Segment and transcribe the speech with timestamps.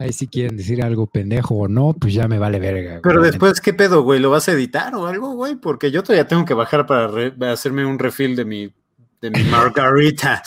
[0.00, 3.00] Ahí si quieren decir algo pendejo o no, pues ya me vale verga.
[3.02, 4.18] Pero después, ¿qué pedo, güey?
[4.18, 5.56] ¿Lo vas a editar o algo, güey?
[5.56, 8.72] Porque yo todavía tengo que bajar para hacerme un refill de mi,
[9.20, 10.42] de mi margarita.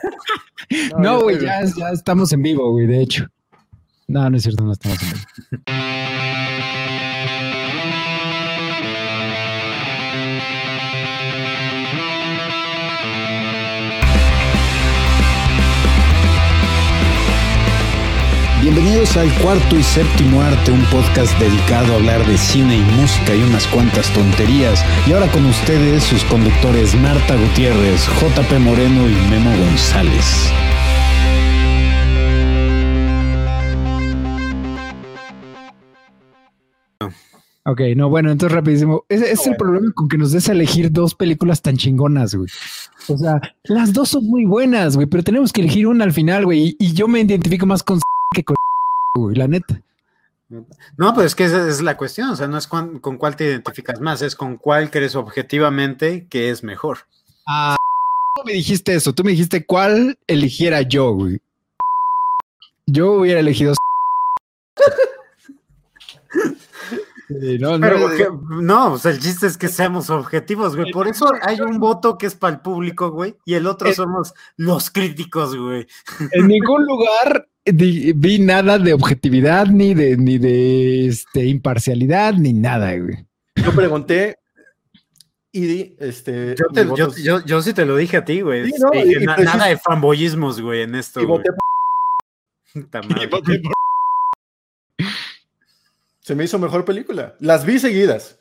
[0.98, 3.26] no, güey, ya, ya estamos en vivo, güey, de hecho.
[4.08, 6.35] No, no es cierto, no estamos en vivo.
[18.96, 23.34] Bienvenidos al cuarto y séptimo arte, un podcast dedicado a hablar de cine y música
[23.34, 24.82] y unas cuantas tonterías.
[25.06, 30.50] Y ahora con ustedes sus conductores Marta Gutiérrez, JP Moreno y Memo González.
[37.66, 39.04] Ok, no, bueno, entonces rapidísimo.
[39.10, 42.48] Ese, es el problema con que nos des a elegir dos películas tan chingonas, güey.
[43.08, 46.46] O sea, las dos son muy buenas, güey, pero tenemos que elegir una al final,
[46.46, 46.68] güey.
[46.68, 48.00] Y, y yo me identifico más con
[48.34, 48.56] que con
[49.34, 49.82] la neta.
[50.96, 53.46] No, pues es que esa es la cuestión, o sea, no es con, cuál te
[53.46, 56.98] identificas más, es con cuál crees objetivamente que es mejor.
[57.48, 57.76] Ah,
[58.36, 61.40] tú me dijiste eso, tú me dijiste cuál eligiera yo, güey.
[62.86, 63.74] Yo hubiera elegido.
[67.58, 67.88] no, no,
[68.62, 70.92] no, o sea, el chiste es que seamos objetivos, güey.
[70.92, 74.32] Por eso hay un voto que es para el público, güey, y el otro somos
[74.56, 75.88] los críticos, güey.
[76.30, 82.96] En ningún lugar vi nada de objetividad, ni de, ni de este, imparcialidad, ni nada,
[82.96, 83.26] güey.
[83.56, 84.36] Yo pregunté
[85.56, 86.54] y este.
[87.46, 88.70] Yo, sí te lo dije a ti, güey.
[89.22, 91.20] nada de fanboyismos, güey, en esto.
[91.20, 91.48] Y voté
[96.20, 97.36] Se me hizo mejor película.
[97.40, 98.38] Las vi seguidas.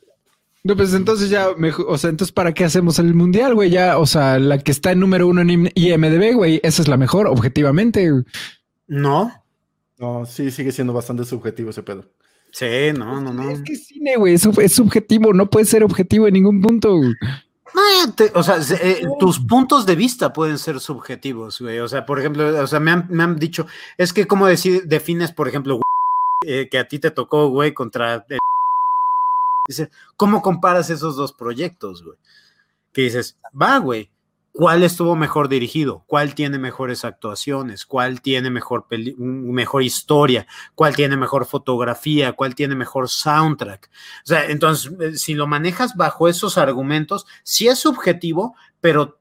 [0.65, 3.69] No, pues entonces ya, o sea, entonces ¿para qué hacemos el mundial, güey?
[3.69, 6.97] Ya, o sea, la que está en número uno en IMDB, güey, esa es la
[6.97, 8.11] mejor, objetivamente.
[8.87, 9.31] No.
[9.97, 12.05] No, sí, sigue siendo bastante subjetivo ese pedo.
[12.51, 13.49] Sí, no, no, no.
[13.49, 16.89] Es que cine, güey, es, es subjetivo, no puede ser objetivo en ningún punto.
[17.75, 17.81] No,
[18.33, 21.79] o sea, eh, tus puntos de vista pueden ser subjetivos, güey.
[21.79, 23.67] O sea, por ejemplo, o sea, me han, dicho,
[23.97, 25.81] es que cómo decir, defines, por ejemplo,
[26.45, 28.25] eh, que a ti te tocó, güey, contra...
[29.67, 32.17] Dice, ¿cómo comparas esos dos proyectos, güey?
[32.93, 34.09] Que dices, va, güey,
[34.55, 41.17] cuál estuvo mejor dirigido, cuál tiene mejores actuaciones, cuál tiene mejor, mejor historia, cuál tiene
[41.17, 43.89] mejor fotografía, cuál tiene mejor soundtrack.
[44.23, 49.19] O sea, entonces, eh, si lo manejas bajo esos argumentos, sí es subjetivo, pero,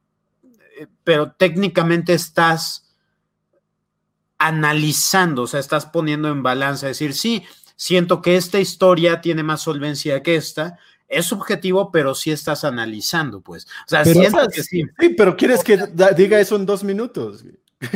[0.78, 2.94] eh, pero técnicamente estás
[4.38, 7.42] analizando, o sea, estás poniendo en balanza, decir, sí,
[7.74, 10.78] siento que esta historia tiene más solvencia que esta,
[11.08, 13.66] es subjetivo, pero sí estás analizando, pues.
[13.86, 14.82] O sea, pero, que sí.
[14.98, 15.78] Sí, pero quieres que
[16.16, 17.44] diga eso en dos minutos.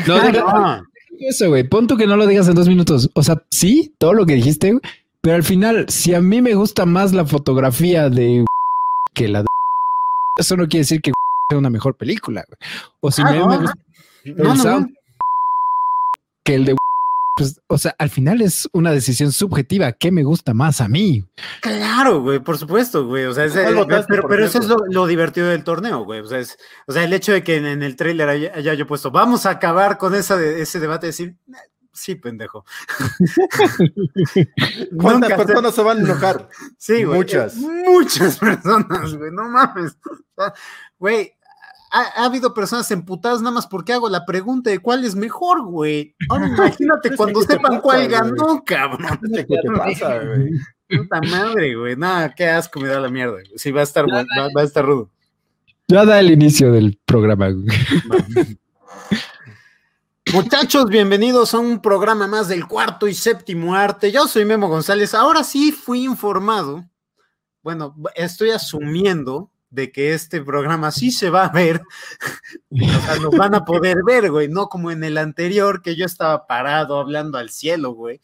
[0.06, 0.82] No, no.
[1.18, 1.64] Eso, güey.
[1.64, 3.10] Punto que no lo digas en dos minutos.
[3.14, 4.78] O sea, sí, todo lo que dijiste,
[5.20, 8.44] pero al final, si a mí me gusta más la fotografía de
[9.14, 9.47] que la de
[10.38, 11.12] eso no quiere decir que
[11.50, 12.44] sea una mejor película.
[13.00, 14.94] O si ah, me, gusta el
[16.44, 16.76] que el de
[17.38, 19.93] pues, o sea, al final es una decisión subjetiva.
[19.93, 21.25] ¿Qué me gusta más a mí?
[21.60, 23.26] Claro, güey, por supuesto, güey.
[23.26, 23.47] O sea,
[24.09, 26.19] pero, eso es lo, divertido del torneo, güey.
[26.19, 26.43] O sea,
[26.88, 29.98] o sea, el hecho de que en, el trailer haya, yo puesto, vamos a acabar
[29.98, 31.37] con esa ese debate y decir,
[31.93, 32.65] sí, pendejo.
[35.00, 36.48] ¿Cuántas personas se van a enojar?
[36.77, 37.19] Sí, güey.
[37.19, 37.54] Muchas.
[37.54, 39.31] Muchas personas, güey.
[39.31, 39.97] No mames.
[40.98, 41.38] Güey,
[41.91, 46.15] ha, habido personas emputadas nada más porque hago la pregunta de cuál es mejor, güey.
[46.28, 49.19] Ahora imagínate cuando sepan cuál ganó, cabrón.
[49.34, 50.50] ¿Qué te pasa, güey?
[50.88, 51.97] Puta madre, güey.
[51.97, 53.37] Nada, qué asco me da la mierda.
[53.56, 54.25] Sí, va a estar, va,
[54.56, 55.10] a estar rudo.
[55.87, 57.66] Ya da el inicio del programa, güey.
[60.34, 64.12] Muchachos, bienvenidos a un programa más del cuarto y séptimo arte.
[64.12, 65.15] Yo soy Memo González.
[65.15, 66.84] Ahora sí fui informado.
[67.62, 71.82] Bueno, estoy asumiendo de que este programa sí se va a ver,
[72.70, 76.06] o sea, lo van a poder ver, güey, no como en el anterior que yo
[76.06, 78.20] estaba parado hablando al cielo, güey.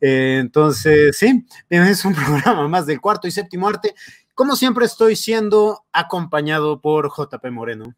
[0.00, 3.94] Eh, entonces, sí, es un programa más del cuarto y séptimo arte.
[4.34, 7.94] Como siempre estoy siendo acompañado por JP Moreno.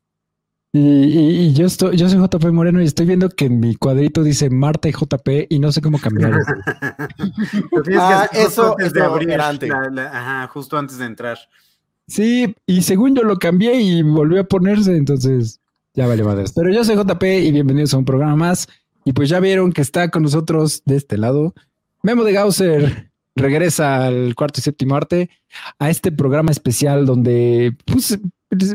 [0.76, 4.50] Y, yo estoy, yo soy JP Moreno y estoy viendo que en mi cuadrito dice
[4.50, 6.40] Marta y JP y no sé cómo cambiarlo.
[7.96, 11.38] ah, eso es de abrir, ajá, justo antes de entrar.
[12.06, 15.60] Sí, y según yo lo cambié y volvió a ponerse, entonces
[15.94, 16.52] ya vale madres.
[16.52, 18.68] Pero yo soy JP y bienvenidos a un programa más.
[19.04, 21.54] Y pues ya vieron que está con nosotros de este lado.
[22.02, 25.30] Memo de Gausser regresa al cuarto y séptimo arte
[25.78, 28.18] a este programa especial donde, pues,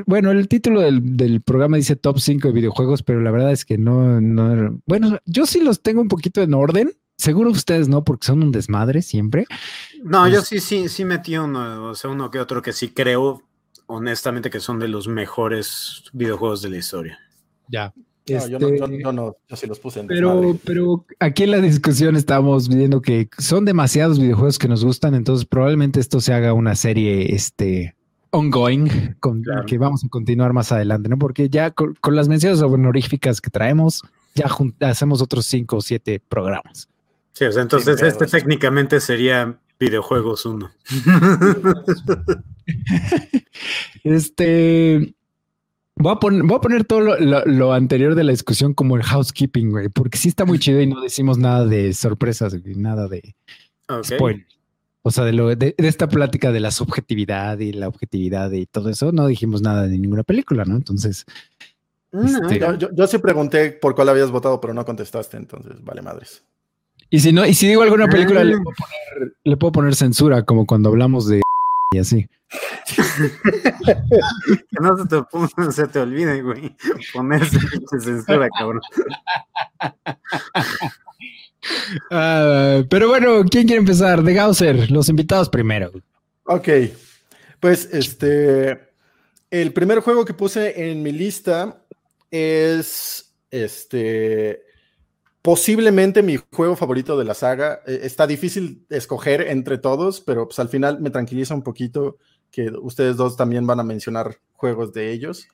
[0.06, 3.78] bueno, el título del, programa dice top 5 de videojuegos, pero la verdad es que
[3.78, 8.28] no, no, bueno, yo sí los tengo un poquito en orden, seguro ustedes no, porque
[8.28, 9.46] son un desmadre siempre.
[10.04, 13.42] No, yo sí, sí, sí metí uno, o sea, uno que otro que sí creo,
[13.88, 17.20] honestamente, que son de los mejores videojuegos de la historia.
[17.68, 17.94] Ya.
[18.28, 20.60] No, yo, no, Este, yo, yo no, yo sí los puse en Pero, desmadre.
[20.64, 25.46] pero aquí en la discusión estamos viendo que son demasiados videojuegos que nos gustan, entonces
[25.48, 27.96] probablemente esto se haga una serie este
[28.30, 29.66] ongoing con Claro.
[29.66, 31.18] que vamos a continuar más adelante, ¿no?
[31.18, 34.04] Porque ya con, con las menciones honoríficas que traemos,
[34.36, 34.48] ya
[34.88, 36.88] hacemos otros cinco o siete programas.
[37.34, 40.70] Sí, o sea, entonces este técnicamente sería videojuegos 1.
[44.04, 45.14] Este
[45.96, 48.96] voy a, pon- voy a poner todo lo, lo- lo anterior de la discusión como
[48.96, 52.76] el housekeeping, güey, porque sí está muy chido y no decimos nada de sorpresas, güey,
[52.76, 53.36] nada de
[53.90, 54.06] Ok.
[54.06, 54.46] spoiler.
[55.02, 58.66] O sea, de, lo, de, de esta plática de la subjetividad y la objetividad y
[58.66, 60.76] todo eso, no dijimos nada de ninguna película, ¿no?
[60.76, 61.26] Entonces,
[62.12, 65.74] Mm, Este- Yo, yo- yo sí pregunté por cuál habías votado, pero no contestaste, entonces
[65.84, 66.44] vale madres.
[67.10, 68.64] Y si no, y si digo alguna película, le Mm.
[68.64, 71.42] puedo poner, le puedo poner censura, como cuando hablamos de
[71.94, 72.28] y así.
[72.86, 73.02] Que
[74.82, 76.76] no se te, ponga- se te olvide, güey.
[77.14, 78.82] Ponerse pinche censura, cabrón.
[82.10, 84.24] Ah, pero bueno, ¿quién quiere empezar?
[84.24, 85.92] De Gausser, los invitados primero.
[86.46, 86.68] Ok,
[87.60, 88.80] pues este,
[89.52, 91.78] el primer juego que puse en mi lista
[92.32, 94.64] es este,
[95.42, 97.82] posiblemente mi juego favorito de la saga.
[97.86, 102.18] Eh, Está difícil escoger entre todos, pero pues al final me tranquiliza un poquito
[102.52, 105.48] que ustedes dos también van a mencionar juegos de ellos.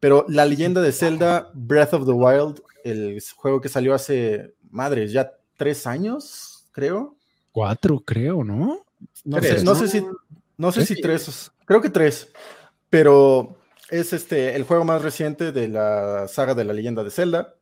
[0.00, 5.12] Pero La leyenda de Zelda, Breath of the Wild, el juego que salió hace, madres,
[5.12, 7.16] ya tres años, creo.
[7.52, 8.84] Cuatro, creo, ¿no?
[9.24, 9.78] No, Tres, sé, no ¿no?
[9.78, 10.06] sé si,
[10.56, 12.30] no sé si tres, creo que tres,
[12.88, 13.56] pero
[13.90, 17.55] es este el juego más reciente de la saga de la leyenda de Zelda.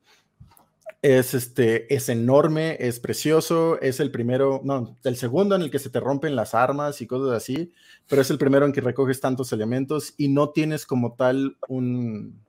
[1.06, 5.78] Es este, es enorme, es precioso, es el primero, no, el segundo en el que
[5.78, 7.72] se te rompen las armas y cosas así,
[8.08, 12.40] pero es el primero en que recoges tantos elementos y no tienes como tal un,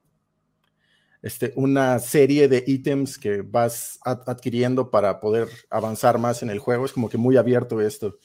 [1.22, 6.60] este, una serie de ítems que vas ad- adquiriendo para poder avanzar más en el
[6.60, 6.86] juego.
[6.86, 8.20] Es como que muy abierto esto.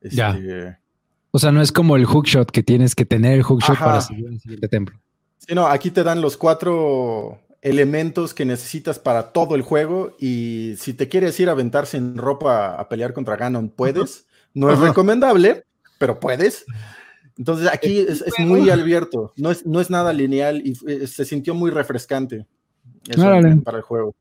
[0.00, 0.30] Ya.
[0.30, 0.78] Este,
[1.30, 3.84] O sea, no es como el hookshot que tienes que tener el hookshot Ajá.
[3.84, 4.98] para seguir al siguiente templo.
[5.36, 10.74] Sí, no, aquí te dan los cuatro elementos que necesitas para todo el juego y
[10.78, 14.26] si te quieres ir a aventar sin ropa a pelear contra Ganon, puedes.
[14.54, 15.64] No es recomendable,
[15.98, 16.64] pero puedes.
[17.36, 21.24] Entonces aquí es, es muy abierto, no es, no es nada lineal y eh, se
[21.24, 22.46] sintió muy refrescante
[23.08, 23.22] eso
[23.64, 24.14] para el juego.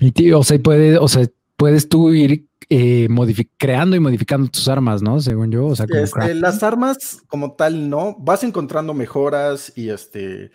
[0.00, 1.26] Y tío, o sea, puede, o sea,
[1.56, 3.08] puedes tú ir eh,
[3.56, 5.20] creando y modificando tus armas, ¿no?
[5.20, 9.90] Según yo, o sea, como Este, las armas como tal no, vas encontrando mejoras y
[9.90, 10.50] este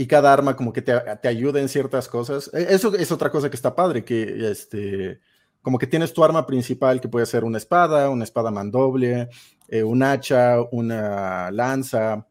[0.00, 2.50] y cada arma como que te, te ayuda en ciertas cosas.
[2.54, 5.20] E- Eso es otra cosa que está padre, que este
[5.60, 9.28] como que tienes tu arma principal que puede ser una espada, una espada mandoble,
[9.68, 12.26] eh, un hacha, una lanza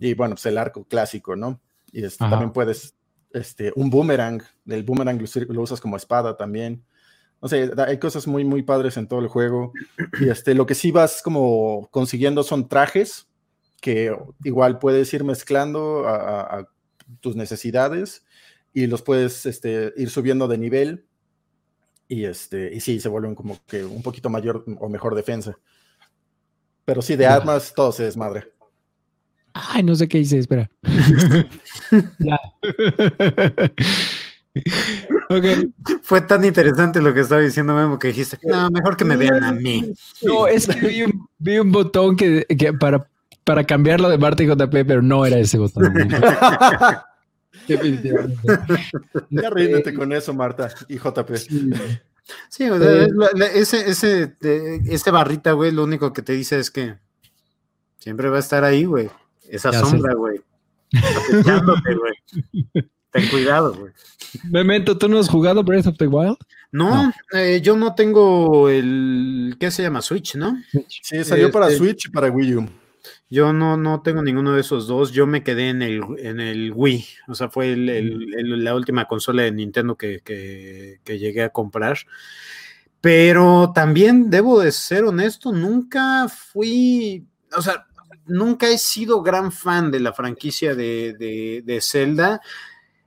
[0.00, 1.60] y bueno, pues el arco clásico, ¿no?
[1.92, 2.96] Y este, también puedes
[3.30, 6.84] este un boomerang, el boomerang lo, lo usas como espada también.
[7.40, 9.72] No sé, da- hay cosas muy, muy padres en todo el juego.
[10.20, 13.28] Y este, lo que sí vas como consiguiendo son trajes
[13.80, 14.12] que
[14.42, 16.68] igual puedes ir mezclando a- a
[17.20, 18.24] tus necesidades
[18.72, 21.06] y los puedes este, ir subiendo de nivel.
[22.08, 25.58] Y, este, y sí, se vuelven como que un poquito mayor o mejor defensa.
[26.84, 28.52] Pero sí, de armas todo se desmadre.
[29.54, 30.70] Ay, no sé qué hice, espera.
[32.18, 32.38] ya.
[35.30, 35.44] ok.
[36.02, 39.42] Fue tan interesante lo que estaba diciendo Memo que dijiste, no, mejor que me vean
[39.42, 39.94] a mí.
[40.22, 43.08] No, es que vi un, vi un botón que, que para,
[43.46, 45.84] para cambiarlo de Marta y JP, pero no era ese botón.
[47.68, 48.36] Definitivamente.
[49.30, 51.30] Ya ríndete con eso, Marta y JP.
[52.48, 53.04] Sí, o sea, Eh.
[53.04, 56.70] es la- la- ese, ese, de- ese barrita, güey, lo único que te dice es
[56.72, 56.96] que
[57.98, 59.08] siempre va a estar ahí, güey.
[59.48, 59.90] Esa Ya sé.
[59.90, 60.40] sombra, güey.
[63.12, 63.92] Ten cuidado, güey.
[64.50, 66.36] Memento, ¿tú no has jugado Breath of the Wild?
[66.72, 70.02] No, eh, yo no tengo el, ¿qué se llama?
[70.02, 70.56] Switch, ¿no?
[70.88, 72.68] Sí, salió para Este- Switch y para Wii U.
[73.28, 75.10] Yo no, no tengo ninguno de esos dos.
[75.12, 77.04] Yo me quedé en el, en el Wii.
[77.28, 81.42] O sea, fue el- el- el- la última consola de Nintendo que, que- que llegué
[81.42, 81.98] a comprar.
[83.00, 87.24] Pero también debo de ser honesto, nunca fui,
[87.56, 87.86] o sea,
[88.26, 92.40] nunca he sido gran fan de la franquicia de, de, de Zelda,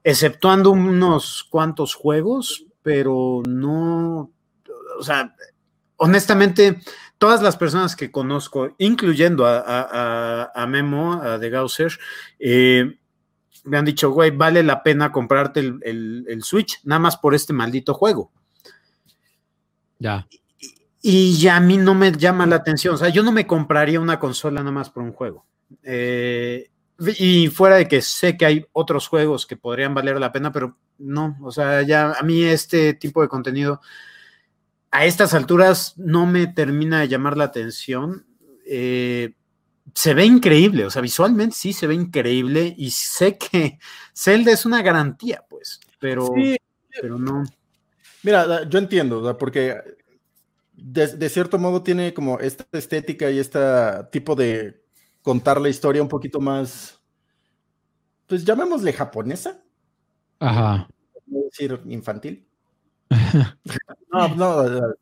[0.04, 4.32] exceptuando unos cuantos juegos, pero no,
[5.00, 5.36] o sea,
[5.98, 6.80] honestamente,
[7.20, 11.92] todas las personas que conozco, incluyendo a, a- Memo, a The Gausser,
[12.40, 12.98] eh,
[13.66, 17.36] me han dicho, güey, vale la pena comprarte el, el- el Switch, nada más por
[17.36, 18.32] este maldito juego.
[20.00, 20.28] Ya.
[21.02, 22.96] Y ya a mí no me llama la atención.
[22.96, 25.46] O sea, yo no me compraría una consola nada más por un juego.
[25.84, 26.70] Eh,
[27.18, 30.78] y fuera de que sé que hay otros juegos que podrían valer la pena, pero
[30.98, 31.38] no.
[31.42, 33.82] O sea, ya a mí este tipo de contenido
[34.92, 38.26] a estas alturas no me termina de llamar la atención.
[38.66, 39.34] Eh,
[39.94, 43.80] se ve increíble, o sea, visualmente sí se ve increíble y sé que
[44.14, 46.34] Zelda es una garantía, pues, pero,
[47.02, 47.44] pero no.
[48.24, 49.78] Mira, yo entiendo, porque
[50.74, 53.60] de, cierto modo tiene como esta estética y este
[54.12, 54.84] tipo de
[55.22, 57.02] contar la historia un poquito más,
[58.28, 59.62] pues llamémosle japonesa.
[60.40, 60.88] Ajá.
[61.26, 62.49] decir infantil.
[64.14, 64.94] no, no,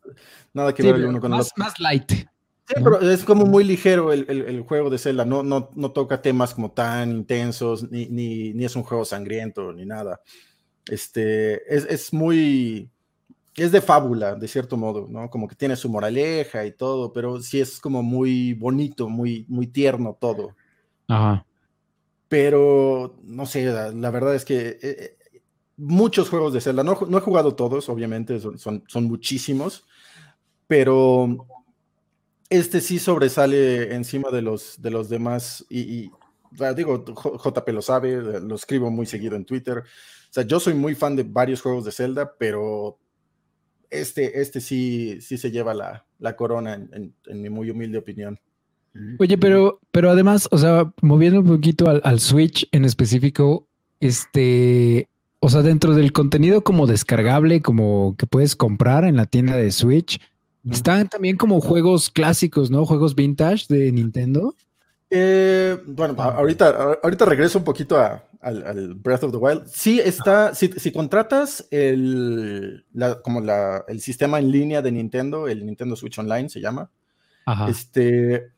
[0.52, 2.10] nada que ver uno con más, el Más light.
[2.10, 6.52] Sí, pero es como muy ligero el, juego de Zelda, no, no, no, toca temas
[6.52, 10.20] como tan intensos, ni, ni, es un juego sangriento, ni nada.
[10.86, 12.90] Este, es, es muy,
[13.56, 15.30] es de fábula, de cierto modo, ¿no?
[15.30, 19.66] Como que tiene su moraleja y todo, pero sí es como muy bonito, muy, muy
[19.66, 20.54] tierno todo.
[21.08, 21.46] Ajá.
[22.28, 25.17] Pero, no sé, la, verdad es que eh, eh,
[25.78, 29.86] muchos juegos de Zelda, no, no, he jugado todos, obviamente, son, son, muchísimos,
[30.66, 31.46] pero
[32.50, 36.10] este sí sobresale encima de los, de los demás y,
[36.76, 39.78] digo, JP lo sabe, lo escribo muy seguido en Twitter.
[39.78, 42.98] O sea, yo soy muy fan de varios juegos de Zelda, pero
[43.90, 48.38] este, este sí, sí se lleva la, corona, en, mi muy humilde opinión.
[49.18, 53.68] Oye, pero, pero además, o sea, moviendo un poquito al, Switch en específico,
[54.00, 55.08] este,
[55.40, 59.70] o sea, dentro del contenido como descargable, como que puedes comprar en la tienda de
[59.70, 60.20] Switch,
[60.68, 62.84] están también como juegos clásicos, ¿no?
[62.84, 64.54] Juegos vintage de Nintendo.
[65.10, 69.66] Eh, bueno, ahorita, ahorita regreso un poquito al, Breath of the Wild.
[69.66, 72.84] Sí está, si, contratas el,
[73.22, 73.42] como
[73.88, 76.90] el sistema en línea de Nintendo, el Nintendo Switch Online se llama,
[77.68, 78.52] este,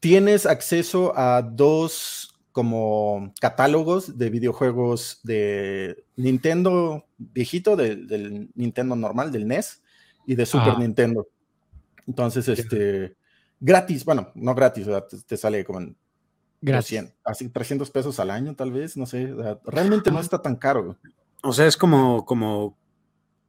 [0.00, 2.27] tienes acceso a dos
[2.58, 9.80] como catálogos de videojuegos de Nintendo viejito, del Nintendo normal, del NES,
[10.26, 11.28] y de Super Nintendo.
[12.08, 13.14] Entonces, este
[13.60, 14.88] gratis, bueno, no gratis,
[15.24, 15.96] te, sale como en
[17.22, 19.32] así 300 pesos al año tal vez, no sé,
[19.64, 20.96] realmente no está tan caro.
[21.44, 22.76] O sea, es como, como,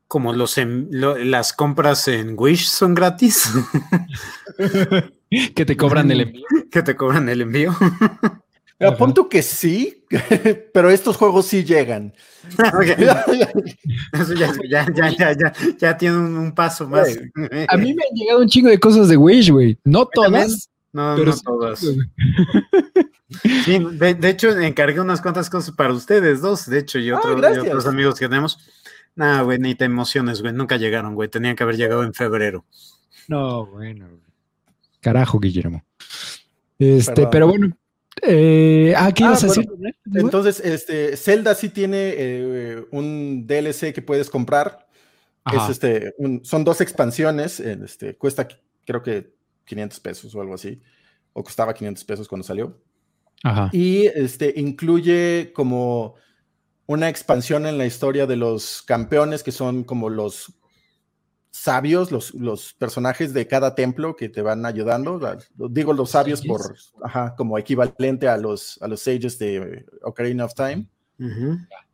[0.07, 0.55] como los
[0.93, 3.51] las compras en Wish son gratis.
[5.55, 6.45] que te cobran el envío.
[6.69, 7.75] Que te cobran el envío.
[8.87, 10.05] Apunto que sí,
[10.73, 12.13] pero estos juegos sí llegan.
[14.13, 17.09] Eso ya, ya, ya, ya, ya, tiene un, paso más.
[17.67, 19.77] A mí me han llegado un chingo de cosas de Wish, güey.
[19.83, 20.69] No todas.
[20.93, 21.85] No, no todas.
[23.65, 27.85] Sí, de, hecho, encargué unas cuantas cosas para ustedes dos, de hecho, y, ah, otros
[27.85, 28.57] amigos que tenemos.
[29.15, 30.53] Nada, güey, ni te emociones, güey.
[30.53, 31.27] Nunca llegaron, güey.
[31.29, 32.65] Tenían que haber llegado en febrero.
[33.27, 34.07] No, bueno.
[35.01, 35.83] Carajo, Guillermo.
[36.79, 37.75] Este, pero bueno,
[38.23, 39.69] eh, ah, ¿qué ibas a decir?
[40.13, 44.87] Entonces, este, Zelda sí tiene eh, un DLC que puedes comprar.
[45.51, 47.59] Es este, son dos expansiones.
[47.59, 48.47] Este, cuesta,
[48.85, 49.33] creo que
[49.65, 50.81] 500 pesos o algo así.
[51.33, 52.79] O costaba 500 pesos cuando salió.
[53.43, 53.69] Ajá.
[53.71, 56.15] Y este, incluye como
[56.85, 60.58] una expansión en la historia de los campeones, que son como los
[61.51, 65.19] sabios, los, los, personajes de cada templo que te van ayudando.
[65.69, 70.53] Digo los sabios por, ajá, como equivalente a los, a los sages de Ocarina of
[70.53, 70.87] Time.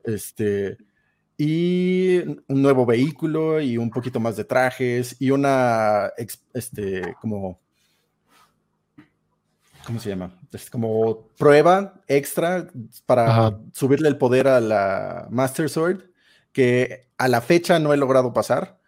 [0.04, 0.78] Este,
[1.38, 6.12] y un nuevo vehículo y un poquito más de trajes y una,
[6.54, 7.60] este, como,
[9.86, 10.40] ¿cómo se llama?
[10.52, 12.68] Es como prueba extra
[13.06, 16.04] para subirle el poder a la Master Sword
[16.52, 18.80] que a la fecha no he logrado pasar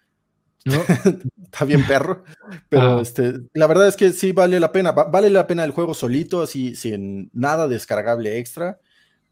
[1.43, 2.23] Está bien perro,
[2.69, 4.91] pero este, la verdad es que sí vale la pena.
[4.91, 8.79] vale la pena el juego solito, así sin nada descargable extra,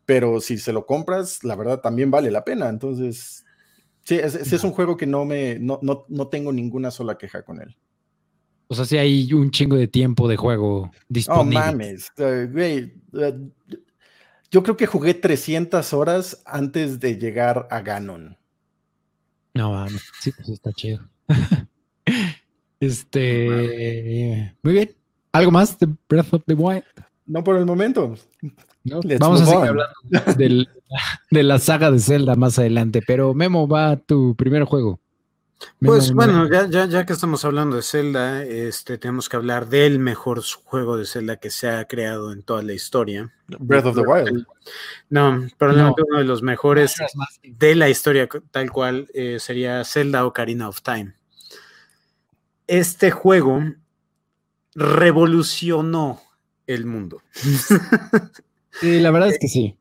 [0.05, 2.69] pero si se lo compras, la verdad también vale la pena.
[2.69, 3.45] Entonces,
[4.03, 7.75] sí, es, un juego que no me, no, tengo ninguna sola queja con él.
[8.67, 11.59] O sea, si hay un chingo de tiempo de juego disponible.
[11.59, 12.93] No mames, eh, güey.
[13.13, 13.51] Eh,
[14.49, 18.37] yo creo que jugué 300 horas antes de llegar a Ganon.
[19.53, 21.07] No mames, sí, pues está chido.
[22.79, 24.53] este.
[24.63, 24.95] Muy bien.
[25.31, 26.83] ¿Algo más de Breath of the Wild?
[27.25, 28.15] No por el momento.
[29.19, 30.67] Vamos a seguir hablando
[31.31, 35.01] de la saga de Zelda más adelante, pero Memo va a tu primer juego.
[35.79, 40.41] Pues bueno, ya, ya, que estamos hablando de Zelda, este, tenemos que hablar del mejor
[40.63, 43.33] juego de Zelda que se ha creado en toda la historia.
[43.47, 44.45] Breath of the Wild.
[45.09, 46.95] No, probablemente uno de los mejores
[47.43, 51.13] de la historia tal cual eh, sería Zelda Ocarina of Time.
[52.67, 53.61] este juego
[54.73, 56.21] revolucionó
[56.67, 57.21] el mundo.
[58.81, 59.77] Sí, la verdad es que sí.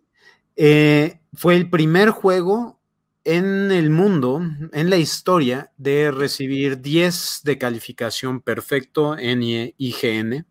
[0.54, 2.78] Eh, fue el primer juego
[3.24, 4.40] en el mundo,
[4.72, 10.46] en la historia, de recibir 10 de calificación perfecto en IGN.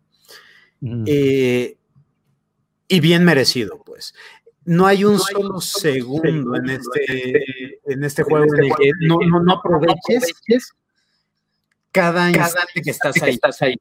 [0.80, 1.04] Mm.
[1.06, 1.76] Eh,
[2.88, 4.14] y bien merecido, pues.
[4.66, 9.42] No hay un solo segundo en este, en este juego en el que no, no,
[9.42, 10.72] no aproveches
[11.92, 13.76] cada instante que estás ahí.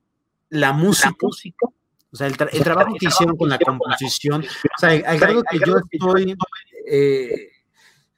[0.49, 4.89] La música, o sea, el, tra- el trabajo que hicieron con la composición, o sea,
[4.89, 6.35] al grado que yo estoy,
[6.85, 7.49] eh,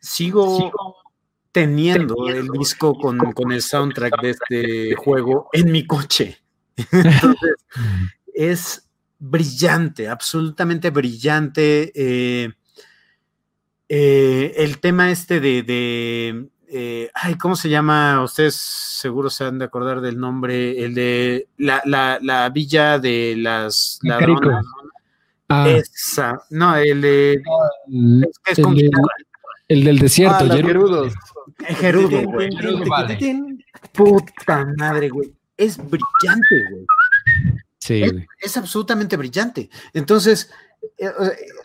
[0.06, 0.72] sigo
[1.52, 6.38] teniendo el disco con, con el soundtrack de este juego en mi coche.
[6.92, 7.56] Entonces,
[8.34, 11.92] es brillante, absolutamente brillante.
[11.96, 12.52] eh,
[13.88, 18.22] eh, el tema este de, de, eh, ay, ¿cómo se llama?
[18.24, 23.36] Ustedes seguro se han de acordar del nombre, el de la, la, la villa de
[23.38, 24.66] las ladronas.
[25.48, 27.34] Ah, Esa, no, el de,
[27.88, 29.08] el, es con el de- guitarra.
[29.68, 31.14] El del desierto, Ah, Gerudos.
[31.78, 32.50] Gerudo, güey.
[33.94, 35.34] Puta madre, güey.
[35.58, 36.86] Es brillante, güey.
[37.80, 38.26] Sí, güey.
[38.42, 39.70] es absolutamente brillante.
[39.94, 40.50] Entonces,
[40.98, 41.10] eh,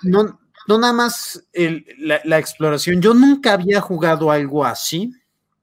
[0.02, 0.38] no,
[0.68, 3.00] no nada más el- la, la exploración.
[3.00, 5.12] Yo nunca había jugado algo así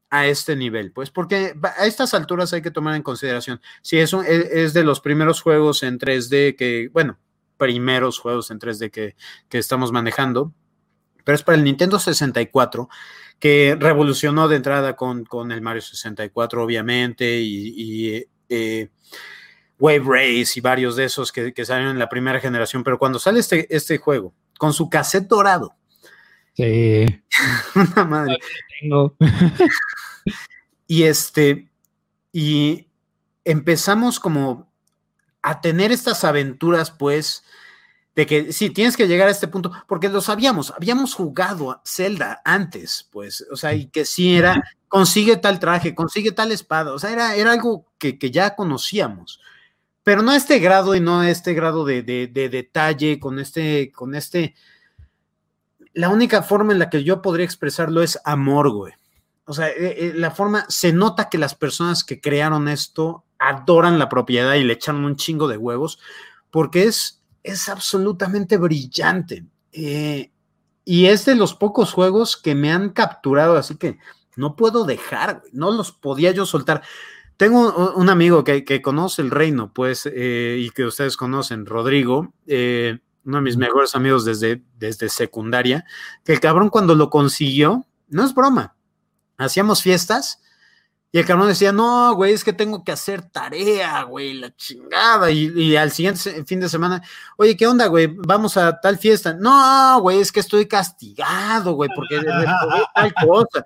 [0.09, 3.59] a este nivel, pues, porque a estas alturas hay que tomar en consideración.
[3.81, 7.17] Si eso es, es de los primeros juegos en 3D que, bueno,
[7.57, 9.15] primeros juegos en 3D que,
[9.49, 10.53] que estamos manejando,
[11.27, 12.87] pero es para el Nintendo 64
[13.37, 18.89] que revolucionó de entrada con, con el Mario 64, obviamente, y, y, eh,
[19.77, 23.19] Wave Race y varios de esos que, que salieron en la primera generación, pero cuando
[23.19, 25.75] sale este, este juego con su cassette dorado,
[26.53, 27.05] Sí.
[27.75, 28.37] una madre,
[28.79, 29.15] Tengo.
[30.87, 31.69] y este,
[32.31, 32.87] y
[33.43, 34.71] empezamos como
[35.41, 37.43] a tener estas aventuras, pues,
[38.17, 41.81] de que sí, tienes que llegar a este punto, porque lo sabíamos, habíamos jugado a
[41.85, 46.93] Zelda antes, pues, o sea, y que sí era, consigue tal traje, consigue tal espada,
[46.93, 49.39] o sea, era, era algo que, que ya conocíamos,
[50.03, 53.37] pero no a este grado y no a este grado de, de- de detalle, con
[53.37, 54.55] este, con este,
[55.93, 58.93] la única forma en la que yo podría expresarlo es amor, güey.
[59.45, 63.99] O sea, eh, eh, la forma, se nota que las personas que crearon esto adoran
[63.99, 65.99] la propiedad y le echan un chingo de huevos,
[66.51, 67.16] porque es,
[67.47, 69.45] es absolutamente brillante.
[69.71, 70.31] Eh,
[70.85, 73.97] y es de los pocos juegos que me han capturado, así que
[74.35, 76.81] no puedo dejar, no los podía yo soltar.
[77.35, 81.65] Tengo un, un amigo que, que conoce el reino, pues, eh, y que ustedes conocen,
[81.65, 85.85] Rodrigo, eh, uno de mis mejores amigos desde, desde secundaria,
[86.23, 88.75] que el cabrón cuando lo consiguió, no es broma,
[89.37, 90.41] hacíamos fiestas
[91.11, 95.31] y el cabrón decía, no, güey, es que tengo que hacer tarea, güey, la chingada.
[95.31, 97.01] Y, al siguiente fin de semana,
[97.37, 98.07] oye, ¿qué onda, güey?
[98.07, 99.33] Vamos a tal fiesta.
[99.33, 102.19] No, güey, es que estoy castigado, güey, porque
[102.93, 103.63] tal cosa.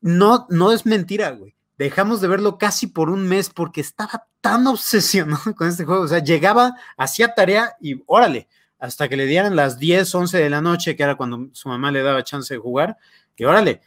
[0.00, 1.54] No, no es mentira, güey.
[1.76, 6.04] Dejamos de verlo casi por un mes porque estaba tan obsesionado con este juego.
[6.04, 10.50] O sea, llegaba, hacía tarea y órale, hasta que le dieran las 10, 11 de
[10.50, 12.96] la noche, que era cuando su mamá le daba chance de jugar,
[13.36, 13.82] que órale.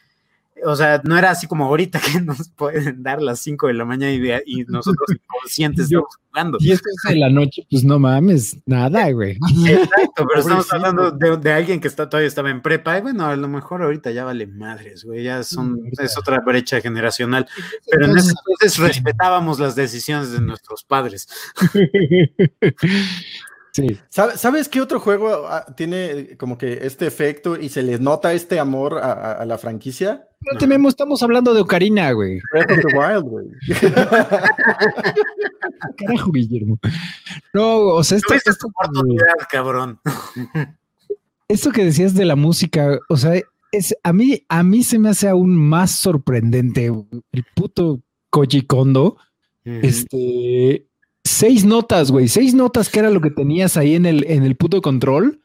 [0.66, 3.86] O sea, no era así como ahorita que nos pueden dar las 5 de la
[3.86, 6.58] mañana y, de- y nosotros inconscientes Yo- estamos jugando.
[6.62, 9.38] Y esto es de la noche, pues no mames, nada, güey.
[9.68, 12.98] Exacto, pero estamos hablando de, de alguien que está, todavía estaba en prepa.
[12.98, 15.24] Y bueno, a lo mejor ahorita ya vale madres, güey.
[15.24, 17.48] Ya son, es otra brecha generacional.
[17.90, 21.28] Pero en ese entonces respetábamos las decisiones de nuestros padres.
[23.78, 23.96] Sí.
[24.10, 28.34] ¿Sabe- ¿Sabes qué otro juego ah, tiene como que este efecto y se le nota
[28.34, 30.28] este amor a, a- a la franquicia?
[30.52, 32.40] No tememos, estamos hablando de Ocarina, güey.
[32.52, 33.46] Breath of the Wild, güey.
[35.98, 36.80] Carajo, Guillermo.
[37.54, 40.00] No, o sea, esto, esto, oportunidad, cabrón.
[41.48, 43.40] esto que decías de la música, o sea,
[43.72, 49.18] es, a mí, a mí se me hace aún más sorprendente el puto Koji Kondo.
[49.66, 50.88] Este,
[51.38, 54.56] seis notas, güey, seis notas que era lo que tenías ahí en el, en el
[54.56, 55.40] puto control.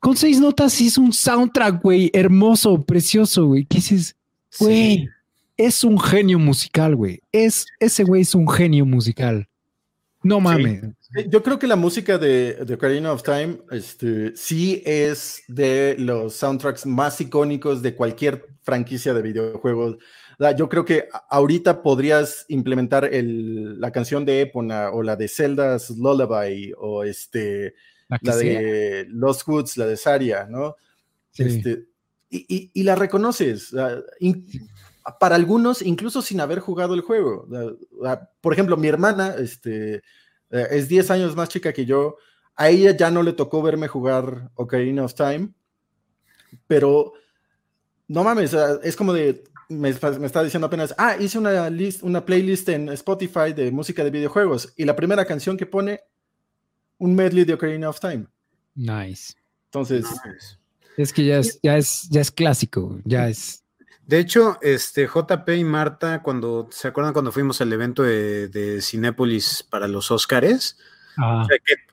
[0.00, 3.64] Con seis notas hizo un soundtrack, güey, hermoso, precioso, güey.
[3.64, 4.16] ¿Qué dices?
[4.58, 5.08] Güey,
[5.56, 7.20] es un genio musical, güey.
[7.30, 9.48] Es, ese güey es un genio musical.
[10.22, 10.82] No mames.
[11.28, 16.34] Yo creo que la música de, de Ocarina of Time este, sí es de los
[16.34, 19.98] soundtracks más icónicos de cualquier franquicia de videojuegos.
[20.56, 25.90] Yo creo que ahorita podrías implementar el- la canción de Epona o la de Zelda's
[25.90, 27.74] Lullaby o este,
[28.08, 30.76] La la de Lost Woods, la de Saria, ¿no?
[31.30, 31.44] Sí.
[31.44, 31.86] Este,
[32.28, 33.72] y, y- y la reconoces.
[34.20, 34.46] in-
[35.18, 37.48] para algunos, incluso sin haber jugado el juego.
[38.40, 39.96] Por ejemplo, mi hermana este,
[40.50, 42.16] eh, es 10 años más chica que yo.
[42.54, 45.48] A ella ya no le tocó verme jugar Ocarina of Time,
[46.66, 47.14] pero
[48.08, 49.42] no mames, es como de,
[49.80, 54.10] me, está diciendo apenas, ah, hice una, list, una playlist en Spotify de música de
[54.10, 56.00] videojuegos y la primera canción que pone,
[56.98, 58.26] un medley de Ocarina of Time.
[58.74, 59.34] Nice.
[59.66, 60.06] Entonces...
[60.96, 63.64] Es que ya es, ya es, ya es clásico, ya es...
[64.06, 68.82] De hecho, este JP y Marta, cuando se acuerdan cuando fuimos al evento de, de
[68.82, 70.10] Cinépolis para los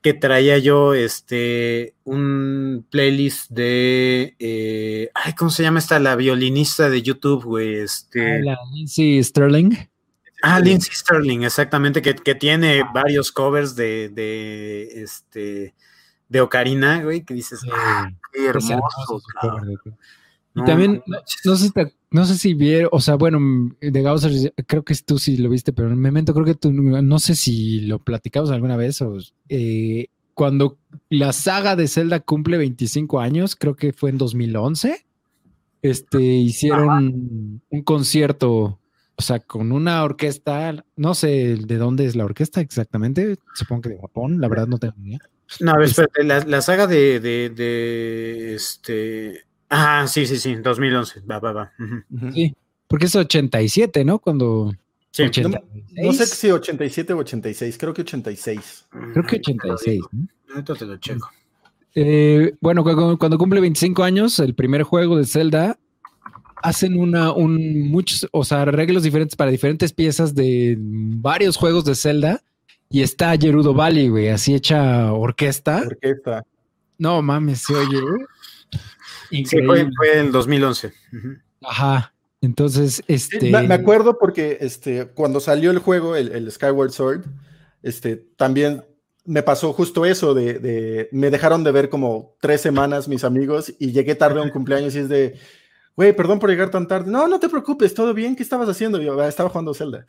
[0.02, 5.98] Que, traía yo este un playlist de eh, ay, ¿cómo se llama esta?
[5.98, 7.74] La violinista de YouTube, güey.
[7.76, 8.36] Este.
[8.36, 9.76] Ah, la Lindsay Sterling.
[10.42, 15.74] Ah, Lindsay Sterling, exactamente, que, tiene varios covers de, de este
[16.30, 19.20] de Ocarina, güey, que dices, ah, qué hermoso.
[20.54, 21.02] Y también,
[21.44, 21.72] no, sé si
[22.10, 23.38] no sé si vieron, o sea, bueno,
[23.80, 27.18] de Gausser, creo que tú sí lo viste, pero en Memento creo que tú, no
[27.20, 29.16] sé si lo platicamos alguna vez o
[29.48, 35.06] eh, cuando la saga de Zelda cumple 25 años, creo que fue en 2011,
[35.82, 38.80] este, hicieron un concierto,
[39.14, 43.88] o sea, con una orquesta, no sé de dónde es la orquesta exactamente, supongo que
[43.90, 45.20] de Japón, la verdad no tengo ni idea.
[45.60, 51.20] No, a ver, espérate, la, saga de, de, de este Ah, sí, sí, sí, 2011,
[51.20, 51.72] va, va, va.
[52.34, 52.54] Sí,
[52.88, 54.18] porque es 87, ¿no?
[54.18, 54.74] Cuando...
[55.12, 58.86] Sí, no, sé si 87 o 86, creo que 86.
[59.12, 60.00] Creo que 86.
[60.54, 60.64] ¿no?
[60.64, 61.30] te lo checo.
[61.94, 65.78] Eh, bueno, cuando, cumple 25 años, el primer juego de Zelda,
[66.62, 71.94] hacen una, un, muchos, o sea, arreglos diferentes para diferentes piezas de varios juegos de
[71.94, 72.42] Zelda.
[72.88, 75.82] Y está Gerudo Valley, güey, así hecha orquesta.
[75.86, 76.44] Orquesta.
[76.98, 78.00] No mames, se oye,
[79.30, 80.92] Sí, fue, en 2011.
[81.62, 82.12] Ajá.
[82.40, 83.50] Entonces, este.
[83.50, 87.24] Me, acuerdo porque este, cuando salió el juego, el, Skyward Sword,
[87.82, 88.84] este, también
[89.24, 93.92] me pasó justo eso de, me dejaron de ver como tres semanas mis amigos y
[93.92, 95.38] llegué tarde a un cumpleaños y es de,
[95.94, 97.10] güey, perdón por llegar tan tarde.
[97.10, 99.00] No, no te preocupes, todo bien, ¿qué estabas haciendo?
[99.00, 100.06] Yo ah, estaba jugando Zelda.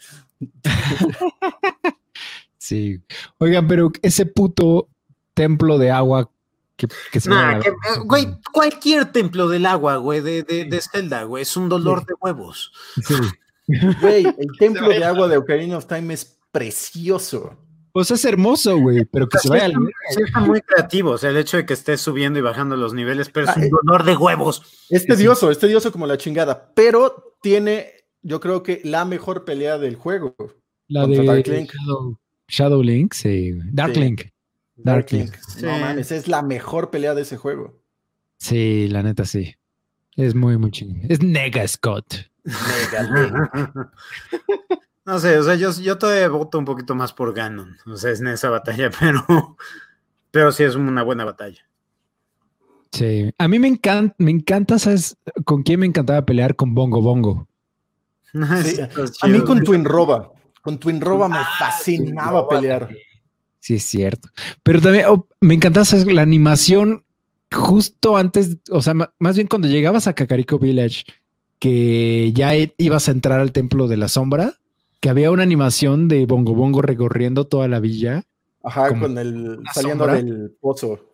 [2.58, 3.02] sí.
[3.38, 4.88] Oigan, pero ese puto
[5.34, 6.32] templo de agua
[8.06, 12.72] güey, cualquier templo del agua, güey, de, de, Zelda, güey, es un dolor de huevos.
[14.02, 17.58] Güey, el templo de agua de Ocarina of Time es precioso.
[17.94, 19.74] Pues es hermoso, güey, pero que se vaya al...
[20.18, 23.30] está muy creativo, o sea, el hecho de que esté subiendo y bajando los niveles,
[23.30, 24.86] pero es ah, un eh, dolor de huevos.
[24.90, 27.92] Es tedioso, es tedioso como la chingada, pero tiene,
[28.22, 30.36] yo creo que la mejor pelea del juego.
[30.88, 31.72] La de Dark Link.
[32.48, 33.52] Shadow, Link, sí.
[33.72, 34.22] Dark Link.
[34.84, 35.30] Darkling.
[35.62, 37.80] No mames, es la mejor pelea de ese juego.
[38.38, 39.56] Sí, la neta sí.
[40.16, 41.02] Es muy, muy chingón.
[41.10, 42.16] Es Nega Scott.
[45.06, 47.78] no sé, o sea, yo, yo todavía voto un poquito más por Ganon.
[47.86, 49.58] O sea, es en esa batalla, pero,
[50.32, 51.62] pero sí es una buena batalla.
[52.92, 55.18] Sí, a mí me encanta, me encanta, ¿sabes?
[55.46, 56.56] ¿Con quién me encantaba pelear?
[56.56, 57.48] Con Bongo Bongo.
[58.34, 60.32] a mí con Twin Roba.
[60.62, 62.90] Con Twin Roba me ah, fascinaba pelear.
[63.62, 64.28] Sí, es cierto.
[64.64, 67.06] Pero también oh, me encantaba la animación
[67.52, 71.04] justo antes, o sea, más bien cuando llegabas a Kakariko Village,
[71.60, 74.56] que ya ibas a entrar al Templo de la Sombra,
[75.00, 78.24] que había una animación de Bongo Bongo recorriendo toda la villa.
[78.64, 81.14] Ajá, con el saliendo del pozo.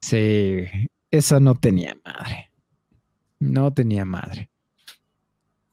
[0.00, 0.64] Sí,
[1.10, 2.50] esa no tenía madre.
[3.40, 4.48] No tenía madre.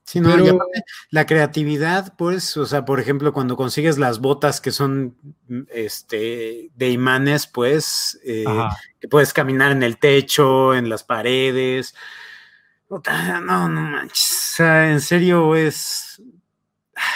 [0.08, 0.38] Sí, no,
[1.10, 5.18] la creatividad, pues, o sea, por ejemplo, cuando consigues las botas que son
[5.50, 8.46] mm, este, de imanes, pues, eh,
[9.02, 11.94] que puedes caminar en el techo, en las paredes.
[12.90, 14.54] No, no manches.
[14.54, 16.22] O sea, en serio es.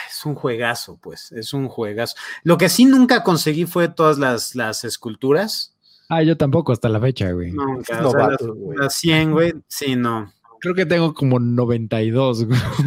[0.10, 2.17] Es un juegazo, pues, es un juegazo.
[2.43, 5.77] Lo que sí nunca conseguí fue todas las, las esculturas.
[6.10, 7.54] Ah, yo tampoco hasta la fecha, güey.
[7.54, 8.06] Nunca.
[8.06, 8.41] o sea, las,
[8.75, 10.34] las 100, güey, sí, no.
[10.62, 12.45] Creo que tengo como 92.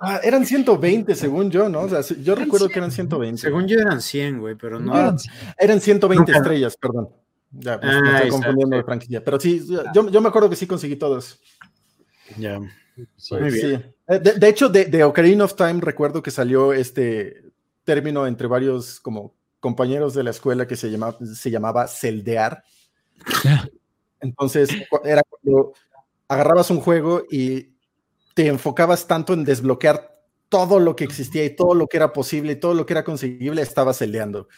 [0.00, 1.82] ah, eran 120, según yo, ¿no?
[1.82, 3.40] O sea, yo recuerdo que eran 120.
[3.40, 5.16] Según yo eran 100, güey, pero no.
[5.56, 7.10] Eran 120 estrellas, perdón.
[7.52, 9.24] Ya, me, ah, estoy confundiendo de franquicia.
[9.24, 11.40] Pero sí, yo, yo, me acuerdo que sí conseguí todos.
[12.36, 12.58] Ya.
[12.58, 13.94] Muy bien.
[14.08, 17.44] Eh, de, hecho, de, de, Ocarina of Time recuerdo que salió este
[17.84, 22.64] término entre varios como compañeros de la escuela que se llamaba, se llamaba celdear.
[24.20, 24.70] Entonces,
[25.04, 25.74] era cuando
[26.28, 27.74] agarrabas un juego y
[28.34, 30.16] te enfocabas tanto en desbloquear
[30.48, 33.04] todo lo que existía y todo lo que era posible y todo lo que era
[33.04, 34.48] conseguible, estabas celeando.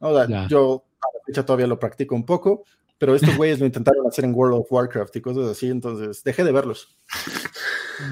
[0.00, 2.64] Yo a la fecha todavía lo practico un poco,
[2.98, 6.44] pero estos güeyes lo intentaron hacer en World of Warcraft y cosas así, entonces dejé
[6.44, 6.96] de verlos.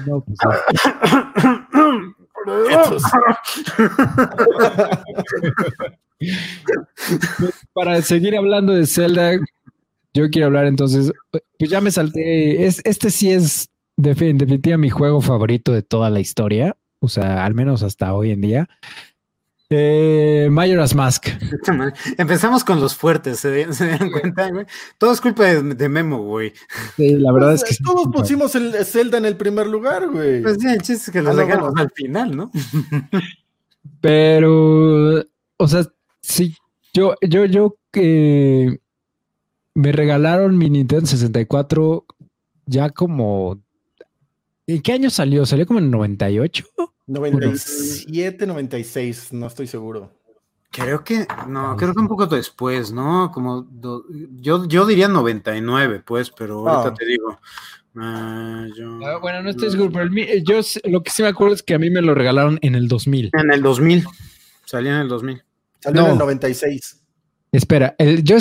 [0.05, 0.37] No, pues,
[7.73, 9.31] Para seguir hablando de Zelda,
[10.13, 15.21] yo quiero hablar entonces, pues ya me salté, es, este sí es definitivamente mi juego
[15.21, 18.69] favorito de toda la historia, o sea, al menos hasta hoy en día.
[19.71, 21.27] Eh, Majora's Mask.
[22.17, 24.65] Empezamos con los fuertes, ¿se, dan cuenta, güey?
[24.97, 26.53] Todo es culpa de, Memo, güey.
[26.95, 30.41] Sí, la verdad es que Todos pusimos el Zelda en el primer lugar, güey.
[30.41, 32.51] Pues sí, el chiste es que lo ah, dejamos al final, ¿no?
[34.01, 35.23] Pero,
[35.57, 35.85] o sea,
[36.19, 36.55] sí,
[36.91, 38.79] yo, yo, yo que
[39.75, 42.05] me regalaron mi Nintendo 64
[42.65, 43.61] ya como.
[44.67, 45.45] ¿En qué año salió?
[45.45, 46.65] ¿Salió como en 98?
[47.07, 50.11] 97, 96, no estoy seguro.
[50.71, 53.31] Creo que, no, creo que un poco después, ¿no?
[53.31, 53.67] Como,
[54.35, 56.93] yo, yo diría 99, pues, pero ahorita ah.
[56.93, 57.39] te digo.
[57.95, 58.67] Ah,
[59.05, 60.09] ah, bueno, no estoy seguro, pero
[60.43, 62.87] yo lo que sí me acuerdo es que a mí me lo regalaron en el
[62.87, 63.31] 2000.
[63.33, 64.05] En el 2000,
[64.65, 65.43] salió en el 2000.
[65.79, 67.01] Salió en el 96.
[67.51, 68.37] Espera, el, yo,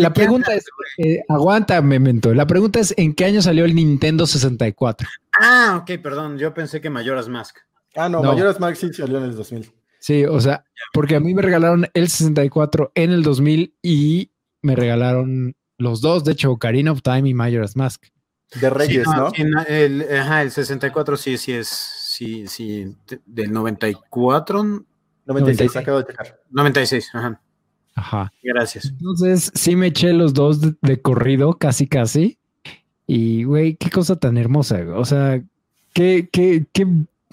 [0.00, 0.64] la pregunta es,
[0.98, 2.34] eh, aguántame, Mento.
[2.34, 5.08] La pregunta es, ¿en qué año salió el Nintendo 64?
[5.40, 6.38] Ah, ok, perdón.
[6.38, 7.56] Yo pensé que Mayoras Mask.
[7.96, 9.72] Ah, no, Mayoras Mask sí salió en el 2000.
[9.98, 14.32] Sí, o sea, porque a mí me regalaron el 64 en el 2000 y
[14.62, 18.04] me regalaron los dos, de hecho, Ocarina of Time y Majora's Mask.
[18.60, 19.30] De Reyes, ¿no?
[19.68, 24.84] el, ajá, el 64 sí, sí es, sí, sí, del 94.
[25.26, 26.40] 96, acabo de checar.
[26.50, 27.40] 96, ajá.
[28.00, 28.32] Ajá.
[28.42, 28.86] Gracias.
[28.86, 32.38] Entonces, sí me eché los dos de, corrido, casi, casi.
[33.06, 34.80] Y, güey, qué cosa tan hermosa.
[34.96, 35.42] O sea,
[35.92, 36.86] qué, qué, qué,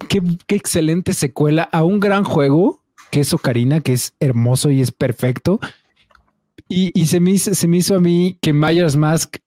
[0.10, 4.82] qué, qué excelente secuela a un gran juego que es Ocarina, que es hermoso y
[4.82, 5.60] es perfecto.
[6.67, 9.38] Y, y se, me hizo, se me hizo a mí que Majora's Mask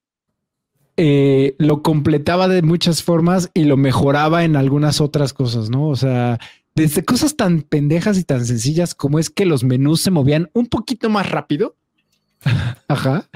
[0.96, 5.88] eh, lo completaba de muchas formas y lo mejoraba en algunas otras cosas, ¿no?
[5.88, 6.38] O sea,
[6.74, 10.66] desde cosas tan pendejas y tan sencillas como es que los menús se movían un
[10.66, 11.76] poquito más rápido.
[12.88, 13.28] Ajá.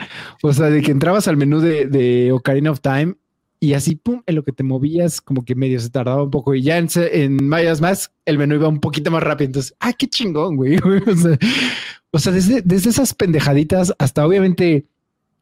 [0.43, 3.17] O sea, de que entrabas al menú de, de, Ocarina of Time
[3.61, 6.55] y así, pum, en lo que te movías, como que medio se tardaba un poco.
[6.55, 9.47] Y ya en, en Mayas más, el menú iba un poquito más rápido.
[9.47, 10.79] Entonces, ah, qué chingón, güey.
[12.15, 14.87] O sea, desde, desde esas pendejaditas hasta obviamente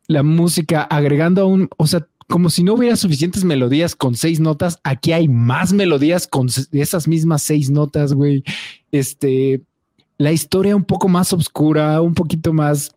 [0.06, 4.40] la música, agregando a un, o sea, como si no hubiera suficientes melodías con seis
[4.40, 8.42] notas, aquí hay más melodías con esas mismas seis notas, güey.
[8.90, 9.60] Este,
[10.16, 12.96] la historia un poco más oscura, un poquito más,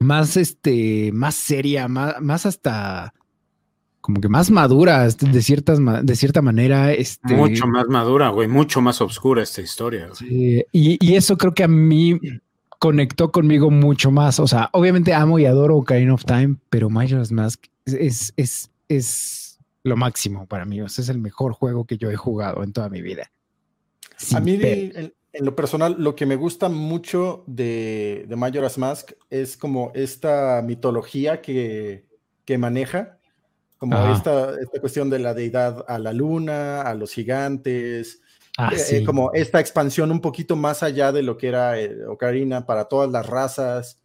[0.00, 3.14] más, este, más seria, más, más hasta
[4.00, 7.36] como que más madura de ciertas de cierta manera este.
[7.36, 11.64] Mucho más madura güey mucho más oscura esta historia sí, y, y, eso creo que
[11.64, 12.18] a mí
[12.78, 14.38] conectó conmigo mucho más.
[14.38, 19.58] O sea obviamente amo y adoro Ocarina of Time pero Majora's Mask es, es, es
[19.82, 20.80] lo máximo para mí.
[20.82, 23.30] O sea, es el mejor juego que yo he jugado en toda mi vida.
[24.34, 29.56] a mí, en, lo personal, lo que me gusta mucho de, de Majora's Mask es
[29.56, 32.06] como esta mitología que,
[32.44, 33.18] que maneja,
[33.76, 38.22] como esta, esta, cuestión de la deidad a la luna, a los gigantes,
[38.56, 42.64] ah, eh, como esta expansión un poquito más allá de lo que era eh, Ocarina
[42.64, 44.00] para todas las razas.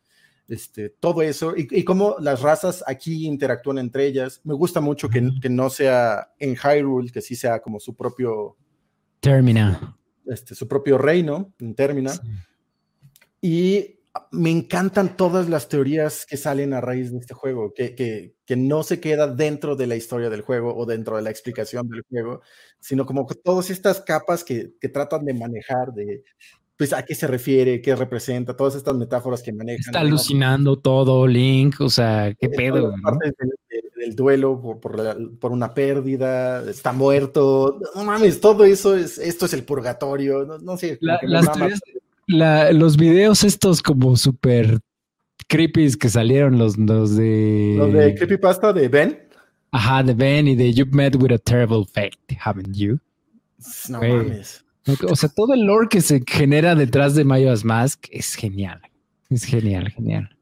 [0.51, 4.41] Este, todo eso y, cómo las razas aquí interactúan entre ellas.
[4.43, 8.57] Me gusta mucho que, no sea en Hyrule, que sí sea como su propio...
[9.21, 9.97] Termina.
[10.25, 12.11] Este, su propio reino, en Termina.
[13.39, 18.35] Y me encantan todas las teorías que salen a raíz de este juego, que, que,
[18.45, 21.87] que, no se queda dentro de la historia del juego o dentro de la explicación
[21.87, 22.41] del juego,
[22.81, 26.25] sino como todas estas capas que, que tratan de manejar, de,
[26.81, 29.81] pues a qué se refiere, qué representa, todas estas metáforas que manejan.
[29.81, 32.91] Está alucinando todo, Link, o sea, qué pedo.
[33.03, 33.31] Parte
[33.97, 39.63] del, duelo por, una pérdida, está muerto, no mames, todo eso es, esto es el
[39.63, 40.97] purgatorio, no, sé.
[42.27, 44.79] los videos estos como súper
[45.47, 47.75] creepy que salieron, los, los de...
[47.77, 49.19] Los de Creepypasta de Ben.
[49.69, 52.97] Ajá, de Ben y de You've Met With a Terrible Fate, haven't you?
[53.87, 54.65] No mames.
[55.09, 58.81] O sea, todo el lore que se genera detrás de Majora's Mask es genial.
[59.29, 60.35] Es genial, genial.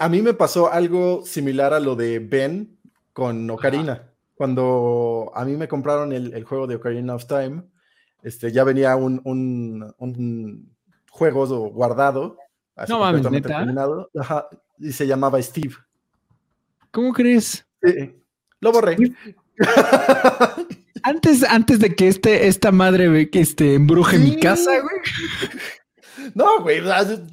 [0.00, 2.76] a mí me pasó algo similar a lo de Ben
[3.12, 4.08] con Ocarina.
[4.34, 7.62] Cuando a mí me compraron el, juego de Ocarina of Time,
[8.22, 10.72] este, ya venía un, un,
[11.10, 12.38] juego guardado.
[12.88, 13.66] no mames, ¿neta?
[14.78, 15.74] y se llamaba Steve.
[16.90, 17.64] ¿Cómo crees?
[18.60, 18.96] lo borré.
[21.02, 24.96] Antes, antes de que este, esta madre que este, embruje mi casa, güey.
[26.34, 26.80] No, güey,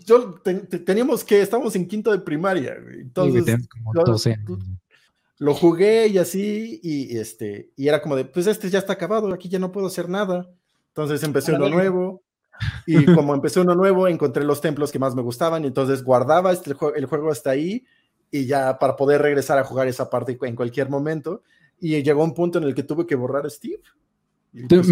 [0.06, 0.42] yo
[0.86, 3.02] teníamos que, estamos en quinto de primaria, güey.
[3.02, 3.68] Entonces,
[5.38, 9.34] lo jugué y así, y, este, y era como de, pues este ya está acabado,
[9.34, 10.50] aquí ya no puedo hacer nada.
[10.90, 12.24] Entonces empecé uno nuevo,
[12.86, 16.52] y como empecé uno nuevo, encontré los templos que más me gustaban, y entonces guardaba
[16.52, 17.86] este, el juego hasta ahí,
[18.32, 21.44] y ya para poder regresar a jugar esa parte en cualquier momento,
[21.82, 23.82] y llegó un punto en el que tuve que borrar Steve.
[24.68, 24.88] Pues,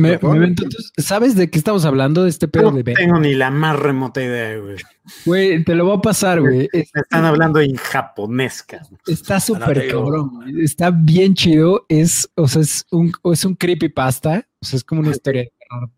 [0.98, 3.78] ¿Sabes de qué estamos hablando de este pedo no de No tengo ni la más
[3.78, 4.78] remota idea, güey.
[5.26, 6.70] Güey, te lo voy a pasar, güey.
[6.72, 9.00] están hablando en japonés, cabrón.
[9.08, 11.86] Está súper cabrón, Está bien chido.
[11.90, 14.48] Es, o sea, es un, es un creepypasta.
[14.62, 15.48] O sea, es como una historia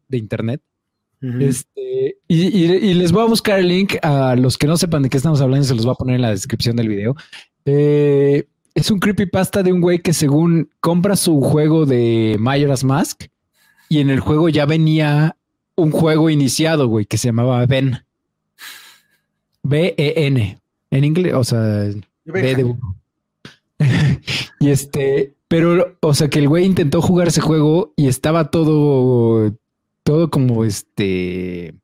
[0.08, 0.62] de internet.
[1.21, 5.17] Este, y, les voy a buscar el link a los que no sepan de qué
[5.17, 7.15] estamos hablando, se los voy a poner en la descripción del video.
[7.65, 8.47] Eh,
[8.80, 13.26] es un creepypasta de un güey que según compra su juego de Majora's Mask
[13.89, 15.36] y en el juego ya venía
[15.76, 18.06] un juego iniciado, güey, que se llamaba Ben.
[19.63, 20.60] B-E-N.
[20.92, 21.89] En inglés, o sea,
[22.26, 22.76] B de
[24.60, 29.54] y este, pero, o sea, que el güey intentó jugar ese juego y estaba todo,
[30.04, 31.76] todo como este,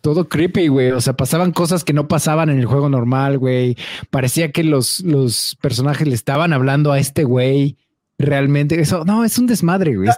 [0.00, 0.90] todo creepy, güey.
[0.90, 3.76] O sea, pasaban cosas que no pasaban en el juego normal, güey.
[4.10, 7.76] Parecía que los, los personajes le estaban hablando a este güey.
[8.18, 10.10] Realmente, eso no es un desmadre, güey.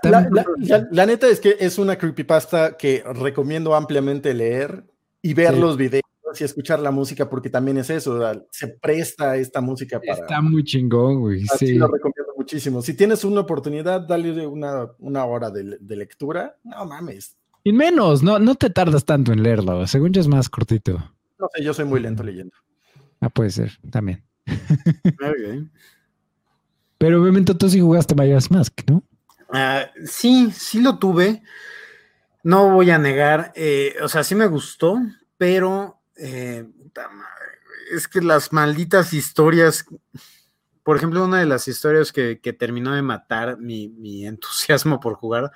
[0.90, 4.84] La, neta es que es una creepypasta que recomiendo ampliamente leer
[5.22, 6.02] y ver los videos
[6.40, 8.18] y escuchar la música, porque también es eso,
[8.50, 10.20] se presta esta música para.
[10.20, 11.44] Está muy chingón, güey.
[11.58, 11.74] sí.
[11.74, 12.82] lo recomiendo muchísimo.
[12.82, 16.56] Si tienes una oportunidad, dale una, una hora de, de lectura.
[16.64, 19.86] No mames, y menos, no, no te tardas tanto en leerlo.
[19.86, 20.92] Según yo es más cortito.
[21.38, 22.54] No sé, yo soy muy lento leyendo.
[23.20, 24.24] Ah, puede ser, también.
[26.98, 29.02] Pero obviamente tú sí jugaste Majora's Mask, ¿no?
[29.52, 31.42] Ah, sí, sí lo tuve.
[32.44, 33.52] No voy a negar.
[33.54, 35.00] Eh, o sea, sí me gustó,
[35.36, 36.64] pero eh,
[37.92, 39.84] es que las malditas historias
[40.82, 43.92] por ejemplo, una de las historias que, terminó de matar mi,
[44.26, 45.52] entusiasmo por jugar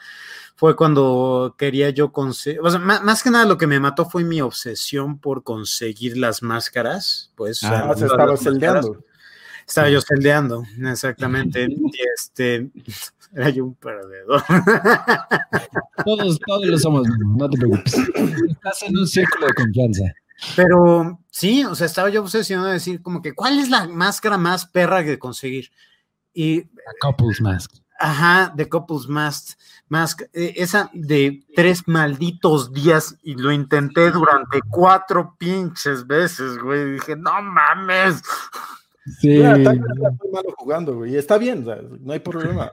[0.55, 4.25] fue cuando quería yo conseguir, o sea, más, que nada lo que me mató fue
[4.25, 7.62] mi obsesión por conseguir las máscaras, pues.
[7.65, 9.05] Ah, estaba celdeando.
[9.67, 11.67] Estaba yo celdeando, exactamente.
[11.69, 12.71] y este,
[13.35, 14.43] era yo un perdedor.
[16.05, 17.95] Todos, todos lo somos, no te preocupes.
[18.49, 20.05] Estás en un círculo de confianza.
[20.55, 24.38] Pero sí, o sea, estaba yo obsesionado de decir como que, ¿cuál es la máscara
[24.38, 25.70] más perra que conseguir?
[26.33, 26.62] Y...
[26.62, 27.72] La Couples Mask.
[27.99, 29.59] Ajá, de Couples Mask.
[29.88, 36.92] Mask eh, esa de tres malditos días y lo intenté durante cuatro pinches veces, güey.
[36.92, 38.22] Dije, no mames.
[39.20, 39.40] Sí.
[39.40, 41.16] está muy malo jugando, güey.
[41.16, 41.64] Está bien,
[42.01, 42.72] no hay problema.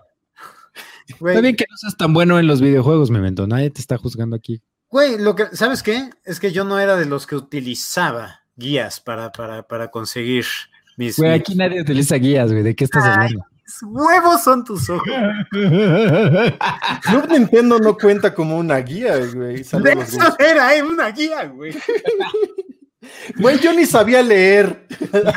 [1.08, 3.46] Está bien que no seas tan bueno en los videojuegos, Memento.
[3.46, 4.62] Nadie te está juzgando aquí.
[4.94, 6.12] Güey, lo que, ¿sabes qué?
[6.24, 10.46] Es que yo no era de los que utilizaba guías para, para, para conseguir
[10.98, 11.18] mis.
[11.18, 12.62] Güey, aquí nadie utiliza guías, güey.
[12.62, 13.44] ¿De qué estás hablando?
[13.82, 15.08] Huevos son tus ojos.
[15.50, 19.64] Club Nintendo no cuenta como una guía, güey.
[19.64, 21.74] De eso era, eh, una guía, güey.
[23.38, 24.86] Güey, yo ni sabía leer.
[25.00, 25.34] Está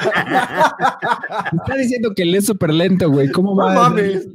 [1.78, 3.30] diciendo que lee súper lento, güey.
[3.30, 3.74] ¿Cómo va?
[3.74, 4.28] mames.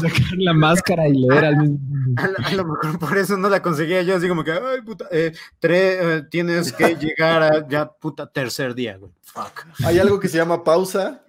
[0.00, 1.78] sacar la máscara y leer al mismo
[2.16, 5.32] a, lo mejor por eso no la conseguía yo, así como que, ay, puta, eh,
[5.62, 9.12] eh, tienes que llegar a ya, puta, tercer día, güey.
[9.22, 9.66] Fuck.
[9.84, 11.22] Hay algo que se llama pausa.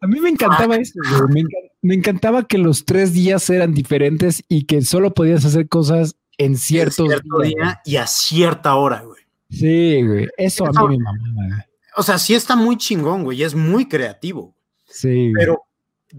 [0.00, 0.98] A mí me encantaba eso,
[1.28, 1.44] güey.
[1.82, 6.56] Me, encantaba que los tres días eran diferentes y que solo podías hacer cosas en
[6.56, 7.04] cierto
[7.42, 9.22] día y a cierta hora, güey.
[9.50, 10.28] Sí, güey.
[10.36, 11.66] Eso, a mí me mamaba.
[11.96, 13.42] O sea, sí está muy chingón, güey.
[13.42, 14.54] Es muy creativo.
[14.84, 15.32] Sí.
[15.34, 15.62] Pero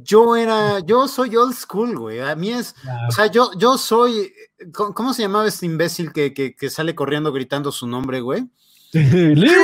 [0.03, 2.19] yo era, yo soy old school, güey.
[2.19, 2.75] A mí es,
[3.07, 4.33] o sea, yo, yo soy,
[4.73, 8.47] ¿cómo se llamaba este imbécil que, que, sale corriendo gritando su nombre, güey?
[8.93, 9.57] Leroy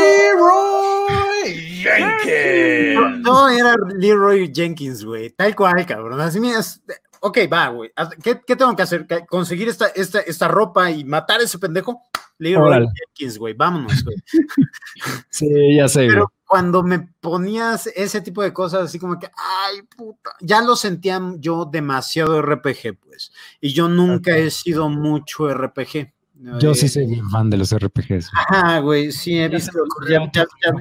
[1.81, 3.21] Jenkins.
[3.21, 5.29] No, era Leroy Jenkins, güey.
[5.31, 6.21] Tal cual, cabrón.
[6.21, 6.81] Así me es,
[7.23, 7.91] ok, va, güey.
[8.21, 9.07] ¿Qué, ¿Qué, tengo que hacer?
[9.27, 12.01] ¿Conseguir esta, esta, esta ropa y matar a ese pendejo?
[12.37, 13.53] Leroy Jenkins, güey.
[13.53, 14.17] Vámonos, güey.
[15.29, 16.07] sí, ya sé.
[16.07, 20.75] Pero cuando me ponías ese tipo de cosas, así como que, ay, puta, ya lo
[20.75, 23.31] sentía yo demasiado RPG, pues.
[23.61, 26.11] Y yo nunca he sido mucho RPG.
[26.59, 28.29] Yo sí soy fan de los RPGs.
[28.33, 29.79] Ajá, güey, sí, he visto,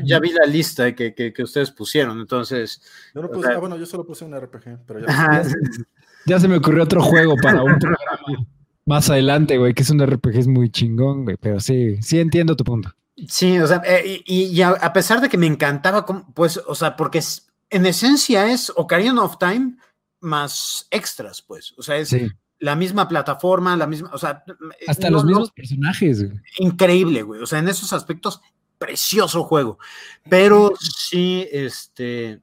[0.05, 2.83] ya, vi la lista que, que, ustedes pusieron, entonces.
[3.15, 5.07] Yo no puse, ah, bueno, yo solo puse un RPG, pero ya.
[6.27, 8.47] ya se me ocurrió otro juego para un programa
[8.85, 12.57] más adelante, güey, que es un RPG es muy chingón, güey, pero sí, sí entiendo
[12.57, 12.93] tu punto.
[13.29, 16.05] Sí, o sea, eh, y, a, pesar de que me encantaba,
[16.35, 17.23] pues, o sea, porque
[17.71, 19.77] en esencia es Ocarina of Time
[20.21, 22.15] más extras, pues, o sea, es
[22.59, 24.45] la misma plataforma, la misma, o sea,
[24.87, 26.25] hasta los mismos personajes.
[26.59, 28.41] Increíble, güey, o sea, en esos aspectos,
[28.79, 29.79] precioso juego,
[30.29, 32.41] pero sí, este,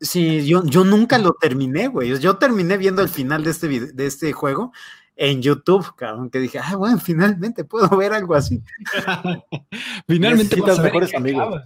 [0.00, 2.18] Sí, yo, yo nunca lo terminé, güey.
[2.18, 4.72] Yo terminé viendo el final de este, de este juego
[5.16, 8.62] en YouTube, cabrón, que dije, ah, bueno, finalmente puedo ver algo así.
[10.06, 11.62] finalmente los mejores amigos.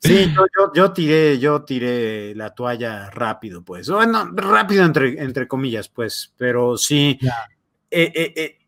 [0.00, 0.32] Sí,
[0.74, 3.88] yo, tiré, yo tiré la toalla rápido, pues.
[3.88, 7.18] Bueno, rápido entre, entre comillas, pues, pero sí.
[7.90, 8.58] Eh, eh, eh,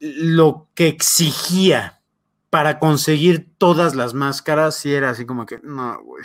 [0.00, 2.00] lo que exigía
[2.48, 6.24] para conseguir todas las máscaras, sí era así como que, no, güey,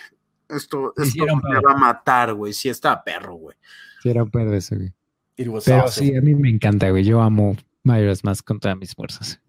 [0.49, 3.55] esto, esto me va a matar, güey, sí está perro, güey.
[4.01, 4.93] Sí era un perro eso, güey.
[5.65, 9.39] Pero sí, a mí me encanta, güey, yo amo Mayoras más con todas mis fuerzas.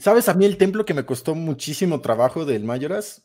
[0.00, 3.22] ¿Sabes a mí el templo que me costó muchísimo trabajo del Mayoras?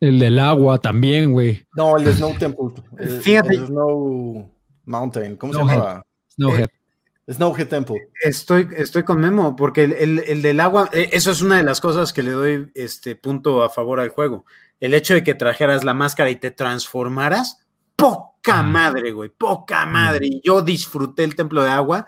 [0.00, 1.64] El del agua también, güey.
[1.76, 2.82] No, el Snow Temple.
[2.98, 3.54] El, Fíjate.
[3.66, 4.50] Snow
[4.84, 5.36] Mountain.
[5.36, 6.02] ¿Cómo se llama?
[6.34, 6.68] Snowhead.
[7.30, 8.08] Snowhead Temple.
[8.22, 12.12] Estoy, estoy con Memo, porque el, del agua, eh, eso es una de las cosas
[12.12, 14.44] que le doy este punto a favor al juego.
[14.80, 17.64] El hecho de que trajeras la máscara y te transformaras,
[17.96, 20.26] poca madre, güey, poca madre.
[20.26, 22.06] Y yo disfruté el templo de agua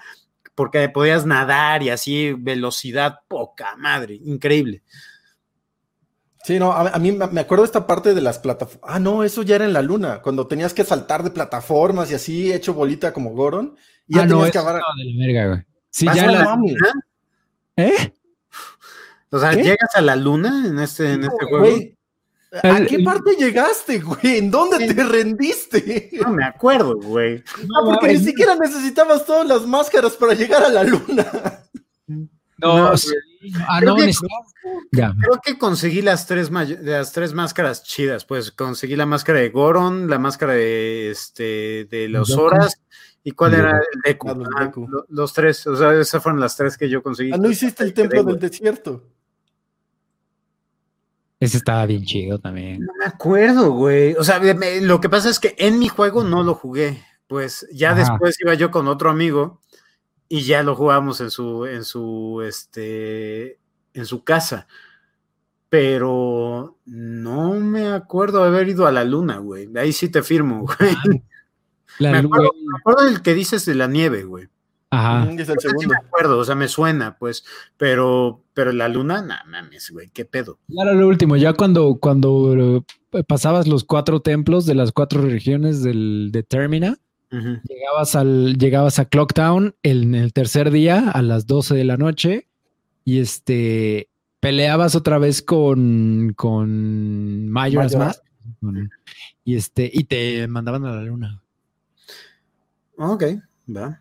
[0.55, 4.83] porque podías nadar y así, velocidad, poca madre, increíble.
[6.45, 8.89] Sí, no, a, mí me acuerdo esta parte de las plataformas.
[8.95, 12.14] Ah, no, eso ya era en la luna, cuando tenías que saltar de plataformas y
[12.14, 13.77] así hecho bolita como Goron.
[14.07, 14.83] Y ya ah, tenías que agarrar.
[14.97, 15.67] de la verga, güey.
[15.91, 16.59] Sí, ya la...
[17.77, 18.14] ¿Eh?
[19.31, 21.67] O sea, ¿llegas a la luna en este, en este juego?
[22.63, 24.39] ¿A qué parte llegaste, güey?
[24.39, 26.11] ¿En dónde te rendiste?
[26.21, 27.43] No me acuerdo, güey.
[27.67, 31.27] No, porque ni siquiera necesitabas todas las máscaras para llegar a la luna.
[32.59, 32.93] No,
[33.69, 39.41] ah, no, creo, que, conseguí las tres, las tres máscaras chidas, pues conseguí la máscara
[39.41, 42.81] de Goron, la máscara de este de los Horas
[43.23, 44.31] y cuál era el Deku.
[44.57, 44.73] Ah,
[45.09, 47.33] los, tres, o sea, esas fueron las tres que yo conseguí.
[47.33, 49.05] Ah, no hiciste el templo del desierto.
[51.39, 52.80] Ese estaba bien chido también.
[52.80, 54.14] No me acuerdo, güey.
[54.14, 54.41] O sea,
[54.80, 57.05] lo que pasa es que en mi juego no lo jugué.
[57.26, 59.61] Pues ya después iba yo con otro amigo
[60.28, 63.59] y ya lo jugamos en su, en su, este,
[63.93, 64.66] en su casa.
[65.68, 69.68] Pero no me acuerdo de haber ido a la luna, güey.
[69.76, 70.97] Ahí sí te firmo, güey.
[72.01, 74.49] me, acuerdo, me, acuerdo, del que dices de la nieve, güey.
[74.91, 75.30] Ajá.
[75.32, 75.89] Es el segundo.
[75.89, 77.45] me acuerdo, o sea, me suena, pues,
[77.76, 80.59] pero, pero la luna, no mames, güey, qué pedo.
[80.68, 85.82] Claro, lo último, ya cuando, cuando eh, pasabas los cuatro templos de las cuatro regiones
[85.82, 86.99] del, de Termina,
[87.30, 92.49] llegabas, al, llegabas a Clocktown en el tercer día a las 12 de la noche
[93.05, 94.09] y este
[94.41, 98.22] peleabas otra vez con, con Majora's Mask
[99.45, 101.43] y este y te mandaban a la luna.
[102.97, 103.24] Ok,
[103.68, 104.01] va.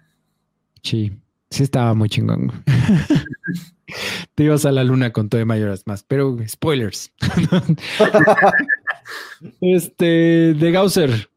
[0.85, 1.11] Sí,
[1.49, 2.63] sí estaba muy chingón.
[4.35, 7.11] Te ibas a la luna con todo de Mayoras más, pero spoilers.
[9.61, 11.29] este, de Gausser,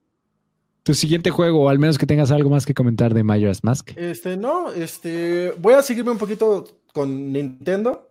[0.83, 3.93] tu siguiente juego, o al menos que tengas algo más que comentar de Majora's Mask.
[3.97, 8.11] Este, no, este, voy a seguirme un poquito con Nintendo.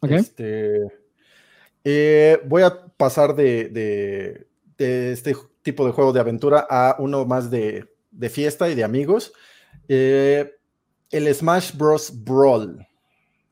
[0.00, 0.12] Ok.
[0.12, 0.78] Este,
[1.84, 3.68] eh, voy a pasar de,
[4.78, 8.84] de, este tipo de juego de aventura a uno más de, de fiesta y de
[8.84, 9.34] amigos.
[9.88, 10.50] Eh,
[11.12, 12.12] el Smash Bros.
[12.24, 12.84] Brawl.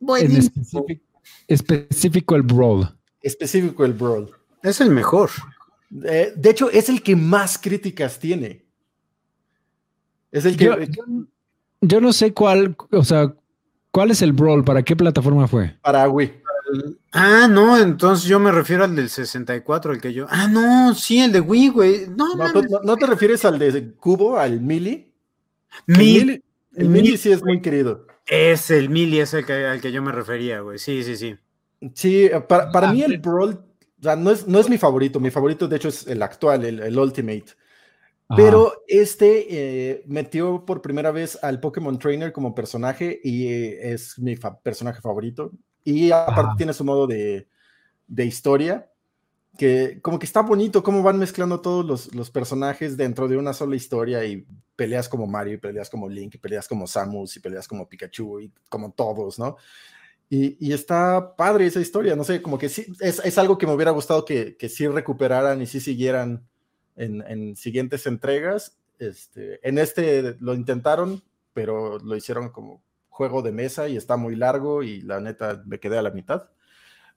[0.01, 1.03] Específico,
[1.47, 2.89] específico el Brawl.
[3.23, 4.31] Específico el Brawl.
[4.63, 5.31] Es el mejor.
[6.05, 8.65] Eh, de hecho, es el que más críticas tiene.
[10.33, 10.89] Es el que.
[11.83, 13.35] Yo, no sé cuál, o sea,
[13.91, 14.65] ¿cuál es el Brawl?
[14.65, 15.77] ¿Para qué plataforma fue?
[15.83, 16.41] Para Wii.
[17.13, 20.27] Ah, no, entonces yo me refiero al del 64, el que yo.
[20.29, 22.07] Ah, no, sí, el de Wii, güey.
[22.09, 25.13] No, no, te refieres al de Cubo, al Mili?
[25.87, 26.43] Mili.
[26.75, 28.07] El Mili sí es muy querido.
[28.27, 30.79] Es el Mili, es el que, al que yo me refería, güey.
[30.79, 31.37] Sí, sí, sí.
[31.95, 35.21] Sí, para, para ah, mí el Brawl o sea, no es, no es mi favorito.
[35.21, 37.47] Mi favorito, de hecho, es el actual, el, Ultimate.
[38.35, 44.19] Pero este eh, metió por primera vez al Pokémon Trainer como personaje y eh, es
[44.21, 45.51] mi personaje favorito.
[45.83, 47.49] Y aparte tiene su modo de,
[48.07, 48.89] de, historia,
[49.61, 53.53] que como que está bonito cómo van mezclando todos los, los, personajes dentro de una
[53.53, 57.41] sola historia y peleas como Mario, y peleas como Link, y peleas como Samus, y
[57.41, 59.59] peleas como Pikachu, y como todos, ¿no?
[60.31, 63.91] Y, está padre esa historia, no sé, como que sí, es, algo que me hubiera
[63.91, 66.49] gustado que, que sí recuperaran y sí siguieran
[66.97, 68.79] en, siguientes entregas.
[68.99, 74.37] Este, en este lo intentaron, pero lo hicieron como juego de mesa y está muy
[74.37, 76.49] largo y la neta me quedé a la mitad.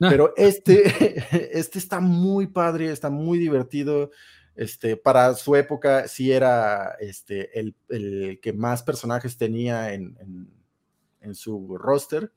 [0.09, 0.77] Pero este,
[1.57, 4.11] este está muy padre, está muy divertido.
[4.55, 10.47] Este, para su época sí era este, el, el que más personajes tenía en, en,
[11.21, 12.31] en su roster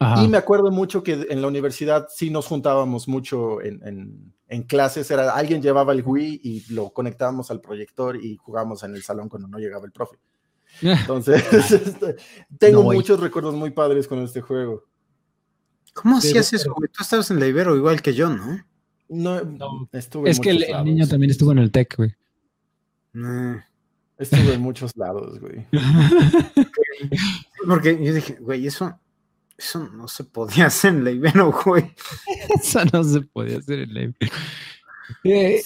[0.00, 0.22] Ajá.
[0.22, 4.62] Y me acuerdo mucho que en la universidad sí nos juntábamos mucho en, en- en
[4.62, 5.10] clases.
[5.10, 9.28] Era, alguien llevaba el Wii y lo conectábamos al proyector y jugábamos en el salón
[9.28, 10.16] cuando no llegaba el profe.
[10.82, 11.42] Entonces,
[11.72, 12.14] este,
[12.60, 14.84] tengo No, muchos recuerdos muy padres con este juego.
[16.02, 16.88] ¿Cómo hacías eso, güey?
[16.90, 18.64] Tú estabas en la Ibero igual que yo, ¿no?
[19.08, 19.88] No, No.
[19.92, 20.86] estuve en Es que el, muchos el lados.
[20.86, 22.14] niño también estuvo en el tech, güey.
[23.12, 23.62] No.
[24.18, 25.64] Estuve en muchos lados, güey.
[27.66, 28.98] Porque yo dije, güey, eso,
[29.56, 31.94] eso no se podía hacer en la Ibero, güey.
[32.62, 34.12] Eso no se podía hacer en la
[35.24, 35.62] Eh,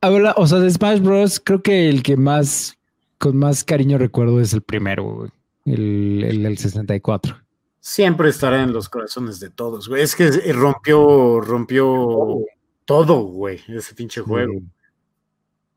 [0.00, 2.76] ahora, o sea, de Smash Bros, creo que el que más,
[3.18, 5.30] con más cariño recuerdo es el primero, güey.
[5.64, 7.36] El, el, el 64.
[7.80, 10.02] Siempre estará en los corazones de todos, güey.
[10.02, 12.40] Es que rompió, rompió
[12.84, 14.60] todo, güey, ese pinche juego.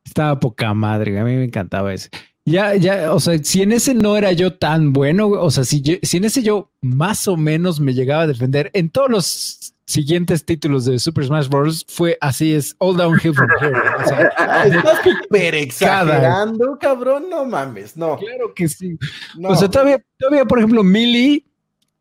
[0.03, 2.09] Estaba poca madre, güey, a mí me encantaba ese.
[2.43, 5.81] Ya, ya, o sea, si en ese no era yo tan bueno, o sea, si,
[5.81, 9.73] yo- si en ese yo más o menos me llegaba a defender, en todos los
[9.85, 11.85] siguientes títulos de Super Smash Bros.
[11.87, 13.79] fue así, es all downhill from here.
[14.03, 17.25] O sea, Estás súper exagerando, cabrón.
[17.29, 18.17] No mames, no.
[18.17, 18.97] claro que sí.
[19.37, 19.49] no.
[19.49, 21.45] O sea, todavía, todavía, por ejemplo, Millie,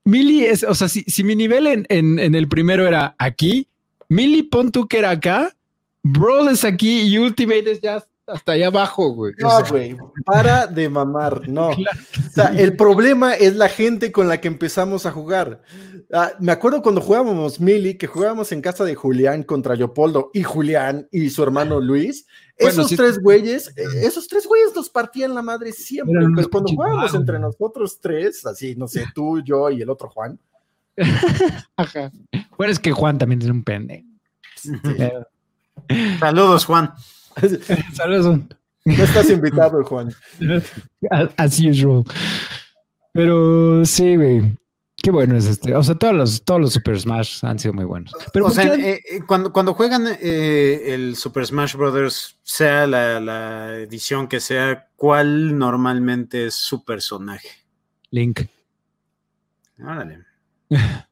[0.04, 3.68] Millie es, o sea, si, si mi nivel en, en, en el primero era aquí,
[4.08, 5.54] Millie pon tú que era acá,
[6.02, 9.34] Brawl es aquí y Ultimate es ya hasta allá abajo, güey.
[9.38, 11.70] No, güey, para de mamar, no.
[11.76, 15.62] Claro O sea, el problema es la gente con la que empezamos a jugar.
[16.12, 20.42] Ah, me acuerdo cuando jugábamos Mili, que jugábamos en casa de Julián contra Leopoldo y
[20.42, 22.26] Julián y su hermano Luis.
[22.58, 22.96] Bueno, esos sí.
[22.96, 26.18] tres güeyes, eh, esos tres güeyes nos partían la madre siempre.
[26.18, 30.10] Eran Pues cuando jugábamos entre nosotros tres, así, no sé, tú, yo y el otro
[30.10, 30.38] Juan.
[31.76, 32.10] Ajá.
[32.58, 34.06] Bueno, es que Juan también es un pendejo.
[34.82, 35.26] Pero-
[36.20, 36.92] Saludos, Juan.
[37.94, 38.40] Saludos.
[38.84, 40.12] No estás invitado, Juan.
[41.36, 42.04] As usual.
[43.12, 44.56] Pero sí, güey.
[45.02, 45.74] Qué bueno es este.
[45.74, 48.12] O sea, todos los, todos los Super Smash han sido muy buenos.
[48.32, 52.86] Pero o ¿por sea, eh, eh, cuando, cuando juegan eh, el Super Smash Brothers, sea
[52.86, 57.48] la, la edición que sea, ¿cuál normalmente es su personaje?
[58.10, 58.42] Link.
[59.82, 60.24] Órale.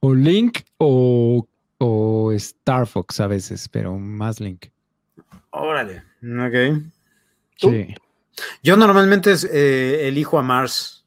[0.00, 4.66] O Link o, o Star Fox a veces, pero más Link.
[5.62, 6.02] Órale.
[6.22, 6.82] Ok.
[7.58, 7.70] ¿Tú?
[7.70, 7.94] Sí.
[8.62, 11.04] Yo normalmente eh, elijo a Mars.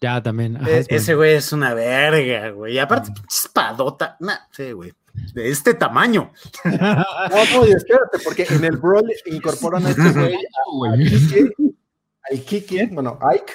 [0.00, 0.56] Ya también.
[0.56, 2.74] Ajá, E- es ese güey es una verga, güey.
[2.74, 4.16] Y aparte, pinche espadota.
[4.20, 4.92] Nah, sí, güey.
[5.34, 6.32] De este tamaño.
[6.64, 10.36] No, no, y espérate, porque en el Brawl incorporan a este güey
[12.30, 13.52] al Kike, bueno, Ike,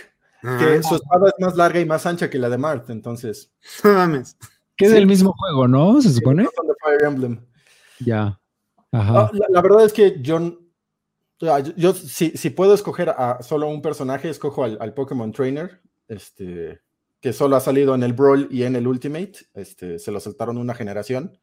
[0.60, 3.52] que su espada es más larga y más ancha que la de Mart, entonces.
[3.84, 4.38] No mames.
[4.76, 4.98] Que es Sí.
[4.98, 6.02] el mismo juego, ¿no?
[6.02, 6.44] Se supone.
[6.44, 7.46] no son de Fire Emblem.
[8.00, 8.40] Ya.
[8.96, 9.32] Ah, Ajá.
[9.34, 10.60] la, la verdad es que yo,
[11.76, 16.82] yo, si, si puedo escoger a solo un personaje, escojo al, al Pokémon Trainer, este,
[17.20, 19.34] que solo ha salido en el Brawl y en el Ultimate.
[19.54, 21.38] Este, se lo saltaron una generación.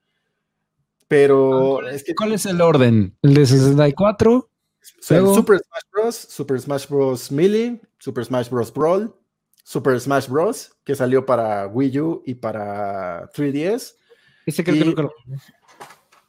[1.08, 3.16] Pero es que ¿Cuál es el orden?
[3.22, 4.32] ¿El de 64?
[4.34, 4.48] o
[5.00, 5.36] sea, el luego?
[5.36, 7.30] Super Smash Bros., Super Smash Bros.
[7.32, 8.72] Melee, Super Smash Bros.
[8.72, 9.14] Brawl,
[9.62, 13.96] Super Smash Bros., que salió para Wii U y para 3DS.
[14.46, 15.12] Ese creo Y- que nunca lo-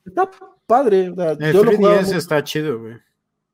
[0.06, 0.30] Está
[0.66, 1.10] padre.
[1.10, 2.96] o sea, El yo, lo jugaba 3DS está chido, güey.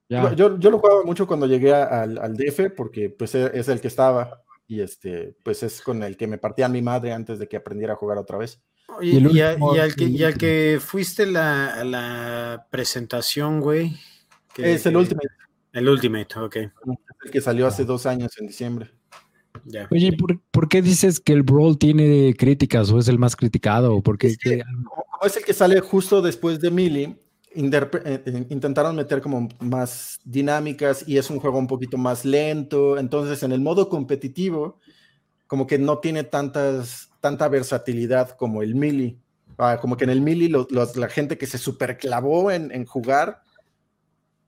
[0.09, 0.33] Ya.
[0.33, 3.79] yo, yo lo jugaba mucho cuando llegué al, al DF porque pues e- es el
[3.79, 7.47] que estaba y este pues es con el que me partía mi madre antes de
[7.47, 8.59] que aprendiera a jugar otra vez.
[9.01, 12.67] Y el y, a- y al que, el y al que fuiste la, a la
[12.71, 13.95] presentación, güey.
[14.53, 15.27] que- Es el que- Ultimate,
[15.73, 16.55] El Ultimate, ok.
[16.55, 18.91] el que salió hace dos años en diciembre.
[19.91, 23.35] Oye, ¿y ¿por, por qué dices que el Brawl tiene críticas o es el más
[23.35, 23.95] criticado?
[23.95, 24.27] ¿O por qué?
[24.27, 27.17] Es que- qué- Como como es el que sale justo después de Melee,
[27.53, 27.89] eh,
[28.25, 32.97] eh, intentaron meter como más dinámicas y es un juego un poquito más lento.
[32.97, 34.79] Entonces, en el modo competitivo,
[35.47, 39.17] como que no tiene tantas, tanta versatilidad como el Melee.
[39.57, 42.85] Ah, como que en el Melee, lo- los- la gente que se superclavó en, en
[42.85, 43.41] jugar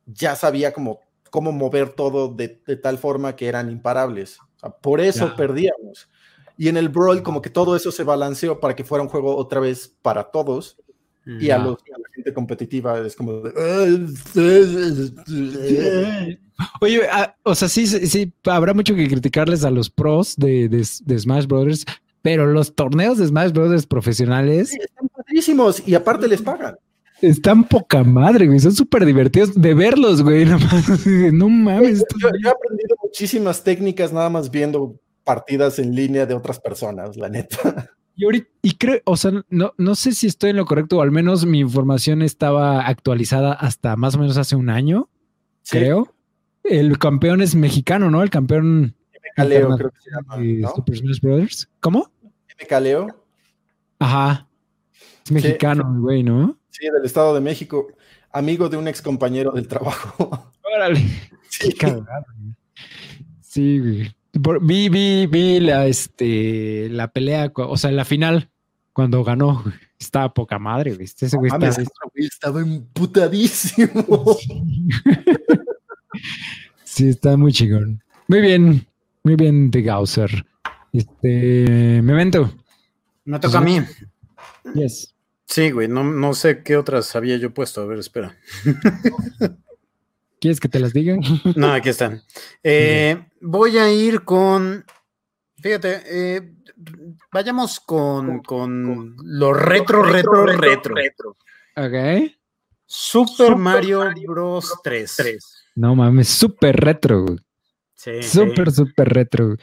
[0.05, 0.99] ya sabía como
[1.30, 4.38] cómo mover todo de, de tal forma que eran imparables.
[4.82, 6.07] Por eso perdíamos.
[6.57, 9.36] Y en el Brawl, como que todo eso se balanceó para que fuera un juego
[9.36, 10.78] otra vez para todos.
[11.26, 13.41] Y a, los, a la gente competitiva es como.
[13.41, 13.51] de,
[16.82, 20.68] Oye, ah, o sea, sí, sí, sí, habrá mucho que criticarles a los pros de,
[20.70, 21.86] de- de Smash Brothers,
[22.22, 26.78] pero los torneos de Smash Brothers profesionales Sí, están padrísimos y aparte les pagan.
[27.22, 28.60] Están poca madre, güey.
[28.60, 30.46] Son súper divertidos de verlos, güey.
[30.46, 31.98] No mames, no mames.
[32.00, 36.60] esto- Yo, yo he aprendido muchísimas técnicas nada más viendo partidas en línea de otras
[36.60, 37.58] personas, la neta.
[38.14, 41.02] Y, ahorita- y creo, o sea, no, no sé si estoy en lo correcto, o
[41.02, 45.10] al menos mi información estaba actualizada hasta más o menos hace un año,
[45.64, 46.14] Sí, creo.
[46.64, 48.22] El campeón es mexicano, ¿no?
[48.22, 48.96] El campeón
[49.38, 50.74] interna- creo que se llama.
[50.76, 51.70] Super Smash Brothers.
[51.80, 52.12] ¿Cómo?
[52.68, 53.08] Caleo.
[53.98, 54.48] Ajá.
[55.26, 56.58] Es mexicano, güey, ¿no?
[56.72, 57.88] Sí, del Estado de México.
[58.32, 60.52] Amigo de un ex compañero del trabajo.
[60.76, 61.02] Órale.
[61.50, 61.74] Sí.
[61.74, 62.26] Cagado.
[63.42, 64.16] Sí, güey.
[64.42, 68.50] Por- vi, vi, vi la, este, la pelea, o sea, la final,
[68.94, 69.64] cuando ganó,
[70.00, 71.04] estaba poca madre, güey.
[71.06, 74.38] Ese güey está- ese güey estaba emputadísimo.
[76.84, 78.04] Sí, está muy chingón.
[78.28, 78.86] Muy bien,
[79.24, 80.46] muy bien de Gausser.
[80.92, 82.52] Este, Memento.
[83.24, 83.80] Me toca a mí.
[84.76, 85.14] Yes.
[85.52, 87.82] Sí, güey, no, no sé qué otras había yo puesto.
[87.82, 88.38] A ver, espera.
[90.39, 91.18] ¿Quieres que te las diga?
[91.58, 92.22] No, aquí están.
[92.64, 94.86] Eh, voy a ir con.
[95.62, 96.54] Fíjate, eh,
[97.34, 100.95] vayamos con, con lo retro, retro, retro.
[101.76, 102.32] Ok.
[102.86, 104.74] Super Mario Bros.
[104.82, 105.18] 3.
[105.76, 107.39] No mames, súper retro, güey.
[107.93, 108.78] Sí, Súper, sí.
[108.78, 109.45] súper retro.
[109.47, 109.58] güey.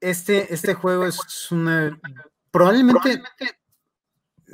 [0.00, 2.00] Este, este juego es una.
[2.50, 3.22] Probablemente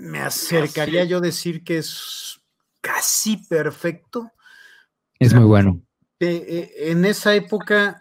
[0.01, 2.41] me acercaría yo a decir que es
[2.81, 4.33] casi perfecto.
[5.19, 5.83] Es muy bueno.
[6.19, 8.01] eh, eh, en esa época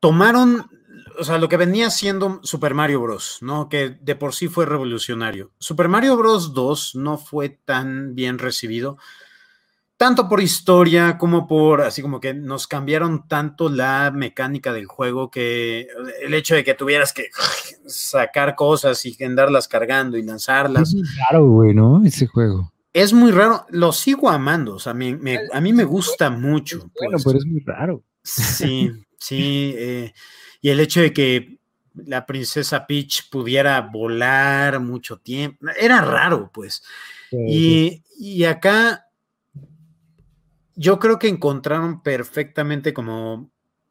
[0.00, 0.70] tomaron,
[1.18, 3.68] o sea, lo que venía siendo Super Mario Bros., ¿no?
[3.68, 5.52] Que de por sí fue revolucionario.
[5.58, 6.54] Super Mario Bros.
[6.54, 8.98] 2 no fue tan bien recibido,
[10.04, 15.30] tanto por historia como por, así como que nos cambiaron tanto la mecánica del juego
[15.30, 15.86] que
[16.20, 17.30] el hecho de que tuvieras que
[17.86, 20.90] sacar cosas y andarlas cargando y lanzarlas.
[20.90, 22.04] Es muy raro, güey, ¿no?
[22.04, 22.70] Ese juego.
[22.92, 26.80] Es muy raro, lo sigo amando, o sea, me- me- a mí me gusta mucho.
[26.98, 27.24] Bueno, pues.
[27.24, 28.02] pero es muy raro.
[28.22, 29.74] Sí, sí.
[29.74, 30.12] eh,
[30.60, 31.58] y el hecho de que
[31.94, 36.82] la princesa Peach pudiera volar mucho tiempo, era raro, pues.
[37.30, 39.03] Y, y acá
[40.76, 43.50] yo creo que encontraron perfectamente como,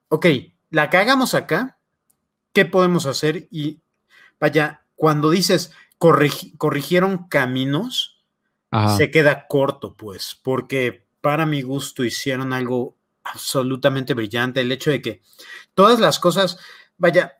[0.09, 0.25] ok,
[0.69, 1.77] la que hagamos acá,
[2.51, 3.47] ¿qué podemos hacer?
[3.51, 3.81] Y
[4.39, 8.23] vaya, cuando dices corrigi- corrigieron caminos,
[8.71, 8.97] Ajá.
[8.97, 14.61] se queda corto, pues, porque para mi gusto hicieron algo absolutamente brillante.
[14.61, 15.21] El hecho de que
[15.73, 16.57] todas las cosas,
[16.97, 17.37] vaya,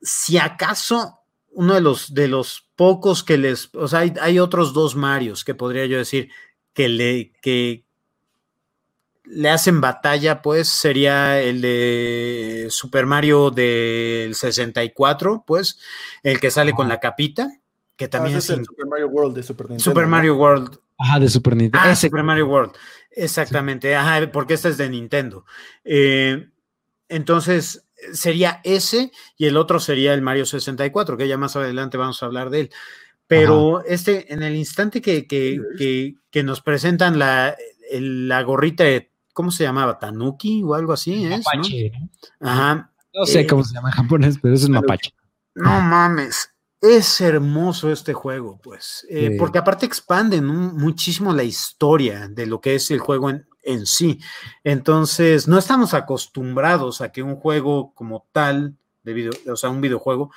[0.00, 1.20] si acaso
[1.50, 5.44] uno de los, de los pocos que les, o sea, hay, hay otros dos Marios
[5.44, 6.30] que podría yo decir
[6.72, 7.83] que le, que
[9.24, 15.78] le hacen batalla, pues sería el de Super Mario del 64, pues,
[16.22, 17.48] el que sale con la capita,
[17.96, 19.84] que también Ah, es ese es el in- Super Mario World de Super Nintendo.
[19.84, 20.08] Super ¿no?
[20.10, 20.78] Mario World.
[20.98, 21.86] Ajá, de Super Nintendo.
[21.88, 22.72] Ah, Ese- Super Mario World.
[23.10, 23.94] Exactamente.
[23.96, 25.44] Ajá, porque este es de Nintendo.
[25.84, 26.48] Eh,
[27.08, 32.22] entonces, sería ese y el otro sería el Mario 64, que ya más adelante vamos
[32.22, 32.70] a hablar de él.
[33.26, 37.56] Pero este, en el instante que, que, que- que nos presentan la,
[37.90, 39.98] el- la gorrita de, ¿cómo se llamaba?
[39.98, 41.44] Tanuki o algo así, ¿es?
[41.44, 41.92] Mapache.
[42.40, 42.48] ¿no?
[42.48, 42.90] Ajá.
[43.12, 45.12] No sé Eh, cómo se llama en japonés, pero eso es mapache.
[45.54, 46.50] No mames.
[46.80, 49.36] Es hermoso este juego, pues, eh, Sí.
[49.38, 53.86] porque aparte expanden un- muchísimo la historia de lo que es el juego en, en
[53.86, 54.20] sí.
[54.64, 59.80] Entonces, no estamos acostumbrados a que un juego como tal, de video, o sea, un
[59.80, 60.30] videojuego,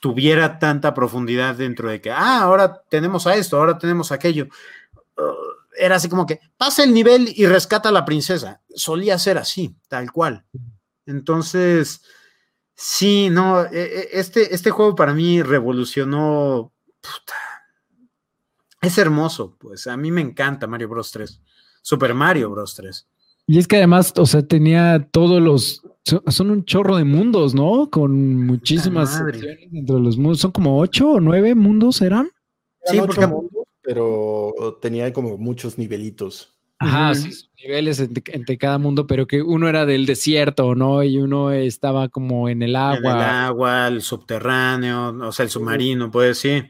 [0.00, 4.46] tuviera tanta profundidad dentro de que, ah, ahora tenemos a esto, ahora tenemos aquello.
[5.16, 5.45] Uh,
[5.78, 8.62] era así como que, pasa el nivel y rescata a la princesa.
[8.74, 10.44] Solía ser así, tal cual.
[11.06, 12.02] Entonces,
[12.74, 16.72] sí, no, e- e- este, este juego para mí revolucionó.
[17.00, 17.34] puta.
[18.82, 21.40] Es hermoso, pues a mí me encanta Mario Bros 3.
[21.82, 23.06] Super Mario Bros 3.
[23.48, 25.82] Y es que además, o sea, tenía todos los.
[26.28, 27.90] Son, un chorro de mundos, ¿no?
[27.90, 30.38] Con muchísimas secciones de los mundos.
[30.40, 32.28] Son como ocho o nueve mundos, ¿eran?
[32.84, 33.26] Sí, porque-
[33.86, 36.52] pero tenía como muchos nivelitos.
[36.78, 41.02] Ajá, sí, sus niveles entre, entre cada mundo, pero que uno era del desierto, ¿no?
[41.02, 43.46] Y uno estaba como en el En el agua.
[43.46, 46.62] agua, el subterráneo, o sea, el submarino, pues sí.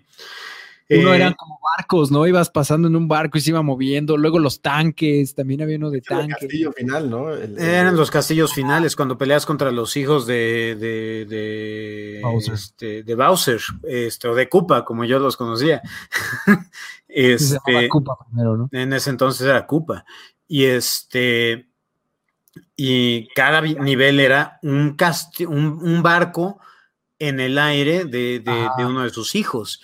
[0.89, 2.27] Uno Eh, eran como barcos, ¿no?
[2.29, 4.17] Ibas pasando en un barco y se iba moviendo.
[4.17, 6.37] Luego los tanques, también había uno de El tanques.
[6.39, 7.33] castillo final, ¿no?
[7.35, 12.55] El- el- Eran los castillos finales cuando peleas contra los hijos de de, de, Bowser.
[12.55, 15.83] este, de Bowser, este, o de Koopa, como yo los conocía.
[17.09, 18.69] Se este, Koopa primero, ¿no?
[18.73, 20.05] en ese entonces era Koopa.
[20.47, 21.67] Y este
[22.77, 26.59] y cada nivel era un, casti- un, un barco
[27.19, 29.81] en el aire de, de- uno de sus hijos.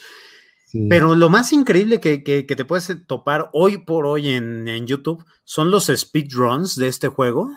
[0.72, 0.86] Sí.
[0.88, 4.86] Pero lo más increíble que, que- que te puedes topar hoy por hoy en, en
[4.86, 7.50] YouTube son los speedruns de este juego.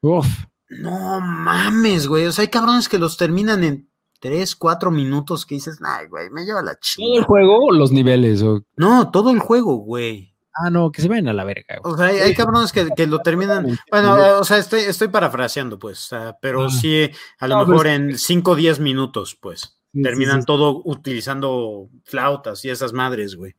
[0.00, 0.26] Uf,
[0.68, 2.26] No mames, güey.
[2.26, 3.88] O sea, hay cabrones que los terminan en
[4.20, 7.24] 3, 4 minutos que dices, ay, güey, me lleva la ¿Todo el chingada.
[7.26, 8.42] juego o los niveles?
[8.42, 8.62] O...
[8.76, 10.34] No, todo el juego, güey.
[10.52, 11.78] Ah, no, que se vayan a la verga.
[11.80, 11.94] güey.
[11.94, 13.78] O sea, hay, hay cabrones que, que lo terminan.
[13.92, 16.10] Bueno, eh, o sea, estoy, estoy parafraseando, pues.
[16.42, 16.68] pero Ah.
[16.70, 19.79] sí, a lo No, mejor pues- en 5 o 10 minutos, pues.
[19.92, 23.54] Terminan todo utilizando flautas y esas madres, güey.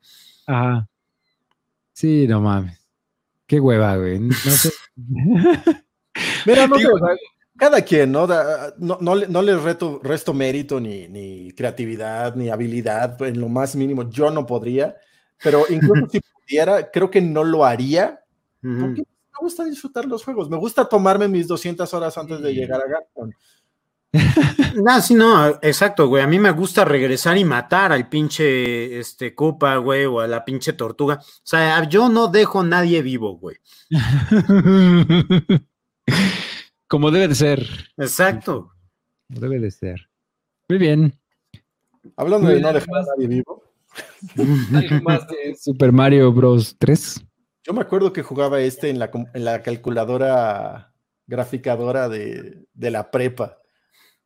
[0.48, 0.88] Ajá.
[1.94, 2.80] Sí, no mames.
[3.48, 4.20] Qué hueva, güey.
[4.20, 4.72] No sé.
[6.46, 6.78] Mira, no,
[7.62, 8.26] cada quien, ¿no?
[8.80, 13.76] no, no, no les reto, resto mérito ni, ni, creatividad ni habilidad en lo más
[13.76, 14.10] mínimo.
[14.10, 14.96] Yo no podría,
[15.44, 18.20] pero incluso si pudiera, creo que no lo haría.
[18.62, 20.50] Porque me gusta disfrutar los juegos.
[20.50, 23.32] Me gusta tomarme mis 200 horas antes de llegar a Garton.
[24.76, 26.24] No, sí, no, exacto, güey.
[26.24, 30.44] A mí me gusta regresar y matar al pinche este Koopa, güey, o a la
[30.44, 31.16] pinche tortuga.
[31.16, 33.58] O sea, yo no dejo a nadie vivo, güey.
[36.88, 37.68] Como debe de ser.
[37.98, 38.72] Exacto.
[39.28, 40.10] debe de ser.
[40.68, 41.14] Muy bien.
[42.18, 43.64] Hablando de no dejar a nadie vivo.
[44.74, 46.76] ¿Algo más de Super Mario Bros.
[46.80, 47.24] 3?
[47.64, 50.94] Yo me acuerdo que jugaba este en la, en la calculadora
[51.28, 53.61] graficadora de, de la prepa.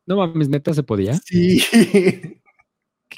[0.06, 1.14] No mames, neta se podía.
[1.14, 1.62] Sí.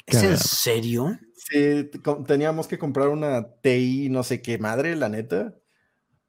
[0.05, 1.19] ¿Es en serio?
[1.35, 1.89] Sí,
[2.27, 5.55] teníamos que comprar una TI, no sé qué madre, la neta.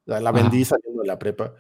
[0.05, 1.55] La vendí saliendo de la prepa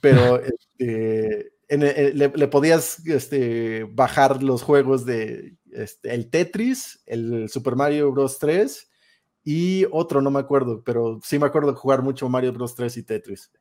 [0.00, 8.12] pero este, le, podías este, bajar los juegos de este, el Tetris, el Super Mario
[8.12, 8.38] Bros.
[8.38, 8.90] 3
[9.44, 12.74] y otro, no me acuerdo, pero sí me acuerdo de jugar mucho Mario Bros.
[12.74, 13.52] 3 y Tetris.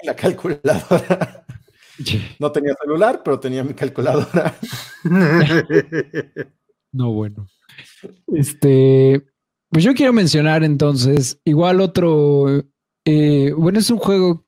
[0.00, 1.46] En la calculadora.
[2.38, 4.54] No tenía celular, pero tenía mi calculadora.
[6.96, 7.48] No, bueno.
[8.28, 9.26] Este,
[9.68, 12.62] pues yo quiero mencionar entonces, igual otro,
[13.04, 14.46] eh, bueno, es un juego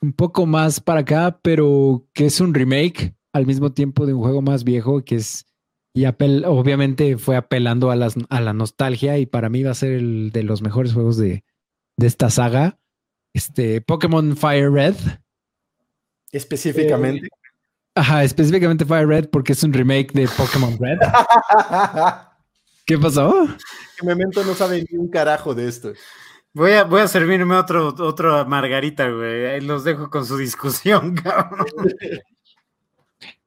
[0.00, 4.22] un poco más para acá, pero que es un remake al mismo tiempo de un
[4.22, 5.46] juego más viejo, que es,
[5.92, 9.92] y obviamente fue apelando a, las, a la nostalgia y para mí va a ser
[9.92, 11.44] el de los mejores juegos de,
[11.96, 12.78] de esta saga,
[13.34, 14.96] este Pokémon Fire Red.
[16.32, 17.26] Específicamente.
[17.26, 17.30] Eh,
[17.94, 20.98] ajá, específicamente Fire Red porque es un remake de Pokémon Red.
[22.86, 23.46] ¿Qué pasó?
[23.98, 25.92] Que Memento no sabe ni un carajo de esto.
[26.52, 29.46] Voy a, voy a servirme otro, otro margarita, güey.
[29.46, 31.66] Ahí los dejo con su discusión, cabrón.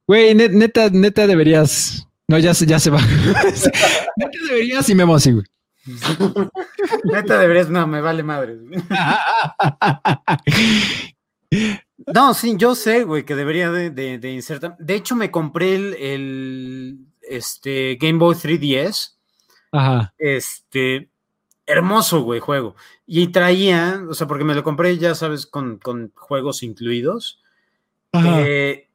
[0.06, 2.08] Güey, neta, neta deberías.
[2.26, 3.00] No, ya se, ya se va.
[4.16, 5.44] neta deberías y me así, güey.
[7.04, 8.56] Neta deberías, no, me vale madre.
[12.14, 14.76] no, sí, yo sé, güey, que debería de, de, insertar.
[14.78, 19.14] De hecho, me compré el, el este, Game Boy 3DS
[19.74, 20.14] Ajá.
[20.18, 21.10] Este,
[21.66, 22.76] hermoso, güey, juego.
[23.06, 25.80] Y traía, o sea, porque me lo compré, ya sabes, con,
[26.14, 27.42] juegos incluidos.
[28.12, 28.88] Eh,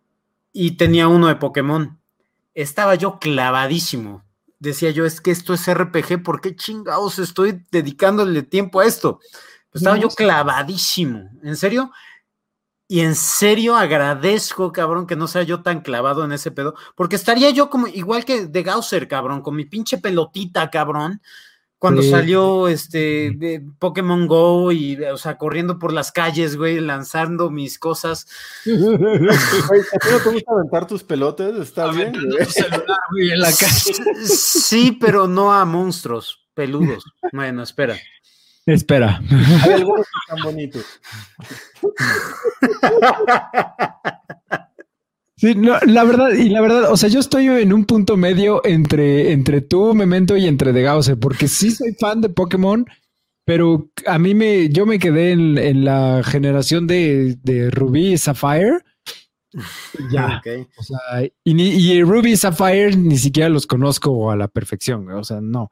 [0.54, 2.00] y tenía uno de Pokémon.
[2.54, 4.24] Estaba yo clavadísimo.
[4.60, 9.20] Decía yo, es que esto es RPG, ¿por qué chingados estoy dedicándole tiempo a esto?
[9.74, 11.30] estaba yo clavadísimo.
[11.43, 11.91] ¿En serio?
[12.88, 17.16] Y en serio agradezco, cabrón, que no sea yo tan clavado en ese pedo, porque
[17.16, 21.22] estaría yo como igual que de Gausser, cabrón, con mi pinche pelotita, cabrón,
[21.80, 27.50] cuando salió este de Pokémon Go y, o sea, corriendo por las calles, güey, lanzando
[27.50, 28.28] mis cosas.
[28.66, 31.56] Güey, ¿no te gusta aventar tus pelotes?
[31.56, 33.32] Está bien, güey.
[33.32, 33.94] en la calle.
[34.26, 37.06] Sí, pero no a monstruos peludos.
[37.32, 37.98] Bueno, espera.
[38.66, 39.22] Espera.
[39.64, 40.86] Hay algunos que están bonitos.
[45.40, 48.62] Sí, no, la verdad, y la verdad, o sea, yo estoy en un punto medio
[48.66, 52.86] entre, entre tú, Memento, y entre The Gauss, porque sí soy fan de Pokémon,
[53.46, 58.80] pero a mí me, yo me quedé en, la generación de, de Ruby y Sapphire.
[60.12, 60.42] Ya.
[60.78, 65.10] O sea, y, y, Ruby y Sapphire ni siquiera los conozco a la perfección.
[65.12, 65.72] O sea, no.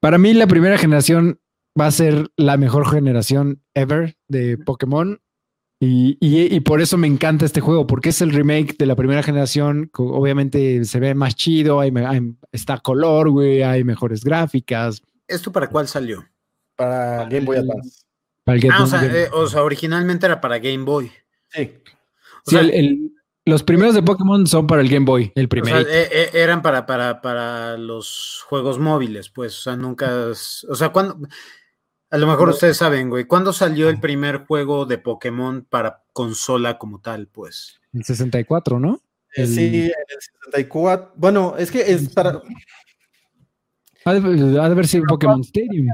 [0.00, 1.38] Para mí, la primera generación
[1.80, 5.20] va a ser la mejor generación ever de Pokémon.
[5.86, 9.90] Y, por eso me encanta este juego, porque es el remake de la primera generación.
[9.96, 11.92] Obviamente se ve más chido, hay,
[12.52, 15.02] está color, güey, hay mejores gráficas.
[15.26, 16.24] ¿Esto para cuál salió?
[16.76, 18.04] Para Game Boy Advance.
[18.46, 21.10] ah, eh, o sea, originalmente era para Game Boy.
[21.50, 21.72] Sí.
[23.44, 25.80] los primeros de Pokémon son para el Game Boy, el primero.
[25.80, 29.58] Eh, eh, eran para, para, para los juegos móviles, pues.
[29.58, 30.10] O sea, nunca.
[30.68, 31.28] O sea, cuando
[32.14, 33.24] a lo mejor ustedes saben, güey.
[33.24, 37.80] ¿Cuándo salió el primer juego de Pokémon para consola como tal, pues?
[37.92, 39.02] El 64, ¿no?
[39.34, 41.14] Eh, sí, en el 64.
[41.16, 42.40] Bueno, es que es para.
[44.04, 45.88] Ha de, haber sido Pokémon Stadium.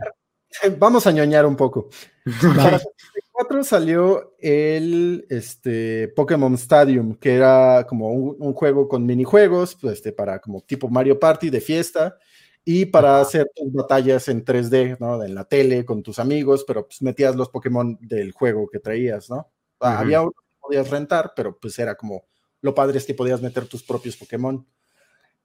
[0.79, 1.89] Vamos a ñoñar un poco.
[2.55, 9.75] Para el 64 salió el este, Pokémon Stadium, que era como un, juego con minijuegos,
[9.81, 12.19] pues, este, para como tipo Mario Party de fiesta
[12.65, 15.23] y para hacer tus batallas en 3D, ¿no?
[15.23, 19.31] En la tele con tus amigos, pero pues metías los Pokémon del juego que traías,
[19.31, 19.51] ¿no?
[19.81, 22.25] Ah, había uno que podías rentar, pero pues era como
[22.61, 24.67] lo padre es que podías meter tus propios Pokémon.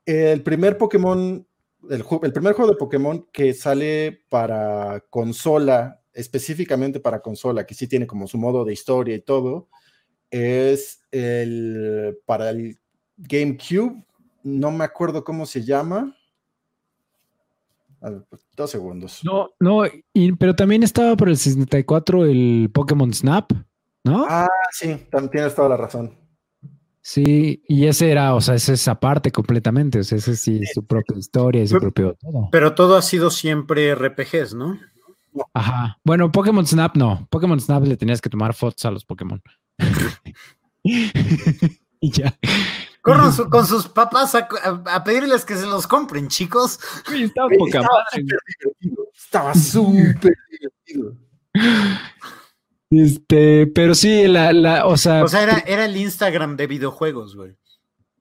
[0.06, 1.48] El primer Pokémon,
[1.90, 7.88] el, el primer juego de Pokémon que sale para consola, específicamente para consola, que sí
[7.88, 9.70] tiene como su modo de historia y todo,
[10.30, 12.78] es el para el
[13.18, 14.04] GameCube,
[14.44, 16.16] no me acuerdo cómo se llama.
[18.30, 19.22] Pues, dos segundos.
[19.24, 19.84] No, no,
[20.38, 23.52] pero también estaba por el 64 el Pokémon Snap,
[24.04, 24.26] ¿no?
[24.30, 26.18] Ah, sí, también tienes toda la razón.
[27.02, 30.86] Sí, y ese era, o sea, ese es aparte completamente, o sea, ese sí, su
[30.86, 32.50] propia historia y su propio todo.
[32.52, 34.80] Pero todo ha sido siempre RPGs, ¿no?
[35.54, 36.00] Ajá.
[36.04, 37.28] Bueno, Pokémon Snap no.
[37.30, 39.42] Pokémon Snap le tenías que tomar fotos a los Pokémon.
[40.84, 42.38] y ya.
[43.06, 44.48] Corran con sus papás a,
[45.04, 46.80] pedirles que se los compren, chicos.
[47.14, 49.06] estaba poca divertido.
[49.14, 51.16] Estaba súper divertido.
[52.90, 55.24] Este, pero sí, la, la, o sea.
[55.24, 57.56] O sea, era, era el Instagram de videojuegos, güey.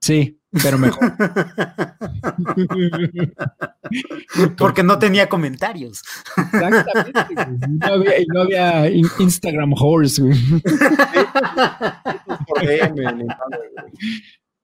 [0.02, 1.14] Sí, pero mejor.
[4.58, 6.02] Porque no tenía comentarios.
[6.36, 7.24] Exactamente.
[7.80, 10.36] No había, no había Instagram horse, güey.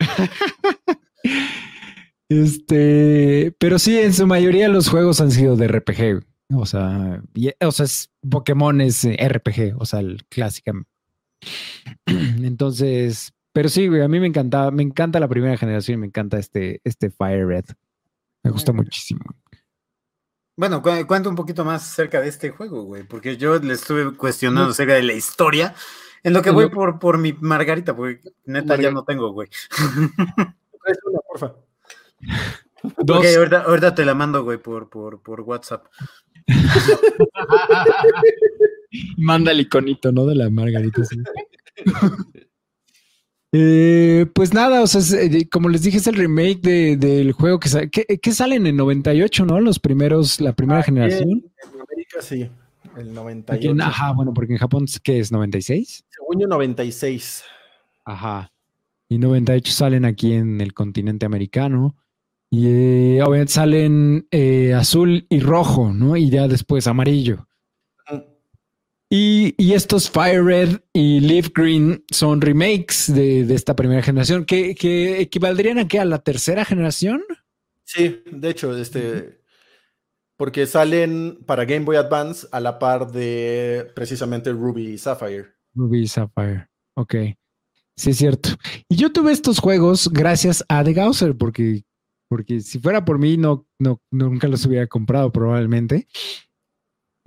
[2.30, 6.22] Este, pero sí, en su mayoría los juegos han sido de RPG.
[6.55, 7.22] O sea,
[7.61, 10.72] o sea, es, Pokémon es RPG, o sea, el clásico.
[12.07, 16.80] Entonces, pero sí, a mí me encantaba, me encanta la primera generación, me encanta este,
[16.84, 17.64] este Fire Red.
[18.44, 19.24] Me gusta muchísimo.
[20.57, 24.70] Bueno, cuenta un poquito más acerca de este juego, güey, porque yo le estuve cuestionando
[24.70, 25.74] acerca de la historia
[26.22, 29.48] en lo que voy por, por mi margarita, porque neta ya no tengo, güey.
[31.06, 31.54] una, porfa.
[32.82, 33.26] Ok,
[33.66, 35.84] ahorita, te la mando, güey, por, por, por WhatsApp.
[39.18, 40.24] Manda el iconito, ¿no?
[40.24, 41.02] De la margarita.
[43.52, 47.68] Eh, pues nada, o sea, eh, como les dije, es el remake del juego que,
[47.68, 49.60] sale, que, salen en 98, ¿no?
[49.60, 51.50] Los primeros, la primera generación.
[51.74, 52.48] En América sí.
[52.96, 53.74] El 98.
[53.82, 55.32] ajá, bueno, porque en Japón, ¿qué es?
[55.32, 56.04] ¿96?
[56.39, 57.45] Yo, 96.
[58.05, 58.53] Ajá.
[59.09, 61.97] Y 98 salen aquí en el continente americano.
[62.51, 66.16] Y eh, obviamente salen eh, azul y rojo, ¿no?
[66.16, 67.47] Y ya después amarillo.
[69.12, 74.45] Y, y, estos Fire Red y Leaf Green son remakes de, de esta primera generación,
[74.45, 75.99] que, que equivaldrían a qué?
[75.99, 77.20] ¿A la tercera generación?
[77.83, 79.41] Sí, de hecho, este,
[80.37, 85.59] porque salen para Game Boy Advance a la par de precisamente Ruby y Sapphire.
[85.74, 87.14] Ruby Sapphire, ok.
[87.96, 88.50] Sí, es cierto.
[88.88, 91.84] Y yo tuve estos juegos gracias a The Gausser, porque,
[92.28, 96.06] porque si fuera por mí, no, no, nunca los hubiera comprado probablemente.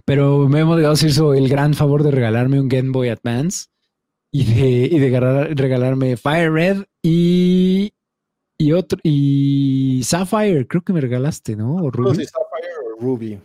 [0.06, 3.68] Pero Memo de Gausser hizo el gran favor de regalarme un Game Boy Advance
[4.32, 7.94] y de, y de regalarme Fire Red y,
[8.58, 11.76] y otro y Sapphire, creo que me regalaste, ¿no?
[11.76, 12.26] O Ruby.
[13.00, 13.40] Ruby.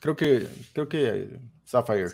[0.00, 2.08] Creo que, creo que Sapphire.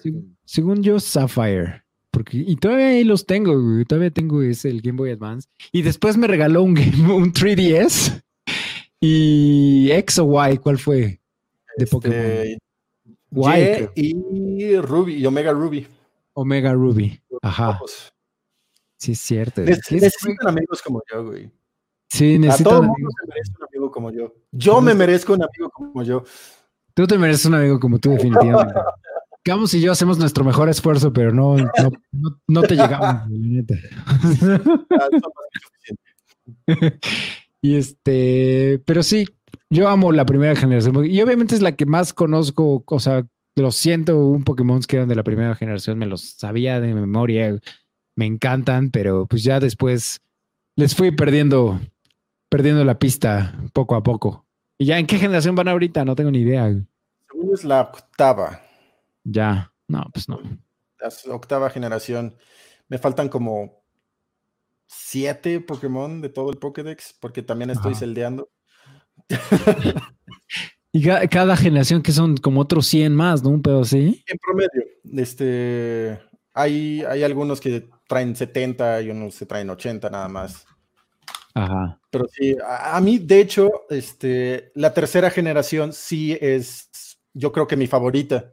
[0.45, 1.82] según yo, Sapphire.
[2.21, 3.55] Porque, y todavía ahí los tengo,
[3.87, 5.49] Todavía tengo ese, el Game Boy Advance.
[5.73, 8.23] Y después me regaló un, Game, un 3DS.
[9.01, 11.18] Y X o Y, ¿cuál fue?
[11.79, 12.59] De este, Pokémon.
[13.95, 15.87] Y, y Ruby, y Omega Ruby.
[16.35, 17.18] Omega Ruby.
[17.41, 17.81] Ajá.
[18.99, 19.62] Sí, es cierto.
[19.62, 21.51] necesitan amigos como yo, güey.
[22.11, 22.66] Sí, necesitan.
[22.66, 24.35] A todo el mundo se merece un amigo como yo.
[24.53, 26.23] Yo me merezco un amigo como yo.
[26.93, 28.75] Tú te mereces un amigo como tú, definitivamente.
[29.43, 31.57] Camus y yo hacemos nuestro mejor esfuerzo, pero no,
[32.47, 33.22] no, te llegamos,
[37.62, 39.26] y este, pero sí,
[39.70, 41.07] yo amo la primera generación.
[41.07, 43.26] Y obviamente es la que más conozco, o sea,
[43.57, 47.59] lo siento, un Pokémon que eran de la primera generación, me los sabía de memoria,
[48.16, 50.20] me encantan, pero pues ya después
[50.76, 51.80] les fui perdiendo,
[52.49, 54.47] perdiendo la pista poco a poco.
[54.78, 56.05] ¿Y ya en qué generación van ahorita?
[56.05, 56.70] No tengo ni idea.
[57.30, 58.70] Según es la octava.
[59.25, 60.41] Ya, no, pues no.
[60.99, 62.37] La octava generación.
[62.89, 63.85] Me faltan como
[64.87, 68.51] siete Pokémon de todo el Pokédex, porque también estoy celdeando.
[70.93, 73.51] y cada, generación que son como otros 100 más, ¿no?
[73.51, 74.23] Un pedo así.
[74.27, 74.85] En promedio.
[75.16, 76.21] Este,
[76.53, 80.66] hay, hay algunos que traen 70 y unos que traen 80 nada más.
[81.55, 82.01] Ajá.
[82.11, 87.77] Pero sí, a, mí, de hecho, este, la tercera generación sí es, yo creo que
[87.77, 88.53] mi favorita,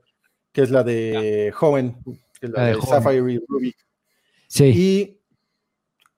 [0.52, 1.98] que es la de Joven,
[2.42, 3.74] la, de, Sapphire y Ruby.
[4.48, 4.66] Sí.
[4.66, 5.22] Y,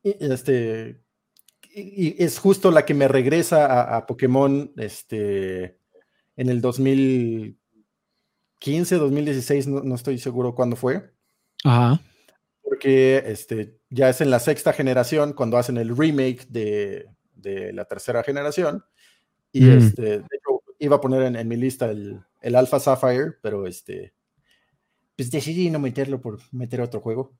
[0.03, 1.01] este,
[1.73, 5.77] y, es justo la que me regresa a, Pokémon este,
[6.37, 11.11] en el 2015, 2016, no, no estoy seguro cuándo fue.
[11.63, 12.01] Ajá
[12.69, 17.85] porque este, ya es en la sexta generación cuando hacen el remake de, de la
[17.85, 18.85] tercera generación.
[19.51, 19.77] Y Mm.
[19.79, 23.65] este, de hecho, iba a poner en, en mi lista el, el Alpha Sapphire, pero
[23.65, 24.13] este,
[25.19, 27.33] pues decidí no meterlo por meter otro juego.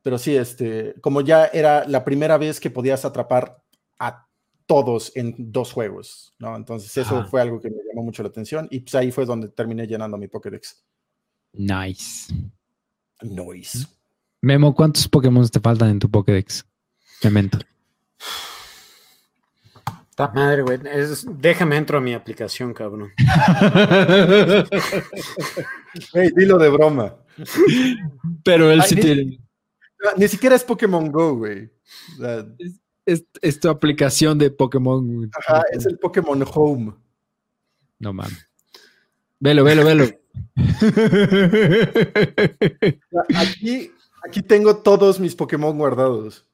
[0.00, 3.62] Pero sí, este, como ya era la primera vez que podías atrapar
[3.98, 4.26] a
[4.64, 6.56] todos en dos juegos, ¿no?
[6.56, 7.28] Entonces eso Ajá.
[7.28, 10.16] fue algo que me llamó mucho la atención y pues ahí fue donde terminé llenando
[10.16, 10.82] mi Pokédex.
[11.52, 12.32] Nice.
[13.20, 13.86] Noise.
[14.40, 16.64] Memo, ¿cuántos Pokémon te faltan en tu Pokédex?
[17.22, 17.58] Memento.
[20.28, 20.78] Madre, güey.
[20.84, 23.10] es- déjame entro a mi aplicación, cabrón.
[26.12, 27.16] Hey, dilo de broma.
[28.44, 29.40] Pero él Ay, sí ni- tiene.
[30.16, 31.68] Ni siquiera es Pokémon Go, güey.
[32.16, 32.46] O sea,
[33.04, 35.16] Es, es tu aplicación de Pokémon.
[35.16, 35.30] güey.
[35.36, 36.94] ajá, es el Pokémon Home.
[37.98, 38.48] No mames.
[39.40, 40.04] Velo, velo, velo.
[43.36, 43.90] Aquí,
[44.26, 46.46] aquí tengo todos mis Pokémon guardados.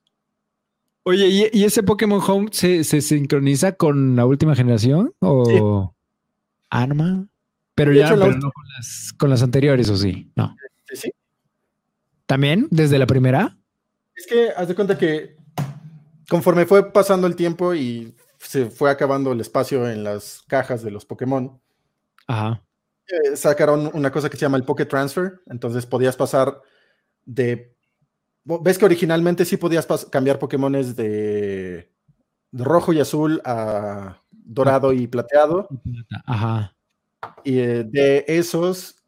[1.09, 5.15] Oye, ¿y, y ese Pokémon Home se, se sincroniza con la última generación?
[5.21, 5.95] ¿O
[6.69, 7.29] Arma?
[7.77, 10.33] Pero De ya hecho, pero no con las, con las anteriores, ¿o sí?
[10.35, 10.57] No.
[10.89, 11.13] Sí, sí.
[12.27, 12.67] ¿También?
[12.73, 13.57] ¿Desde la primera?
[14.17, 15.37] Es que haz de cuenta que
[16.29, 20.91] conforme fue pasando el tiempo y se fue acabando el espacio en las cajas de
[20.91, 21.61] los Pokémon,
[22.27, 22.65] Ajá.
[23.07, 25.41] eh, sacaron una cosa que se llama el Poké Transfer.
[25.47, 26.61] Entonces podías pasar
[27.25, 27.76] de.
[28.47, 31.91] ¿Ves que originalmente sí podías cambiar Pokémones de,
[32.53, 35.69] de rojo y azul a dorado y plateado?
[36.25, 36.77] Ajá.
[37.43, 39.05] Y eh, de esos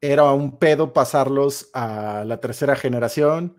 [0.00, 3.56] era un pedo pasarlos a la tercera generación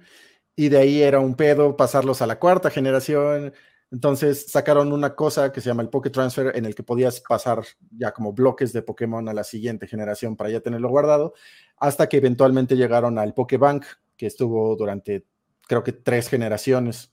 [0.56, 3.54] y de ahí era un pedo pasarlos a la cuarta generación.
[3.90, 7.64] Entonces sacaron una cosa que se llama el Poké Transfer en el que podías pasar
[7.92, 11.34] ya como bloques de Pokémon a la siguiente generación para ya tenerlo guardado,
[11.78, 13.86] hasta que eventualmente llegaron al Pokébank,
[14.24, 15.26] que estuvo durante
[15.68, 17.12] creo que tres generaciones.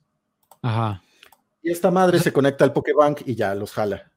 [0.62, 1.02] Ajá.
[1.60, 4.12] Y esta madre se conecta al Pokébank y ya los jala.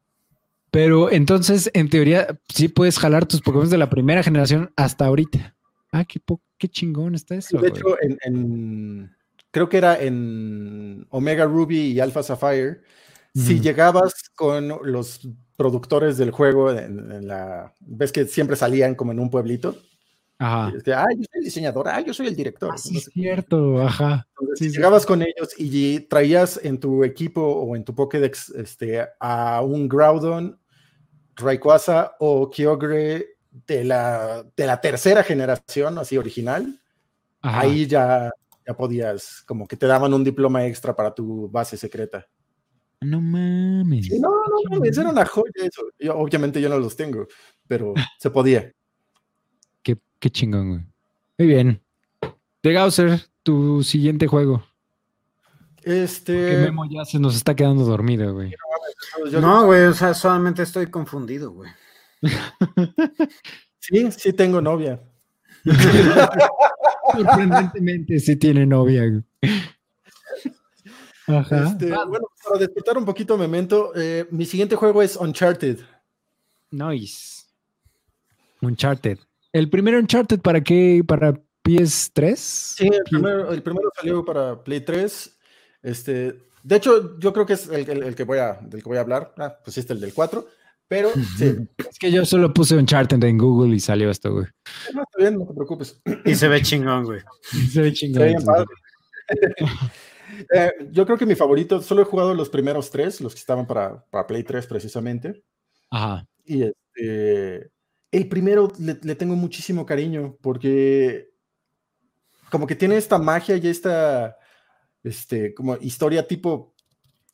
[0.70, 5.56] Pero entonces, en teoría, sí puedes jalar tus Pokémon de la primera generación hasta ahorita.
[5.92, 7.58] Ah, qué, po- qué chingón está eso.
[7.60, 9.16] De hecho, en, en-
[9.50, 12.82] creo que era en Omega Ruby y Alpha Sapphire,
[13.34, 15.28] si llegabas con los
[15.58, 19.78] productores del juego, en, en la, ves que siempre salían como en un pueblito,
[20.44, 20.74] Ajá.
[20.76, 22.72] es que, ah, yo soy el diseñador, ah, yo soy el director.
[22.74, 23.82] Ah, sí, No es cierto.
[23.82, 24.28] Ajá.
[24.32, 24.76] Entonces, sí, si sí.
[24.76, 29.88] llegabas con ellos y traías en tu equipo o en tu Pokédex este, a un
[29.88, 30.60] Groudon,
[31.38, 36.78] Rayquaza o Kyogre de la, de la tercera generación, así original,
[37.42, 37.62] Ajá.
[37.62, 38.30] ahí ya,
[38.68, 42.28] ya podías, como que te daban un diploma extra para tu base secreta.
[43.00, 44.10] No mames.
[44.20, 45.84] No, no, mames, era una joya eso.
[45.98, 47.28] Yo, obviamente yo no los tengo,
[47.66, 48.74] pero se podía.
[50.24, 50.82] Qué, chingón, güey.
[51.38, 51.82] Muy bien.
[52.64, 54.64] De Gausser, tu siguiente juego.
[55.76, 56.60] Que Este.
[56.60, 58.56] Memo ya se nos está quedando dormido, güey.
[59.34, 61.70] No, güey, o sea, solamente estoy confundido, güey.
[63.80, 65.04] Sí, sí tengo novia.
[67.12, 69.24] Sorprendentemente sí tiene novia, güey.
[71.28, 71.68] Ajá.
[71.68, 75.80] Este, bueno, para despertar un poquito Memento, eh, mi siguiente juego es Uncharted.
[76.72, 77.44] Nice.
[78.62, 79.20] Uncharted.
[79.54, 81.04] ¿El primero Uncharted para qué?
[81.08, 81.34] ¿Para
[81.64, 82.36] PS3?
[82.36, 85.38] Sí, el primero, el primero salió para Play 3.
[85.84, 88.90] Este, de hecho, yo creo que es el, el- el que voy a, del que
[88.90, 89.34] voy a hablar.
[89.38, 90.46] Ah, pues este el del 4.
[90.88, 94.46] Pero sí, Es que yo solo puse Uncharted en Google y salió esto, güey.
[94.94, 96.02] no, está bien, no te preocupes.
[96.26, 97.22] Y se ve chingón, güey.
[97.72, 98.22] Se ve Se chingón.
[98.24, 98.68] ve bien padre.
[100.52, 103.68] Eh, yo creo que mi favorito, solo he jugado los primeros tres, los que estaban
[103.68, 105.44] para, para Play 3 precisamente.
[105.92, 106.26] Ajá.
[106.44, 107.70] Y este,
[108.14, 111.34] el primero le, le tengo muchísimo cariño porque
[112.50, 114.38] como que tiene esta magia y esta
[115.04, 116.76] este, como historia tipo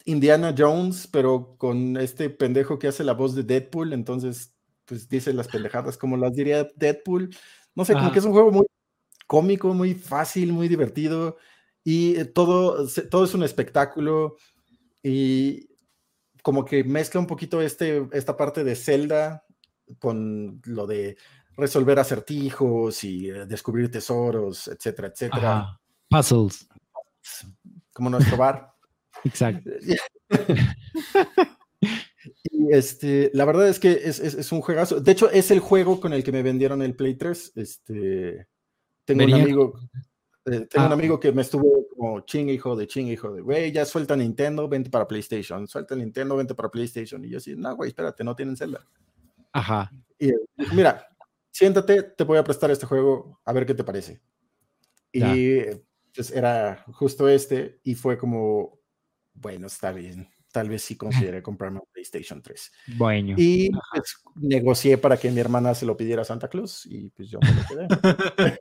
[0.06, 4.56] Indiana Jones, pero con este pendejo que hace la voz de Deadpool, entonces
[4.86, 7.36] pues dice las pendejadas como las diría Deadpool.
[7.76, 8.14] No sé, como Ajá.
[8.14, 8.66] que es un juego muy
[9.28, 11.38] cómico, muy fácil, muy divertido
[11.84, 14.38] y eh, todo, todo es un espectáculo
[15.04, 15.68] y
[16.42, 19.46] como que mezcla un poquito este, esta parte de Zelda
[19.98, 21.18] con lo de
[21.58, 25.82] resolver acertijos y eh, descubrir tesoros, etcétera, etcétera, Ajá.
[26.10, 26.68] Puzzles.
[27.94, 28.72] como nuestro bar.
[29.24, 29.70] Exacto.
[32.44, 35.00] Y este, la verdad es que es, es- es un juegazo.
[35.00, 37.54] De hecho, es el juego con el que me vendieron el Play 3.
[37.56, 38.48] Este,
[39.06, 39.80] tengo Venía- un amigo,
[40.46, 40.96] eh, tengo un Ah.
[40.96, 44.68] amigo que me estuvo como chingue hijo de chingue hijo de, güey, ya suelta Nintendo,
[44.68, 47.24] vente para PlayStation, suelta Nintendo, vente para PlayStation.
[47.24, 48.86] Y yo así, no, güey, espérate, no tienen Zelda.
[49.52, 49.92] Ajá.
[50.18, 51.08] Y dijo, mira,
[51.52, 54.22] siéntate, te voy a prestar este juego, a ver qué te parece.
[55.12, 55.62] Y
[56.14, 58.80] pues era justo este y fue como,
[59.34, 62.72] bueno, está bien, tal vez sí consideré comprarme un PlayStation 3.
[62.98, 63.36] Bueno.
[63.38, 67.30] Y pues, negocié para que mi hermana se lo pidiera a Santa Claus y pues
[67.30, 68.58] yo me lo quedé.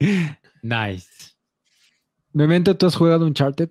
[0.62, 1.08] nice.
[2.32, 3.70] Memento, ¿tú has jugado Uncharted?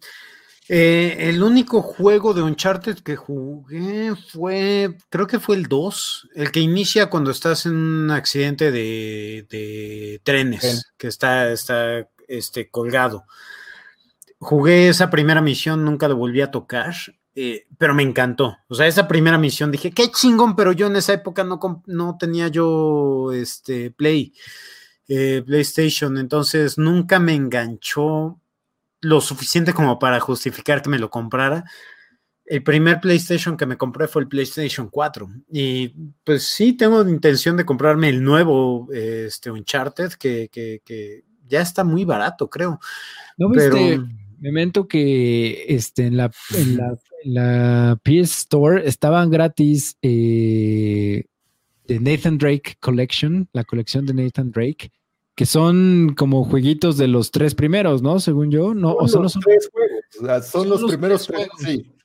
[0.72, 6.52] Eh, el único juego de Uncharted que jugué fue, creo que fue el 2, el
[6.52, 13.26] que inicia cuando estás en un accidente de, trenes, que está, está este, colgado.
[14.38, 16.94] Jugué esa primera misión, nunca lo volví a tocar,
[17.34, 18.56] eh, pero me encantó.
[18.68, 22.16] O sea, esa primera misión dije, qué chingón, pero yo en esa época no, no
[22.20, 24.36] tenía yo este, Play,
[25.08, 28.39] eh, PlayStation, entonces nunca me enganchó
[29.02, 31.64] lo suficiente como para justificar que me lo comprara.
[32.46, 35.30] El primer PlayStation que me compré fue el PlayStation 4.
[35.52, 35.90] Y
[36.24, 42.06] pues sí, tengo intención de comprarme el nuevo este, Uncharted, que, que, ya está muy
[42.06, 42.80] barato, creo.
[43.38, 44.00] ¿No viste,
[44.40, 46.78] Memento, que este, en, la, en,
[47.26, 51.26] la, PS Store estaban gratis eh,
[51.88, 54.92] de Nathan Drake Collection, la colección de Nathan Drake?
[55.40, 58.20] Que son como jueguitos de los tres primeros, ¿no?
[58.20, 61.96] Según yo, no, son los tres juegos, son, los, primeros tres, sí.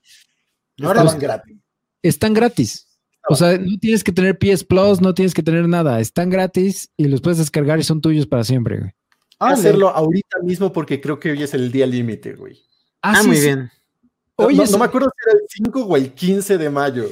[0.80, 1.57] Ahora están gratis.
[2.01, 2.87] Están gratis.
[3.28, 6.93] O sea, no tienes que tener PS Plus, no tienes que tener nada, están gratis
[6.97, 8.93] y los puedes descargar y son tuyos para siempre, güey.
[9.41, 12.62] hacerlo ahorita mismo porque creo que hoy es el día límite, güey.
[13.03, 13.68] Ah, ah muy bien.
[14.39, 17.09] No, no, me acuerdo si era el 5 o el 15 de mayo.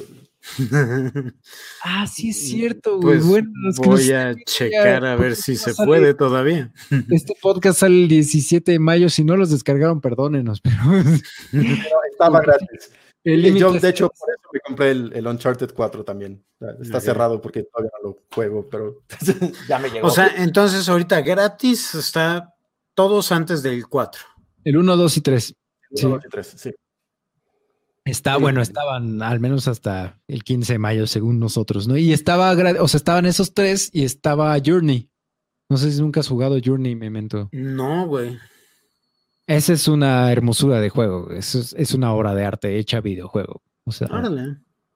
[1.83, 2.99] Ah, sí es cierto.
[2.99, 6.71] Pues bueno, voy a checar a ver si se puede todavía.
[7.09, 9.09] Este podcast sale el 17 de mayo.
[9.09, 10.61] Si no los descargaron, perdónenos.
[10.61, 10.77] Pero
[12.11, 12.91] estaba gratis.
[13.23, 16.43] yo, de hecho, por eso me compré el, Uncharted 4 también.
[16.81, 19.01] Está cerrado porque todavía no lo juego, pero
[19.67, 20.07] ya me llegó.
[20.07, 22.53] O sea, entonces ahorita gratis está
[22.93, 24.21] todos antes del 4.
[24.65, 25.55] El 1, 2 y 3.
[25.91, 26.71] El 1, 2 y 3, sí.
[28.05, 31.97] Está bueno, estaban al menos hasta el 15 de mayo, según nosotros, ¿no?
[31.97, 32.51] Y estaba,
[32.81, 35.09] o sea, estaban esos tres y estaba Journey.
[35.69, 37.49] No sé si nunca has jugado Journey, Memento.
[37.53, 38.37] No, güey.
[39.47, 41.31] Esa es una hermosura de juego.
[41.31, 43.61] Es, es una obra de arte hecha videojuego.
[43.85, 44.07] O sea,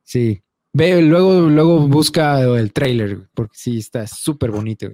[0.03, 0.41] sí.
[0.73, 4.87] Ve, luego, luego busca el trailer, porque sí, está súper bonito.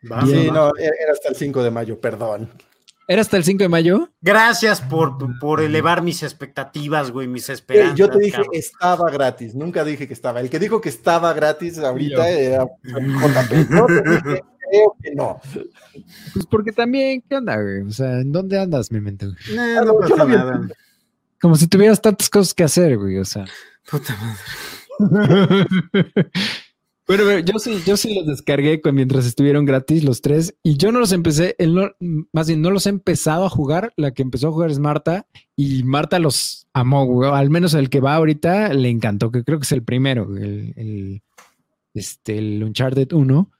[0.00, 2.50] sí, no, era hasta el 5 de mayo, perdón.
[3.10, 4.10] ¿Era hasta el 5 de mayo?
[4.20, 7.96] Gracias por, por elevar mis expectativas, güey, mis esperanzas.
[7.96, 10.40] Yo te dije estaba gratis, nunca dije que estaba.
[10.40, 13.70] El que dijo que estaba gratis ahorita era JP.
[13.70, 15.40] No te dije, creo que no.
[16.34, 17.80] Pues porque también, ¿qué onda, güey?
[17.80, 19.26] O sea, ¿en dónde andas, mi mente?
[19.54, 20.68] No, no, pasa nada.
[21.40, 23.46] Como si tuvieras tantas cosas que hacer, güey, o sea.
[23.90, 24.14] Puta
[25.00, 25.66] madre.
[27.08, 31.00] Bueno, yo sí, yo sí los descargué mientras estuvieron gratis los tres y yo no
[31.00, 31.56] los empecé,
[32.32, 33.94] más bien no los he empezado a jugar.
[33.96, 38.00] La que empezó a jugar es Marta y Marta los amó, Al menos el que
[38.00, 41.22] va ahorita le encantó, que creo que es el primero, el,
[41.94, 43.50] este, el Uncharted 1.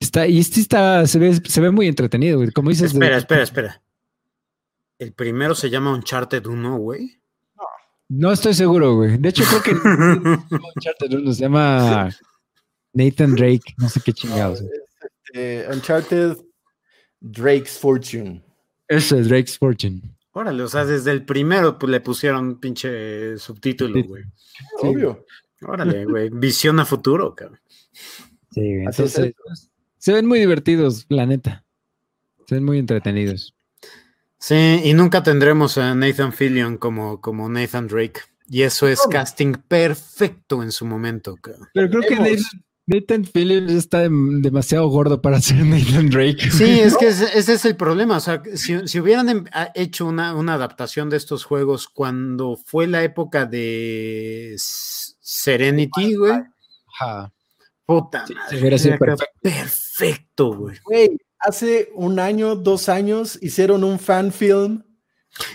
[0.00, 2.50] Está, y este está, se ve, se ve muy entretenido, güey.
[2.50, 2.92] Como dices.
[2.92, 3.82] Espera, espera, espera.
[4.98, 7.20] ¿El primero se llama Uncharted 1, güey?
[8.08, 9.16] No estoy seguro, güey.
[9.18, 9.70] De hecho, creo que
[10.74, 12.10] Uncharted 1 se llama
[12.96, 14.62] Nathan Drake, no sé qué chingados.
[14.62, 16.38] Este, Uncharted
[17.20, 18.42] Drake's Fortune.
[18.88, 20.00] Eso es Drake's Fortune.
[20.32, 24.24] Órale, o sea, desde el primero pues, le pusieron pinche subtítulo, güey.
[24.80, 25.26] Obvio.
[25.62, 26.30] Órale, güey.
[26.30, 27.60] Visión a futuro, cabrón.
[28.50, 29.34] Sí, entonces
[29.98, 31.64] se ven muy divertidos, la neta.
[32.46, 33.54] Se ven muy entretenidos.
[34.38, 38.20] Sí, y nunca tendremos a Nathan Fillion como, como Nathan Drake.
[38.48, 41.36] Y eso es casting perfecto en su momento.
[41.36, 41.68] Cabrón.
[41.74, 46.50] Pero creo que Nathan, Nathan Phillips está demasiado gordo para ser Nathan Drake.
[46.50, 48.18] Sí, es que ese, es el problema.
[48.18, 49.44] O sea, si, hubieran em,
[49.74, 56.42] hecho una, adaptación de estos juegos cuando fue la época de Serenity, güey.
[57.00, 57.32] Ajá.
[57.84, 59.16] Puta perfecto.
[59.40, 60.76] perfecto, güey.
[60.84, 64.82] Güey, hace un año, dos años hicieron un fan film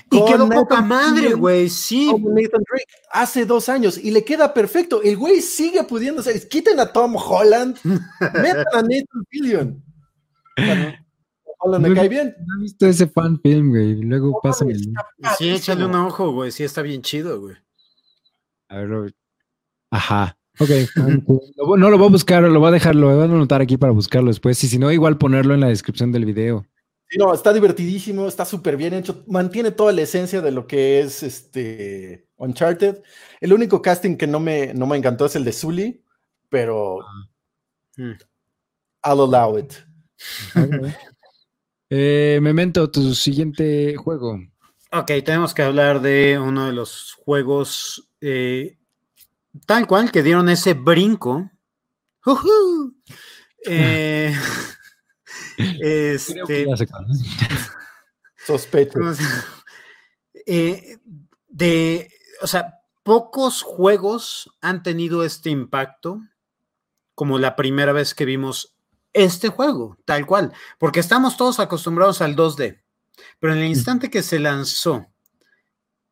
[0.09, 2.09] y quedó poca madre, güey, sí.
[2.11, 5.01] Como Nathan Drake hace dos años y le queda perfecto.
[5.01, 6.47] El güey sigue pudiendo ser.
[6.47, 9.83] Quiten a Tom Holland, metan a Nathan Fillion.
[11.59, 12.35] Holland me cae bien.
[12.45, 13.95] No he visto ese fan film, güey.
[14.01, 14.93] Luego pasa el.
[15.37, 16.51] Sí, échale un ojo, güey.
[16.51, 17.55] Sí, está bien chido, güey.
[18.69, 19.15] A ver, Robert.
[19.91, 20.37] Ajá.
[20.59, 20.69] Ok.
[21.77, 23.93] no lo voy a buscar, lo voy a dejar, lo voy a anotar aquí para
[23.93, 24.61] buscarlo después.
[24.63, 26.65] Y si no, igual ponerlo en la descripción del video
[27.17, 31.23] no, está divertidísimo, está súper bien hecho, mantiene toda la esencia de lo que es
[31.23, 33.01] este Uncharted.
[33.39, 36.03] El único casting que no me, no me encantó es el de Zully,
[36.49, 38.17] pero ah.
[39.03, 39.73] I'll allow it.
[41.93, 44.39] Eh, Memento, tu siguiente juego.
[44.93, 48.77] Ok, tenemos que hablar de uno de los juegos eh,
[49.65, 51.51] tal cual que dieron ese brinco.
[53.63, 54.33] Eh,
[55.81, 56.65] este.
[58.45, 58.99] Sospecho.
[60.45, 60.97] Eh,
[61.47, 62.09] de,
[62.41, 66.21] o sea, pocos juegos han tenido este impacto
[67.13, 68.75] como la primera vez que vimos
[69.13, 72.81] este juego, tal cual, porque estamos todos acostumbrados al 2D,
[73.39, 75.07] pero en el instante que se lanzó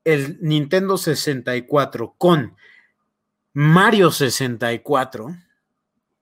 [0.03, 2.55] el Nintendo 64 con
[3.53, 5.35] Mario 64,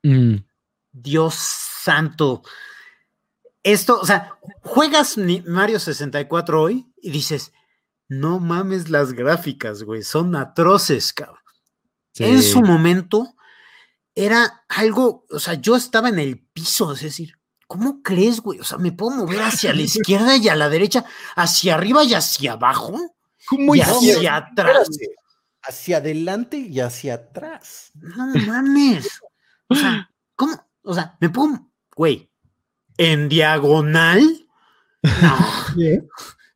[0.08, 0.38] Mm,
[0.92, 2.44] Dios santo.
[3.68, 7.52] Esto, o sea, juegas Mario 64 hoy y dices,
[8.08, 11.44] no mames las gráficas, güey, son atroces, cabrón.
[12.14, 12.24] sí.
[12.24, 13.36] En su momento
[14.16, 17.38] era algo, o sea, yo estaba en el piso, es decir,
[17.68, 18.58] ¿cómo crees, güey?
[18.62, 21.04] O sea, me puedo mover hacia la izquierda y a la derecha,
[21.36, 22.98] hacia arriba y hacia abajo
[23.50, 24.88] ¿Cómo y hacia atrás.
[24.90, 25.16] Espérate,
[25.64, 27.92] Hacia adelante y hacia atrás.
[27.96, 29.20] No mames.
[29.68, 30.54] O sea, ¿cómo?
[30.84, 32.32] O sea, me puedo, güey,
[32.98, 34.22] en diagonal.
[35.04, 35.38] No,
[35.76, 36.04] ¿De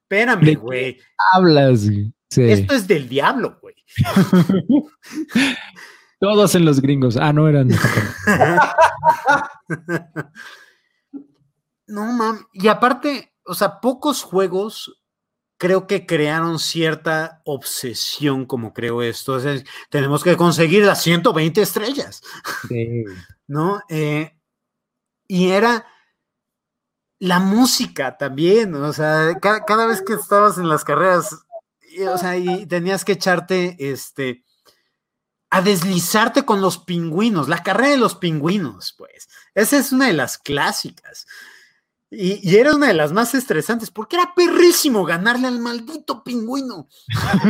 [0.03, 0.99] espérame, güey.
[1.33, 1.89] hablas?
[1.89, 2.13] güey?
[2.29, 2.43] Sí.
[2.43, 3.75] Esto es del diablo, güey.
[6.19, 7.17] Todos en los gringos.
[7.17, 7.69] Ah, no eran.
[11.87, 12.43] No mames.
[12.53, 15.01] Y aparte, o sea, pocos juegos
[15.57, 19.37] creo que crearon cierta obsesión como creo esto.
[19.89, 22.21] Tenemos que conseguir las 120 estrellas.
[22.69, 23.03] Sí.
[23.51, 23.81] ¿no?
[23.89, 24.37] Eh,
[25.27, 25.85] y era
[27.21, 31.37] la música también, o sea, ca- cada, vez que estabas en las carreras,
[31.91, 34.43] y, o sea, y tenías que echarte, este,
[35.51, 40.13] a deslizarte con los pingüinos, la carrera de los pingüinos, pues, esa es una de
[40.13, 41.27] las clásicas.
[42.09, 46.87] Y, y era una de las más estresantes, porque era perrísimo ganarle al maldito pingüino.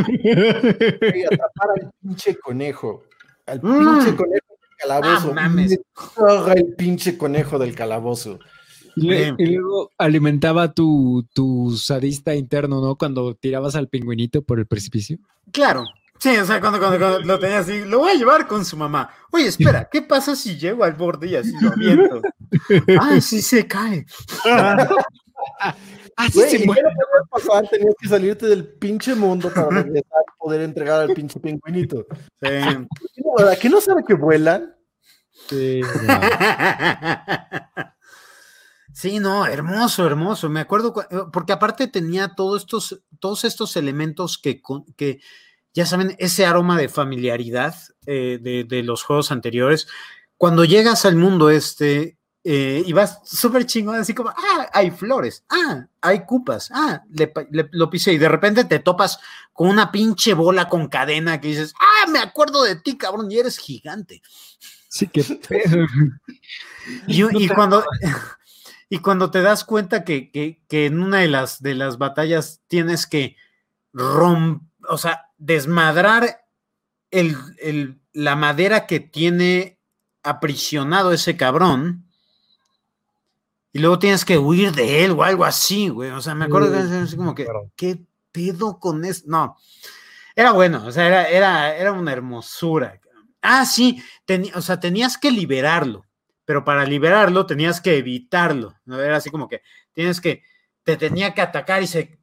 [0.08, 3.04] Y atrapar al pinche conejo.
[3.46, 3.78] Al Mm.
[4.04, 5.28] pinche conejo del calabozo.
[5.30, 5.78] Ah, mames.
[6.54, 8.38] El pinche conejo del calabozo.
[8.96, 9.34] Y, le- Bien.
[9.38, 12.96] y luego alimentaba tu, tu sadista interno, ¿no?
[12.96, 15.18] Cuando tirabas al pingüinito por el precipicio.
[15.52, 15.84] Claro.
[16.18, 18.76] Sí, o sea, cuando, cuando, cuando lo tenía así, lo voy a llevar con su
[18.76, 19.10] mamá.
[19.32, 22.22] Oye, espera, ¿qué pasa si llego al borde y así lo aviento?
[23.00, 24.06] Ay, sí se cae.
[26.16, 26.82] Así Güey, se ¿y muere.
[27.28, 27.66] pasar?
[27.68, 32.06] Tenías que salirte del pinche mundo para regresar y poder entregar al pinche pingüinito.
[32.40, 32.48] Sí.
[32.48, 34.72] ¿A qué no sabe que vuelan?
[35.48, 35.80] Sí,
[39.02, 40.48] Sí, no, hermoso, hermoso.
[40.48, 44.62] Me acuerdo, cu- eh, porque aparte tenía todos estos, todos estos elementos que,
[44.96, 45.20] que
[45.74, 47.74] ya saben, ese aroma de familiaridad
[48.06, 49.88] eh, de, de los juegos anteriores.
[50.36, 55.44] Cuando llegas al mundo este eh, y vas súper chingón, así como, ah, hay flores,
[55.48, 57.32] ah, hay cupas, ah, le
[57.72, 59.18] lo pisé y de repente te topas
[59.52, 63.38] con una pinche bola con cadena que dices, ah, me acuerdo de ti, cabrón, y
[63.38, 64.22] eres gigante.
[64.88, 65.06] Sí,
[65.48, 65.86] pedo.
[67.08, 67.84] Y, y cuando,
[68.94, 72.60] y cuando te das cuenta que, que- que en una de las, de las batallas
[72.66, 73.36] tienes que
[73.94, 76.44] romper, o sea, desmadrar
[77.10, 79.78] el, el- la madera que tiene
[80.22, 82.04] aprisionado ese cabrón,
[83.72, 86.10] y luego tienes que huir de él o algo así, güey.
[86.10, 87.44] O sea, me acuerdo que era así como que.
[87.76, 89.22] ¿qué pedo con eso?
[89.26, 89.56] No,
[90.36, 93.00] era bueno, o sea, era, era, era una hermosura.
[93.40, 94.02] Ah, sí,
[94.54, 96.04] o sea, tenías que liberarlo,
[96.52, 98.74] pero para liberarlo tenías que evitarlo.
[98.84, 99.00] ¿no?
[99.00, 99.62] Era así como que
[99.94, 100.42] tienes que,
[100.82, 102.18] te tenía que atacar y se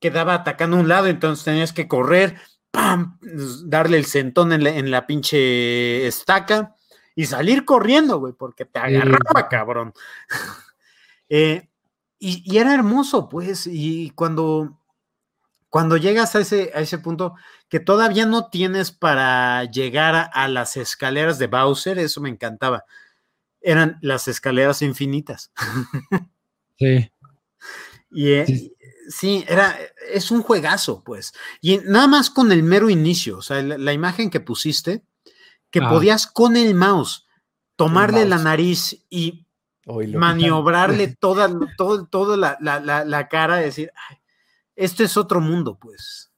[0.00, 2.40] quedaba atacando a un lado, entonces tenías que correr,
[2.70, 3.18] ¡pam!
[3.66, 6.76] darle el centón en la, en la pinche estaca
[7.14, 9.92] y salir corriendo, güey, porque te agarraba, cabrón.
[11.30, 11.68] Eh,
[12.18, 14.80] y, y era hermoso, pues, y cuando,
[15.68, 17.34] cuando llegas a ese, a ese punto
[17.68, 22.86] que todavía no tienes para llegar a, a las escaleras de Bowser, eso me encantaba.
[23.60, 25.50] Eran las escaleras infinitas.
[26.78, 27.10] Sí.
[28.10, 28.74] Y eh, Sí.
[29.08, 29.76] sí, era,
[30.12, 31.32] es un juegazo, pues.
[31.60, 35.02] Y nada más con el mero inicio, o sea, la, la imagen que pusiste,
[35.70, 35.90] que Ah.
[35.90, 37.26] podías con el mouse
[37.76, 38.44] tomarle la mouse.
[38.44, 39.46] nariz y
[39.86, 41.48] maniobrarle toda,
[41.78, 44.16] todo, todo la, la, la, la cara, decir, "Ay,
[44.76, 46.30] esto es otro mundo, pues.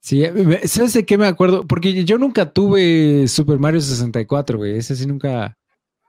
[0.00, 1.66] Sí, me- ¿sabes de qué me acuerdo?
[1.66, 4.76] Porque yo nunca tuve Super Mario 64, güey.
[4.78, 5.56] Ese sí nunca,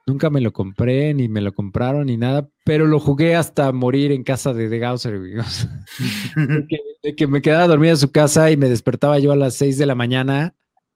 [0.10, 4.12] nunca me lo compré, ni me lo compraron, ni nada, pero lo jugué hasta morir
[4.12, 5.20] en casa de, de Gausser,
[6.36, 9.36] de que, de que me quedaba dormida en su casa y me despertaba yo a
[9.36, 10.56] las 6 de la mañana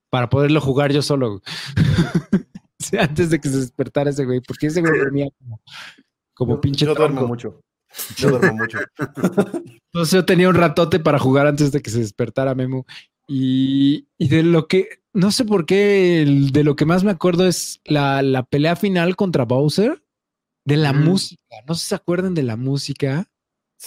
[0.10, 1.42] para poderlo jugar yo solo.
[3.00, 5.62] antes de que se despertara ese güey, porque ese güey dormía como,
[6.34, 7.62] como Yo- pinche Yo duermo mucho.
[8.18, 8.80] Yo duermo mucho.
[9.94, 12.86] Entonces yo tenía un ratote para jugar antes de que se despertara Memo.
[13.28, 17.12] Y, y de lo que, no sé por qué, el- de lo que más me
[17.12, 20.04] acuerdo es la, la pelea final contra Bowser,
[20.66, 21.04] de la Mm.
[21.06, 21.42] música.
[21.68, 23.30] No sé si se acuerdan de la música.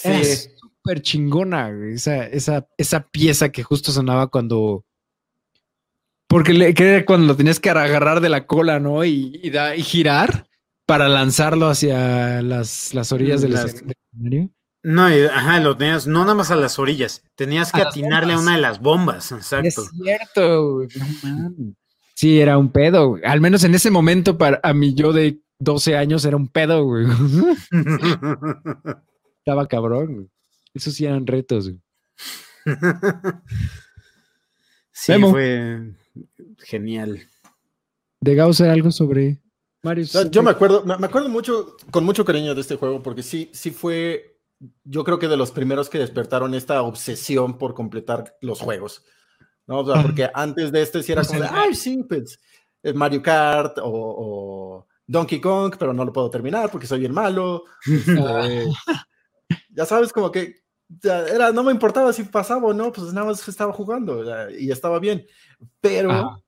[0.05, 0.51] Era Sí.
[0.59, 4.85] súper chingona, esa, esa, esa pieza que justo sonaba cuando...
[6.29, 9.05] Porque le, que era cuando lo tenías que agarrar de la cola, ¿no?
[9.05, 10.49] Y, y, da- y girar
[10.85, 14.51] para lanzarlo hacia las, las orillas del Las- escenario.
[14.89, 18.39] No, ajá, lo tenías, no nada más a las orillas, tenías que A atinarle a
[18.39, 19.83] una de las bombas, Es exacto.
[20.01, 20.89] cierto, güey.
[22.15, 23.09] Sí, era un pedo.
[23.09, 23.25] güey.
[23.25, 26.85] Al menos en ese momento, para a mí yo de 12 años era un pedo,
[26.85, 27.05] güey.
[29.39, 30.15] Estaba cabrón.
[30.15, 30.31] güey.
[30.73, 31.69] Esos sí eran retos.
[31.69, 31.81] güey.
[34.93, 35.31] sí, Memo.
[35.33, 35.95] fue
[36.59, 37.29] genial.
[38.21, 39.41] De Gausser algo sobre
[39.83, 40.05] Mario.
[40.31, 43.73] Yo me acuerdo, me acuerdo mucho, con mucho cariño de este juego, porque sí, sí
[43.73, 44.36] fue,
[44.85, 49.05] yo creo que de los primeros que despertaron esta obsesión por completar los juegos.
[49.67, 49.81] ¿no?
[49.81, 52.41] O sea, porque antes de este sí era Pues como de, ay, sí, pues,
[52.83, 57.13] es Mario Kart o, o Donkey Kong, pero no lo puedo terminar porque soy bien
[57.13, 57.65] malo.
[57.85, 58.67] Este,
[59.71, 60.57] ya sabes, como que
[61.03, 64.71] era, no me importaba si pasaba o no, pues nada más estaba jugando ya, y
[64.71, 65.27] estaba bien.
[65.81, 66.41] Pero Ajá.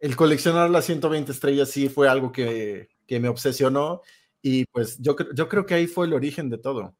[0.00, 4.02] el coleccionar las 120 estrellas sí fue algo que, que me obsesionó
[4.42, 6.94] y pues yo, yo creo que ahí fue el origen de todo.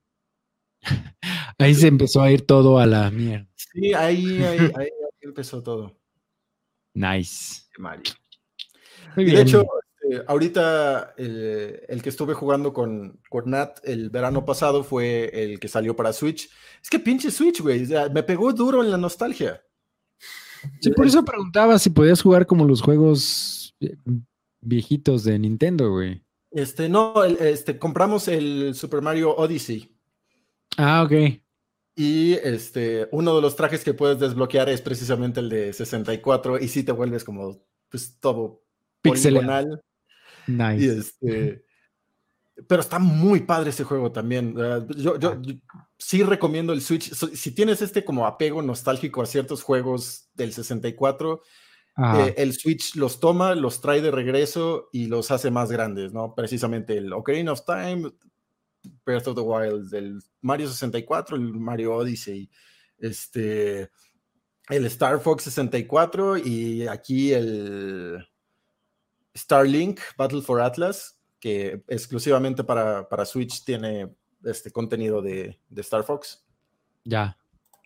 [1.58, 3.46] Ahí se empezó a ir todo a la mierda.
[3.56, 4.88] Sí, ahí, ahí, ahí-
[5.20, 5.96] empezó todo.
[6.94, 7.62] Nice.
[7.78, 8.12] Mario.
[9.16, 9.64] Muy Y de hecho,
[10.02, 15.58] este, ahorita el, el que estuve jugando con, con Nat el verano pasado fue el
[15.58, 16.48] que salió para Switch.
[16.82, 17.86] Es que pinche Switch, güey.
[18.12, 19.62] me pegó duro en la nostalgia.
[20.80, 23.96] Sí, por eso preguntaba si podías jugar como los juegos eh,
[24.60, 26.22] viejitos de Nintendo, güey.
[26.50, 29.93] Este, no, el- este, compramos el Super Mario Odyssey.
[30.76, 31.12] Ah, ok.
[31.96, 36.68] Y este, uno de los trajes que puedes desbloquear es precisamente el de 64 y
[36.68, 38.64] sí te vuelves como pues todo.
[40.46, 40.98] Y Nice.
[40.98, 41.64] este,
[42.68, 44.54] pero está muy padre ese juego también.
[44.96, 45.54] Yo, yo- yo
[45.98, 47.12] sí recomiendo el Switch.
[47.14, 51.42] Si tienes este como apego nostálgico a ciertos juegos del 64,
[51.96, 52.26] Ajá.
[52.26, 56.34] eh, el Switch los toma, los trae de regreso y los hace más grandes, ¿no?
[56.34, 58.10] Precisamente el Ocarina of Time,
[59.04, 62.50] Breath of the Wild, el Mario 64, el Mario Odyssey,
[62.98, 63.90] este,
[64.68, 68.26] el Star Fox 64 y aquí el
[69.36, 74.14] Starlink Battle for Atlas, que exclusivamente para, para Switch tiene
[74.44, 76.44] este contenido de, de Star Fox.
[77.04, 77.36] Ya.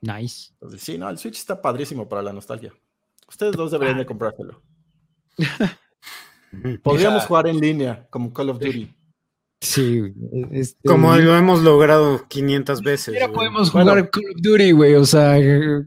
[0.00, 0.52] Nice.
[0.52, 2.72] Entonces, sí, no, el Switch está padrísimo para la nostalgia.
[3.28, 4.62] Ustedes dos deberían de comprárselo.
[6.82, 8.94] Podríamos jugar en línea, como Call of Duty.
[9.60, 10.12] Sí.
[10.52, 13.14] este- Como lo hemos logrado 500 veces.
[13.14, 13.34] Mira, güey.
[13.36, 13.90] podemos Bueno.
[13.90, 14.94] jugar Call of Duty, güey.
[14.94, 15.36] O sea,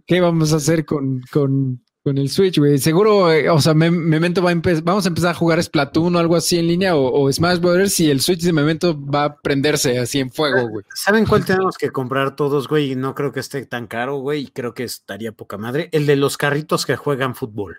[0.05, 2.77] ¿qué vamos a hacer con, con, con el Switch, güey?
[2.79, 6.13] Seguro, eh, o sea, Mem- Memento va a empezar, vamos a empezar a jugar Splatoon
[6.15, 9.23] o algo así en línea o, o Smash Brothers y el Switch de Memento va
[9.23, 10.83] a prenderse así en fuego, güey.
[10.93, 12.91] ¿Saben cuál tenemos que comprar todos, güey?
[12.91, 14.41] Y no creo que esté tan caro, güey.
[14.43, 15.87] y Creo que estaría poca madre.
[15.93, 17.77] El de los carritos que juegan fútbol.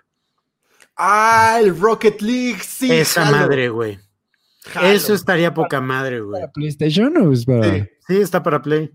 [0.97, 2.59] ¡Ah, el Rocket League!
[2.63, 3.99] Sí, Esa jalo, madre, güey.
[4.83, 6.41] Eso estaría poca madre, güey.
[6.41, 7.73] ¿Para PlayStation o es para...?
[7.73, 8.91] Sí, Sí, está para Play.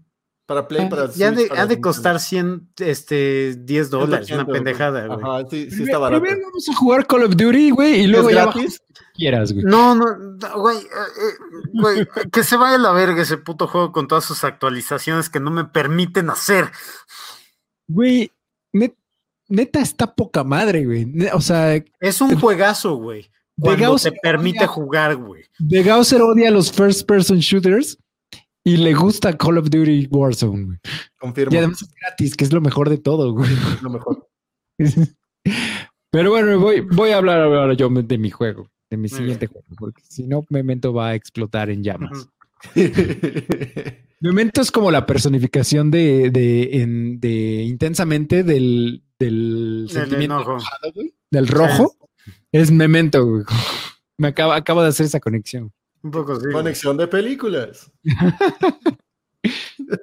[0.47, 4.31] para Play, Ah, para Ya Switch, de, para ha de costar 100, este, 10 dólares,
[4.31, 5.19] una 100, pendejada, güey.
[5.23, 6.23] Ajá, sí, sí Primero- está barato.
[6.23, 8.81] Primero vamos a jugar Call of Duty, güey, y ¿Es luego ya gratis?
[9.15, 9.65] quieras, güey.
[9.67, 10.07] No, no,
[10.59, 14.25] güey, eh, eh, güey, que se vaya a la verga ese puto juego con todas
[14.25, 16.71] sus actualizaciones que no me permiten hacer.
[17.89, 18.31] Güey,
[18.73, 18.97] net-
[19.49, 21.07] neta está poca madre, güey.
[21.33, 23.31] O sea, Es un juegazo, güey.
[23.61, 25.43] Cuando te permite odia- jugar, güey.
[25.59, 27.99] De Gausser odia los first person shooters
[28.65, 30.79] y le gusta Call of Duty Warzone, güey.
[31.19, 31.53] Confirmo.
[31.55, 33.51] Y además es gratis, que es lo mejor de todo, güey.
[33.83, 34.29] lo mejor.
[36.11, 39.67] Pero bueno, voy, voy a hablar ahora yo de mi juego, de mi siguiente juego,
[39.79, 42.29] porque si no, Memento va a explotar en llamas.
[44.21, 50.51] Memento es como la personificación de, de, en- de intensamente del, del sentimiento enojo.
[50.53, 51.95] enojado, güey, del rojo.
[52.53, 53.45] Es Memento, güey.
[54.19, 55.73] Me acabo, acabo de hacer esa conexión.
[56.03, 56.47] Un poco sí.
[56.53, 57.91] Conexión de películas.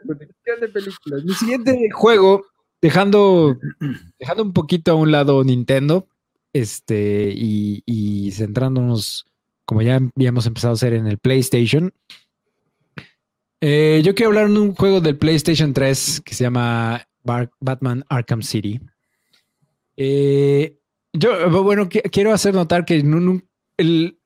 [0.07, 1.23] Conexión de películas.
[1.23, 2.45] Mi siguiente juego,
[2.81, 3.57] dejando,
[4.19, 6.07] dejando un poquito a un lado Nintendo,
[6.53, 9.25] este, y, y centrándonos,
[9.65, 11.91] como ya habíamos empezado a hacer en el PlayStation.
[13.61, 18.05] eh, yo quiero hablar de un juego del PlayStation 3 que se llama Bar- Batman
[18.09, 18.79] Arkham City.
[19.97, 20.77] Eh,
[21.17, 23.41] yo, bueno, qui- quiero hacer notar que no-
[23.77, 24.19] el,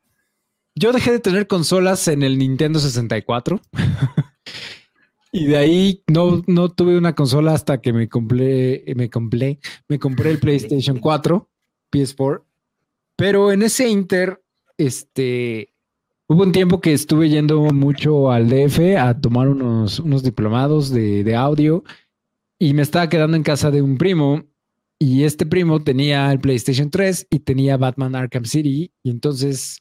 [0.76, 3.62] yo dejé de tener consolas en el Nintendo 64.
[5.32, 10.00] Y de ahí no, no tuve una consola hasta que me compré, me compré, me
[10.00, 11.48] compré el PlayStation 4,
[11.92, 12.44] PS4.
[13.16, 14.42] Pero en ese Inter,
[14.76, 15.72] este,
[16.28, 21.24] hubo un tiempo que estuve yendo mucho al DF a tomar unos, unos diplomados de,
[21.24, 21.84] de audio
[22.58, 24.46] y me estaba quedando en casa de un primo
[25.00, 29.80] y este primo tenía el PlayStation 3 y tenía Batman Arkham City y entonces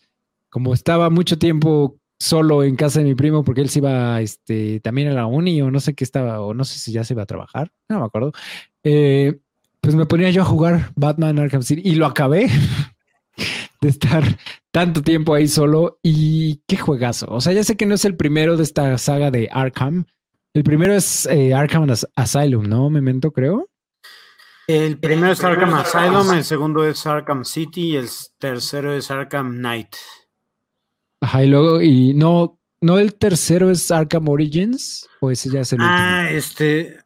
[0.48, 4.80] como estaba mucho tiempo solo en casa de mi primo porque él se iba este,
[4.80, 7.14] también a la uni o no sé qué estaba, o no sé si ya se
[7.14, 8.32] iba a trabajar, no me acuerdo.
[8.84, 9.38] Eh,
[9.80, 12.48] pues me ponía yo a jugar Batman Arkham City y lo acabé
[13.80, 14.24] de estar
[14.70, 17.26] tanto tiempo ahí solo y qué juegazo.
[17.30, 20.06] O sea, ya sé que no es el primero de esta saga de Arkham.
[20.54, 21.86] El primero es eh, Arkham
[22.16, 22.90] Asylum, ¿no?
[22.90, 23.67] Memento, creo.
[24.68, 29.56] El primero es Arkham Asylum, el segundo es Arkham City y el tercero es Arkham
[29.56, 29.96] Knight.
[31.22, 35.72] Ajá, y luego, y no, no el tercero es Arkham Origins, o ese ya es
[35.72, 36.98] el Ah, este.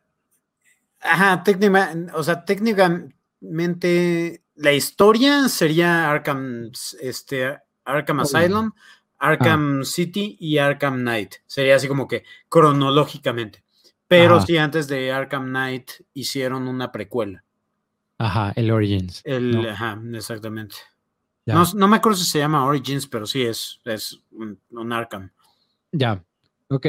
[0.99, 8.73] Ajá, técnicamente, o sea, técnicamente la historia sería Arkham, este, Arkham Asylum,
[9.21, 9.85] Arkham ah.
[9.85, 11.37] City y Arkham Knight.
[11.47, 13.63] Sería así como que cronológicamente.
[14.09, 17.45] Pero sí, antes de Arkham Knight hicieron una precuela.
[18.23, 19.21] Ajá, el Origins.
[19.25, 20.77] El, Ajá, exactamente.
[21.45, 25.33] No, me acuerdo si se llama Origins, pero sí es, es un, Arkham.
[25.91, 26.25] Ya,
[26.69, 26.87] ok.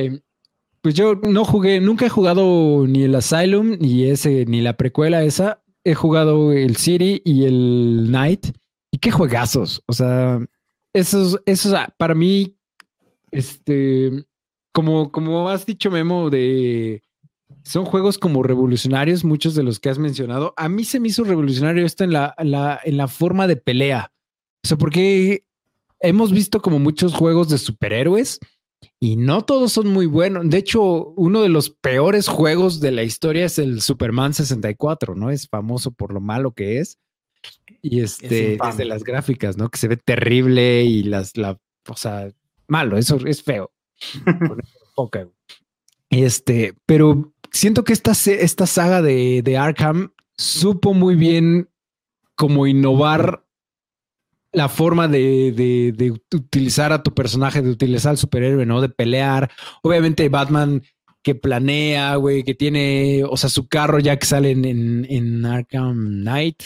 [0.81, 5.23] Pues yo no jugué, nunca he jugado ni el Asylum, ni ese, ni la precuela
[5.23, 5.63] esa.
[5.83, 8.55] He jugado el City y el Night.
[8.91, 9.81] Y qué juegazos.
[9.87, 10.39] O sea,
[10.93, 12.55] esos, esos ah, para mí,
[13.31, 14.23] este,
[14.71, 17.01] como, como has dicho, Memo, de
[17.63, 20.53] son juegos como revolucionarios, muchos de los que has mencionado.
[20.57, 24.11] A mí se me hizo revolucionario esto en la, la, en la forma de pelea.
[24.63, 25.45] O sea, porque
[25.99, 28.39] hemos visto como muchos juegos de superhéroes
[28.99, 30.49] y no todos son muy buenos.
[30.49, 35.29] De hecho, uno de los peores juegos de la historia es el Superman 64, ¿no?
[35.29, 36.99] Es famoso por lo malo que es.
[37.81, 39.69] Y este, desde las gráficas, ¿no?
[39.69, 41.59] Que se ve terrible y las, la,
[41.89, 42.29] o sea,
[42.67, 43.71] malo, eso es feo.
[44.95, 45.17] ok.
[46.09, 51.69] Este, pero siento que esta, esta saga de, de Arkham supo muy bien
[52.35, 53.45] como innovar
[54.51, 58.81] la forma de, utilizar a tu personaje, de utilizar al superhéroe, ¿no?
[58.81, 59.49] De pelear.
[59.81, 60.83] Obviamente Batman
[61.23, 66.21] que planea, güey, que tiene, o sea, su carro ya que sale en, en Arkham
[66.21, 66.63] Knight,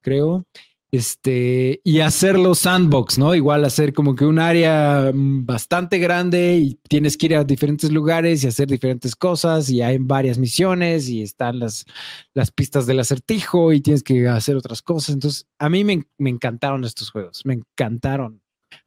[0.00, 0.46] creo
[0.90, 3.34] este, y hacerlo sandbox, ¿no?
[3.34, 7.92] Igual hacer como que un área mm, bastante grande y tienes que ir a diferentes
[7.92, 11.84] lugares y hacer diferentes cosas y hay varias misiones y están las,
[12.32, 15.14] las pistas del acertijo y tienes que hacer otras cosas.
[15.14, 18.40] Entonces, a mí me, encantaron estos juegos, me encantaron.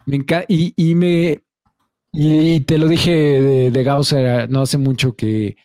[0.06, 1.44] Me y, y, me,
[2.12, 5.56] y, te lo dije de, de no hace mucho que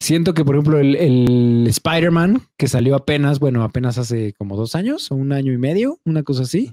[0.00, 5.10] Siento que, por ejemplo, el, Spider-Man que salió apenas, bueno, apenas hace como dos años
[5.10, 6.72] o un año y medio, una cosa así.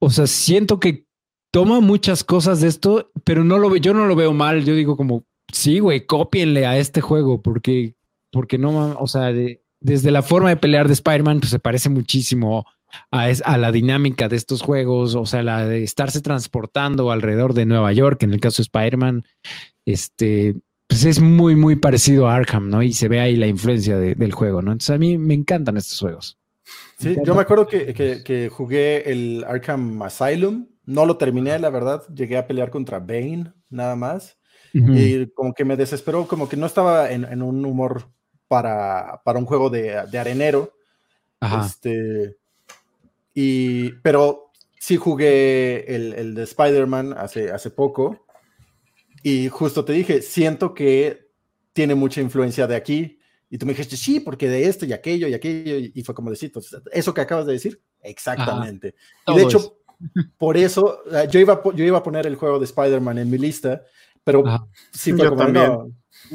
[0.00, 1.06] O sea, siento que
[1.52, 4.64] toma muchas cosas de esto, pero no lo yo no lo veo mal.
[4.64, 7.94] Yo digo como, sí, güey, cópienle a este juego porque,
[8.32, 9.32] porque no, o sea,
[9.80, 12.66] desde la forma de pelear de Spider-Man, pues se parece muchísimo
[13.10, 17.66] a, a, la dinámica de estos juegos, o sea, la de estarse transportando alrededor de
[17.66, 19.24] Nueva York, en el caso de Spider-Man,
[19.84, 20.56] este,
[20.88, 22.82] pues es muy, muy parecido a Arkham, ¿no?
[22.82, 24.72] Y se ve ahí la influencia del juego, ¿no?
[24.72, 26.38] Entonces a mí me encantan estos juegos.
[26.98, 32.38] Sí, yo me acuerdo que, jugué el Arkham Asylum, no lo terminé, la verdad, llegué
[32.38, 34.38] a pelear contra Bane, nada más,
[34.72, 38.08] y como que me desesperó, como que no estaba en, un humor
[38.48, 40.72] para, para un juego de, arenero.
[41.40, 41.66] Ajá.
[41.66, 42.36] Este,
[43.34, 48.24] y, pero sí jugué el, el de Spider-Man hace, hace poco
[49.22, 51.28] y justo te dije, siento que
[51.72, 53.18] tiene mucha influencia de aquí.
[53.50, 55.90] Y tú me dijiste, sí, porque de esto y aquello y aquello.
[55.94, 56.52] Y fue como decir,
[56.92, 58.94] eso que acabas de decir, exactamente.
[59.26, 59.78] y de hecho,
[60.36, 63.82] por eso yo iba, yo iba a poner el juego de Spider-Man en mi lista,
[64.22, 64.44] pero
[64.92, 65.90] sí fue como, no,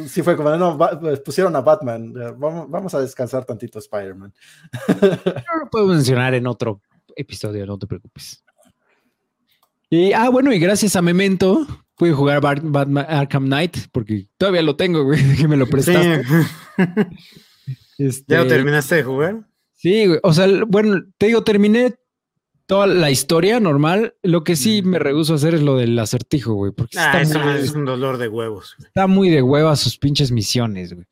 [0.07, 4.34] sí fue como, no, pues, pusieron a Batman, vamos, vamos a descansar tantito Spider-Man.
[5.61, 6.81] lo puedo mencionar en otro
[7.15, 8.43] episodio, no te preocupes.
[9.89, 14.76] Y, ah, bueno, y gracias a Memento pude jugar Batman Arkham Knight porque todavía lo
[14.76, 16.24] tengo, güey, que me lo prestaste.
[17.98, 19.48] Este, ¿Ya lo terminaste de jugar?
[19.76, 20.20] Sí, güey.
[20.24, 21.95] O sea, bueno, te digo, terminé
[22.65, 24.15] toda la historia normal.
[24.24, 26.72] Lo que sí me rehuso a hacer es lo del acertijo, güey.
[26.72, 28.76] Porque ah, está es un dolor de huevos.
[28.80, 31.06] Está muy de hueva sus pinches misiones, güey.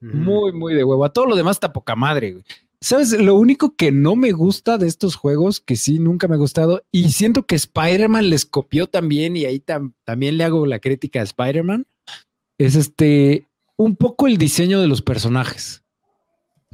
[0.00, 1.12] Muy, muy de hueva.
[1.12, 2.44] Todo lo demás está poca madre, güey.
[2.82, 3.12] ¿Sabes?
[3.12, 6.82] Lo único que no me gusta de estos juegos, que sí, nunca me ha gustado,
[6.90, 11.22] y siento que Spider-Man les copió también, y ahí también le hago la crítica a
[11.22, 11.86] Spider-Man,
[12.58, 13.46] es este,
[13.76, 15.84] un poco el diseño de los personajes.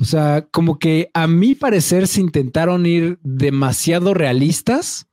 [0.00, 5.08] O sea, como que a mi parecer se intentaron ir demasiado realistas.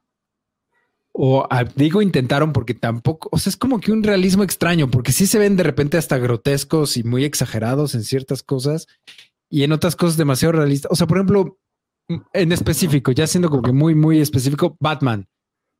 [1.11, 1.45] O
[1.75, 5.39] digo intentaron porque tampoco, o sea, es como que un realismo extraño, porque sí se
[5.39, 8.87] ven de repente hasta grotescos y muy exagerados en ciertas cosas
[9.49, 10.91] y en otras cosas demasiado realistas.
[10.91, 11.59] O sea, por ejemplo,
[12.33, 15.27] en específico, ya siendo como que muy, muy específico, Batman.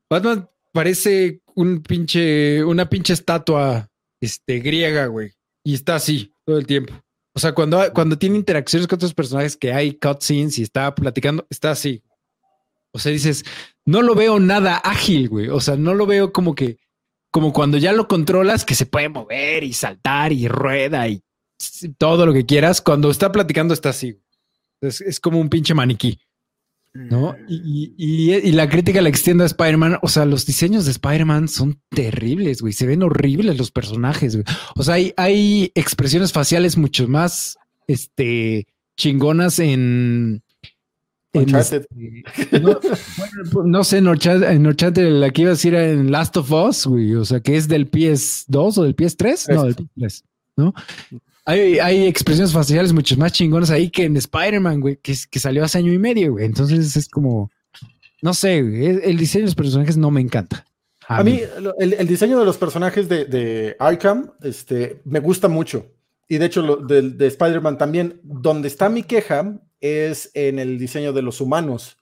[0.10, 3.90] Batman parece un pinche, una pinche estatua
[4.22, 5.32] este, griega, güey.
[5.64, 6.94] Y está así todo el tiempo.
[7.34, 11.46] O sea, cuando, cuando tiene interacciones con otros personajes que hay cutscenes y está platicando,
[11.50, 12.02] está así.
[12.94, 13.44] O sea, dices,
[13.84, 15.50] no lo veo nada ágil, güey.
[15.50, 16.78] O sea, no lo veo como que,
[17.30, 21.22] como cuando ya lo controlas, que se puede mover y saltar y rueda y
[21.98, 22.82] todo lo que quieras.
[22.82, 24.20] Cuando está platicando, está así.
[24.82, 26.20] Es, como un pinche maniquí.
[26.94, 27.34] ¿No?
[27.34, 27.46] Mm.
[27.48, 30.00] Y, la crítica la extiende a Spider-Man.
[30.02, 32.74] O sea, los diseños de Spider-Man son terribles, güey.
[32.74, 34.46] Se ven horribles los personajes, güey.
[34.76, 37.58] O sea, hay, hay expresiones faciales mucho más
[37.88, 38.68] este,
[38.98, 40.42] chingonas en.
[41.34, 41.86] Este,
[43.66, 47.14] no, sé, en Uncharted, la que iba a decir en Last of Us, güey.
[47.16, 49.54] O sea, que es del PS2 o del PS3.
[49.54, 50.24] No, del PS3,
[50.56, 50.74] ¿no?
[51.46, 55.78] Hay, expresiones faciales mucho más chingonas ahí que en Spider-Man, güey, que, que, salió hace
[55.78, 56.46] año y medio, güey.
[56.46, 57.52] Entonces es como,
[58.22, 60.66] no sé, el diseño de los personajes no me encanta.
[61.08, 61.40] A, mí,
[61.78, 65.92] el, diseño de los personajes de, de, Arkham este, me gusta mucho.
[66.28, 68.20] Y de hecho, lo, de, de Spider-Man también.
[68.24, 71.98] Donde está mi queja es en el diseño de los humanos,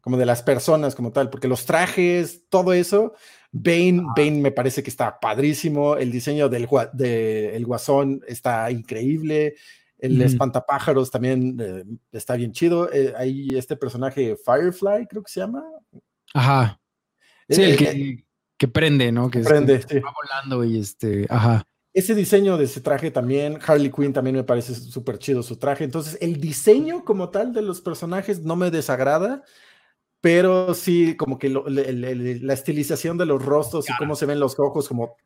[0.00, 3.12] como de las personas como tal, porque los trajes, todo eso,
[3.50, 5.96] Bane, Bane me parece que está padrísimo.
[5.96, 9.54] El diseño del de, el guasón está increíble.
[9.98, 12.92] El espantapájaros también eh, está bien chido.
[12.92, 15.64] Eh, hay este personaje Firefly, creo que se llama.
[16.34, 16.80] Ajá.
[17.48, 18.24] Sí, el eh,
[18.56, 19.30] que, prende, ¿no?
[19.30, 21.64] Que prende, va volando y este, ajá.
[21.92, 25.82] Ese diseño de ese traje también, Harley Quinn también me parece súper chido su traje.
[25.82, 29.42] Entonces, el diseño como tal de los personajes no me desagrada
[30.20, 34.88] pero sí, como que la estilización de los rostros y cómo se ven los ojos,
[34.88, 35.16] como,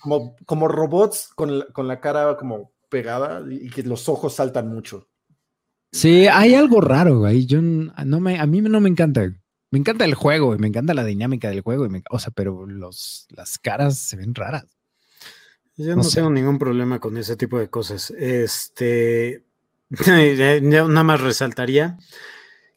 [0.00, 5.08] como, como robots con la, cara como pegada y que los ojos saltan mucho.
[5.90, 7.46] Sí, hay algo raro ahí.
[7.46, 9.32] Yo no me, a mí no me encanta.
[9.70, 11.86] Me encanta el juego y me encanta la dinámica del juego.
[11.86, 14.66] Y o sea, pero los, las caras se ven raras.
[15.76, 18.10] Yo no, tengo ningún problema con ese tipo de cosas.
[18.10, 19.44] Este,
[20.62, 21.98] nada más resaltaría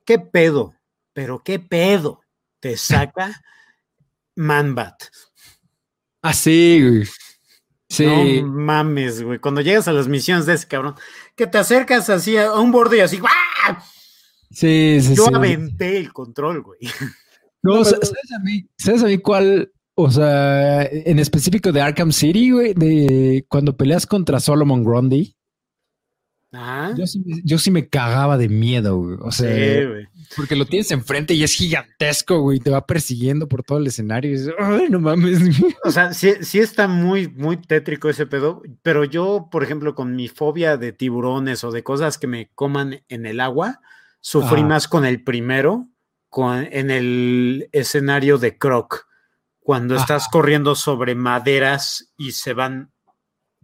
[0.05, 0.73] ¿Qué pedo?
[1.13, 2.21] Pero qué pedo
[2.59, 3.41] te saca
[4.35, 5.03] Manbat.
[6.21, 7.07] Así, ah, güey.
[7.89, 8.41] Sí.
[8.41, 9.39] No mames, güey.
[9.39, 10.95] Cuando llegas a las misiones de ese cabrón,
[11.35, 13.77] que te acercas así a un borde y así, ¡guau!
[14.49, 16.79] Sí, sí, Yo aventé el control, güey.
[17.63, 19.71] No, ¿sabes, a mí, ¿sabes a mí cuál?
[19.93, 25.35] O sea, en específico de Arkham City, güey, de cuando peleas contra Solomon Grundy.
[27.45, 29.17] Yo, sí, me cagaba de miedo, güey.
[29.21, 29.87] O sea,
[30.35, 32.59] porque lo tienes enfrente y es gigantesco, güey.
[32.59, 34.33] Te va persiguiendo por todo el escenario.
[34.35, 35.39] Y Ay, no mames.
[35.85, 38.63] O sea, sí, sí está muy, muy tétrico ese pedo.
[38.81, 43.01] Pero yo, por ejemplo, con mi fobia de tiburones o de cosas que me coman
[43.07, 43.79] en el agua,
[44.19, 45.87] sufrí más con el primero,
[46.27, 49.07] con, en el escenario de Croc.
[49.61, 52.90] Cuando estás corriendo sobre maderas y se van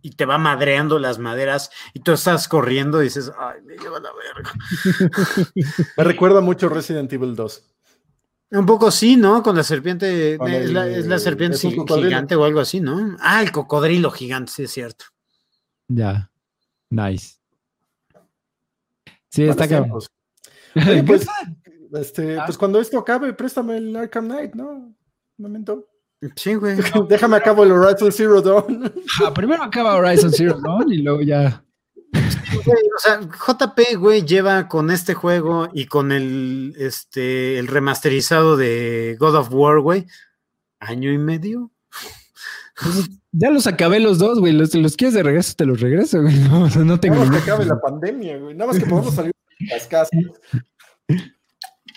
[0.01, 3.99] y te va madreando las maderas y tú estás corriendo y dices, ay, me lleva
[3.99, 4.53] la verga.
[5.97, 7.63] me recuerda mucho Resident Evil 2.
[8.51, 9.43] Un poco sí, ¿no?
[9.43, 13.17] Con la serpiente, es, la, serpiente gigante o algo así, ¿no?
[13.19, 15.05] Ah, el cocodrilo gigante, sí es cierto.
[15.89, 16.31] Ya,
[16.89, 17.35] nice.
[19.29, 20.01] Sí, está cabrón.
[21.07, 21.25] Pues,
[21.93, 24.69] este, pues cuando esto acabe, préstame el Arkham Knight, ¿no?
[24.71, 24.95] Un
[25.37, 25.87] momento.
[26.35, 26.77] Sí, güey.
[27.09, 28.91] Déjame acabo el Horizon Zero Dawn.
[29.23, 31.63] Ah, primero acaba Horizon Zero Dawn y luego ya.
[32.13, 39.15] o sea, JP, güey, lleva con este juego y con el, este, el remasterizado de
[39.19, 40.07] God of War, güey,
[40.79, 41.71] año y medio.
[42.81, 44.53] Pues, ya los acabé los dos, güey.
[44.53, 46.35] Los, los quieres de regreso, te los regreso, güey.
[46.49, 47.15] No, o sea, no tengo.
[47.15, 48.55] Nada más que acabe la pandemia, güey.
[48.55, 50.09] Nada más que podamos salir de las casas.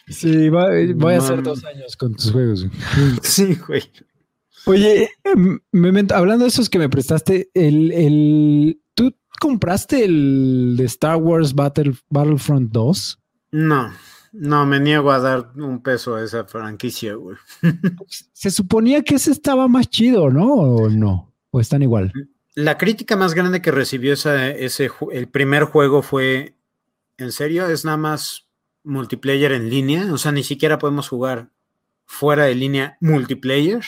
[0.09, 2.67] Sí, voy a hacer dos años con tus juegos.
[2.67, 3.19] Güey.
[3.23, 3.83] Sí, güey.
[4.67, 5.61] Oye, em,
[6.13, 11.95] hablando de esos que me prestaste, el, el, ¿tú compraste el de Star Wars Battle,
[12.09, 13.19] Battlefront 2?
[13.53, 13.91] No,
[14.33, 17.37] no, me niego a dar un peso a esa franquicia, güey.
[18.33, 20.53] Se suponía que ese estaba más chido, ¿no?
[20.53, 21.33] ¿O no?
[21.51, 22.13] ¿O están igual?
[22.55, 26.55] La crítica más grande que recibió ese, ese el primer juego fue,
[27.17, 27.69] ¿en serio?
[27.69, 28.47] ¿Es nada más
[28.85, 30.13] multiplayer en línea?
[30.13, 31.51] O sea, ni siquiera podemos jugar
[32.07, 33.85] fuera de línea multiplayer.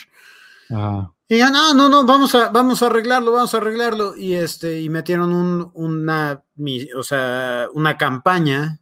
[1.29, 4.17] Y ya, no, no, no, vamos a, vamos a arreglarlo, vamos a arreglarlo.
[4.17, 6.45] Y este, y metieron un, una,
[6.97, 8.81] o sea, una campaña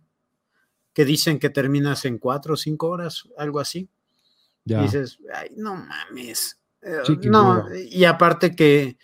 [0.92, 3.88] que dicen que terminas en cuatro o cinco horas, algo así.
[4.64, 6.58] Y dices, ay, no mames.
[6.82, 8.98] Eh, no, y aparte que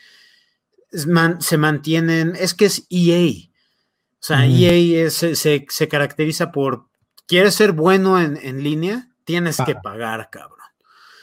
[0.91, 3.51] se mantienen, es que es EA.
[4.19, 6.89] O sea, EA se, caracteriza por,
[7.27, 10.56] quieres ser bueno en, en línea, tienes que pagar, cabrón.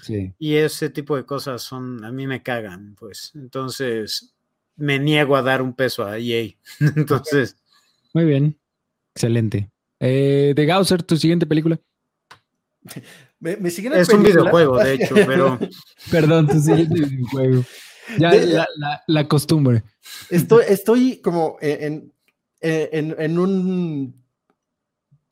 [0.03, 0.33] Sí.
[0.37, 3.31] Y ese tipo de cosas son, a mí me cagan, pues.
[3.35, 4.33] Entonces,
[4.75, 6.55] me niego a dar un peso a EA.
[6.95, 7.55] Entonces.
[8.13, 8.59] Muy bien.
[9.15, 9.69] Excelente.
[9.99, 11.79] Eh, de Gausser, tu siguiente película.
[13.39, 15.59] Me, es un videojuego, de hecho, pero.
[16.11, 17.65] Perdón, tu siguiente videojuego.
[18.17, 18.31] Ya
[19.07, 19.83] la, costumbre.
[20.29, 22.13] Estoy, estoy como en,
[22.61, 24.23] en, un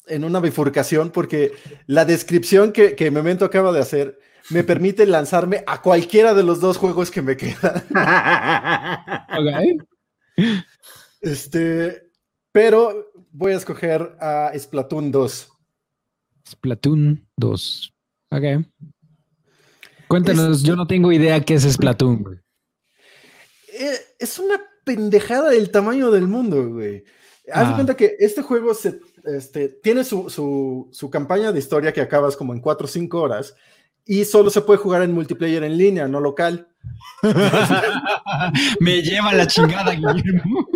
[0.08, 1.54] en una bifurcación porque
[1.88, 4.20] la descripción que, que Memento acaba de hacer
[4.50, 7.84] me permite lanzarme a cualquiera de los dos juegos que me quedan.
[11.22, 12.10] Este,
[12.52, 15.50] pero voy a escoger a Splatoon 2.
[16.50, 17.94] Splatoon 2.
[18.32, 18.44] Ok.
[20.08, 22.42] Cuéntanos, yo no tengo idea qué es Splatoon.
[23.72, 27.04] Eh, es una pendejada del tamaño del mundo, güey.
[27.54, 27.76] Haz de ah.
[27.76, 32.36] cuenta que este juego se, este, tiene su, su, su, campaña de historia que acabas
[32.36, 33.56] como en 4 o 5 horas
[34.06, 36.68] y solo se puede jugar en multiplayer en línea, no local.
[38.80, 40.68] Me lleva la chingada, Guillermo.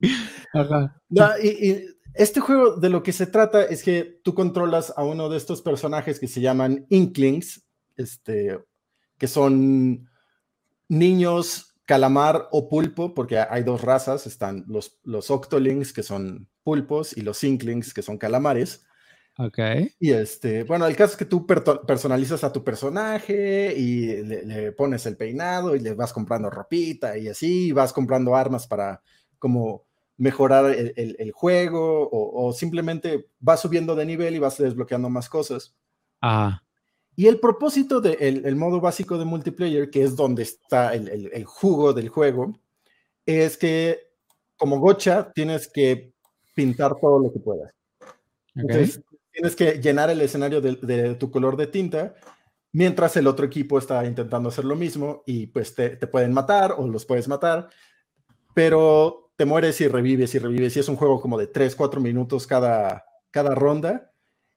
[1.42, 5.38] y, este juego de lo que se trata es que tú controlas a uno de
[5.38, 7.64] estos personajes que se llaman Inklings,
[7.96, 8.58] este,
[9.16, 10.10] que son
[10.88, 17.16] niños calamar o pulpo, porque hay dos razas, están los, los Octolings, que son pulpos,
[17.16, 18.84] y los Inklings, que son calamares.
[19.38, 19.58] Ok.
[19.98, 25.06] Y este, bueno, el caso es que tú personalizas a tu personaje y le, pones
[25.06, 29.02] el peinado y le vas comprando ropita y así, y vas comprando armas para
[29.38, 29.84] como
[30.18, 35.74] mejorar el, juego o, simplemente vas subiendo de nivel y vas desbloqueando más cosas.
[36.20, 36.62] Ah.
[37.16, 41.92] Y el propósito del el modo básico de multiplayer, que es donde está el, jugo
[41.92, 42.58] del juego,
[43.26, 44.10] es que
[44.56, 46.12] como gocha tienes que
[46.54, 47.72] pintar todo lo que puedas.
[48.54, 49.02] Entonces,
[49.32, 52.14] tienes que llenar el escenario de, tu color de tinta,
[52.72, 56.86] mientras el otro equipo está intentando hacer lo mismo y pues te, pueden matar o
[56.86, 57.68] los puedes matar,
[58.54, 62.00] pero te mueres y revives y revives y es un juego como de 3, 4
[62.00, 64.12] minutos cada, cada ronda.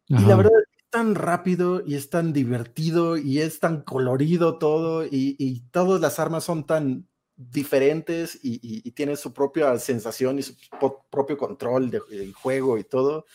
[0.08, 5.04] Y la verdad es tan rápido y es tan divertido y es tan colorido todo
[5.04, 7.08] y, todas las armas son tan
[7.38, 10.56] diferentes y, y, tienen su propia sensación y su
[11.10, 13.26] propio control del juego y todo.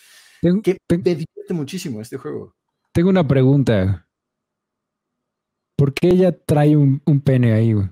[0.41, 2.55] Tengo, que me divierte muchísimo este juego.
[2.93, 4.09] Tengo una pregunta.
[5.77, 7.89] ¿Por qué ella trae un, pene ahí, güey?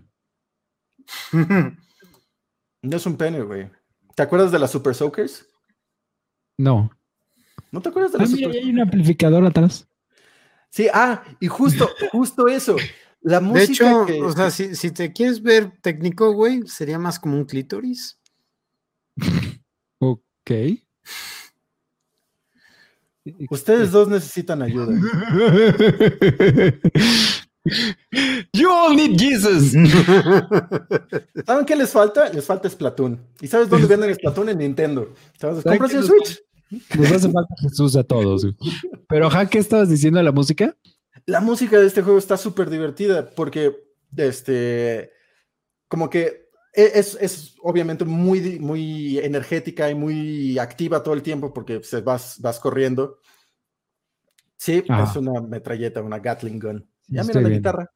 [2.82, 3.70] no es un pene, güey.
[4.14, 5.46] ¿Te acuerdas de las Super Soakers?
[6.58, 6.90] No.
[7.70, 9.88] ¿No te acuerdas de las ah, Super hay un amplificador atrás.
[10.70, 12.76] Sí, ah, y justo, justo eso.
[13.20, 14.04] La música.
[14.04, 17.44] De hecho, o sea, si, si, te quieres ver técnico, güey, sería más como un
[17.44, 18.18] clítoris.
[19.98, 20.50] ok.
[23.50, 24.88] Ustedes dos necesitan ayuda.
[28.52, 29.72] You all need Jesus.
[31.46, 32.28] ¿Saben qué les falta?
[32.30, 33.20] Les falta Splatoon.
[33.40, 34.50] ¿Y sabes dónde venden Splatoon?
[34.50, 35.12] En Nintendo.
[35.38, 35.62] ¿Sabes?
[35.62, 36.40] ¿Compras el Switch?
[36.96, 38.46] Nos hace falta Jesús a todos.
[39.08, 40.76] Pero, Ja, ¿qué estabas diciendo de la música?
[41.26, 43.76] La música de este juego está súper divertida porque,
[44.16, 45.10] este,
[45.88, 46.47] como que
[46.78, 52.40] e, es, obviamente muy, muy energética y muy activa todo el tiempo porque se vas,
[52.40, 53.18] vas corriendo.
[54.56, 56.88] Sí, es una metralleta, una Gatling gun.
[57.08, 57.92] Ya mira la guitarra.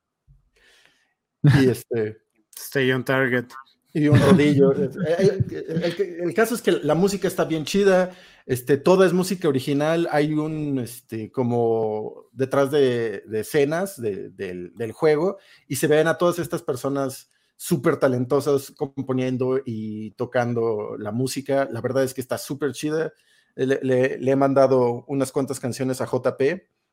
[1.60, 2.22] Y este.
[2.56, 3.46] Stay on target.
[3.92, 4.72] Y un rodillo.
[4.72, 8.10] el, caso es que la música está bien chida.
[8.46, 10.08] Este, toda es música original.
[10.10, 15.38] Hay un, este, como detrás de, escenas del, del, juego
[15.68, 17.30] y se ven a todas estas personas
[17.62, 21.68] súper talentosas componiendo y tocando la música.
[21.70, 23.12] La verdad es que está súper chida.
[23.54, 26.42] Le, he mandado unas cuantas canciones a JP.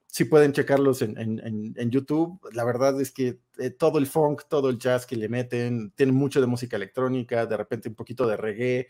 [0.06, 2.40] Si pueden checarlos en, YouTube.
[2.54, 6.12] La verdad es que eh, todo el funk, todo el jazz que le meten, tiene
[6.12, 8.88] mucho de música electrónica, de repente un poquito de reggae,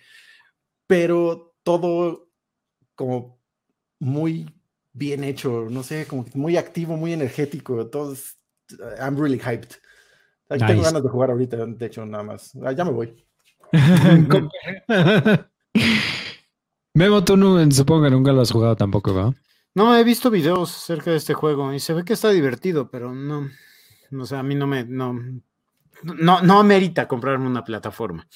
[0.85, 2.30] pero todo
[2.93, 3.39] como
[3.99, 4.53] muy
[4.91, 7.88] bien hecho, no sé, como muy activo, muy energético.
[7.88, 8.38] Todos,
[8.99, 9.77] I'm really hyped.
[10.49, 12.57] Tengo ganas de jugar ahorita, de hecho, nada más.
[12.63, 13.15] Ah, ya me voy.
[16.95, 19.31] Memo, tú no, supongo que nunca lo has jugado tampoco, ¿va?
[19.76, 23.13] No, he visto videos acerca de este juego y se ve que está divertido, pero
[23.13, 23.47] no.
[24.19, 25.13] O sea, a mí no me, no,
[26.01, 28.27] no, no amerita comprarme una plataforma.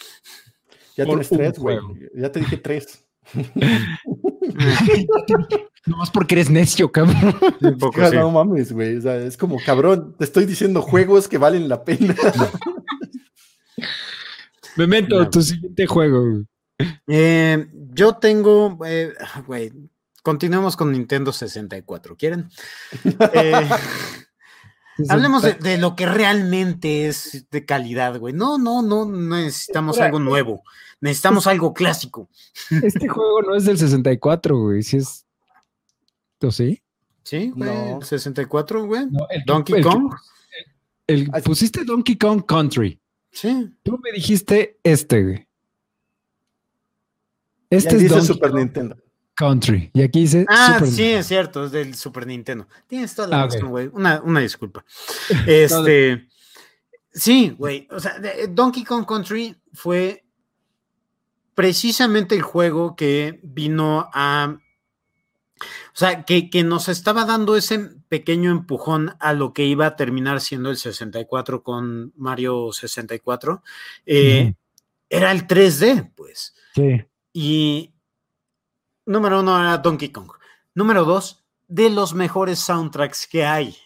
[0.96, 1.80] Ya tienes tres, güey.
[2.14, 3.08] Ya te dije tres.
[5.86, 7.36] no más porque eres necio, cabrón.
[8.14, 8.98] No mames, güey.
[8.98, 12.16] O sea, es como, cabrón, te estoy diciendo juegos que valen la pena.
[14.76, 16.44] Memento, tu siguiente juego.
[17.08, 19.14] Eh, yo tengo, eh,
[19.46, 19.72] güey,
[20.24, 22.50] continuemos con Nintendo 64, ¿quieren?
[24.96, 28.32] Eh, hablemos de, lo que realmente es de calidad, güey.
[28.32, 30.62] No, no, no necesitamos algo nuevo,
[31.02, 32.30] necesitamos algo clásico.
[32.70, 35.23] Este juego no es del 64, güey, si es...
[36.44, 36.82] ¿O sí?
[37.24, 37.72] Sí, güey,
[38.02, 39.06] 64, güey.
[39.46, 40.14] Donkey Kong.
[41.08, 43.00] El, pusiste Donkey Kong Country.
[43.32, 43.70] Sí.
[43.82, 45.48] Tú me dijiste este, güey.
[47.70, 48.96] Este es dice Super Nintendo.
[49.36, 49.90] Country.
[49.94, 50.46] Y aquí dice.
[50.48, 52.68] Ah, sí, es cierto, es del Super Nintendo.
[52.88, 53.90] Tienes toda la ah, razón, güey.
[53.94, 54.86] Una, disculpa.
[55.48, 56.28] Este.
[57.12, 57.88] sí, güey.
[57.90, 60.24] O sea, Donkey Kong Country fue
[61.56, 64.58] precisamente el juego que vino a.
[65.94, 67.80] O sea, que, nos estaba dando ese
[68.10, 73.62] pequeño empujón a lo que iba a terminar siendo el 64 con Mario 64.
[74.06, 74.54] Eh,
[75.10, 76.56] era el 3D, pues.
[76.74, 77.06] Sí.
[77.32, 77.94] Y
[79.06, 80.32] número uno era Donkey Kong.
[80.74, 83.78] Número dos, de los mejores soundtracks que hay.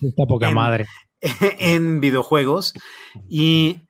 [0.00, 0.86] Está poca madre.
[1.58, 2.74] En videojuegos.
[3.28, 3.80] Y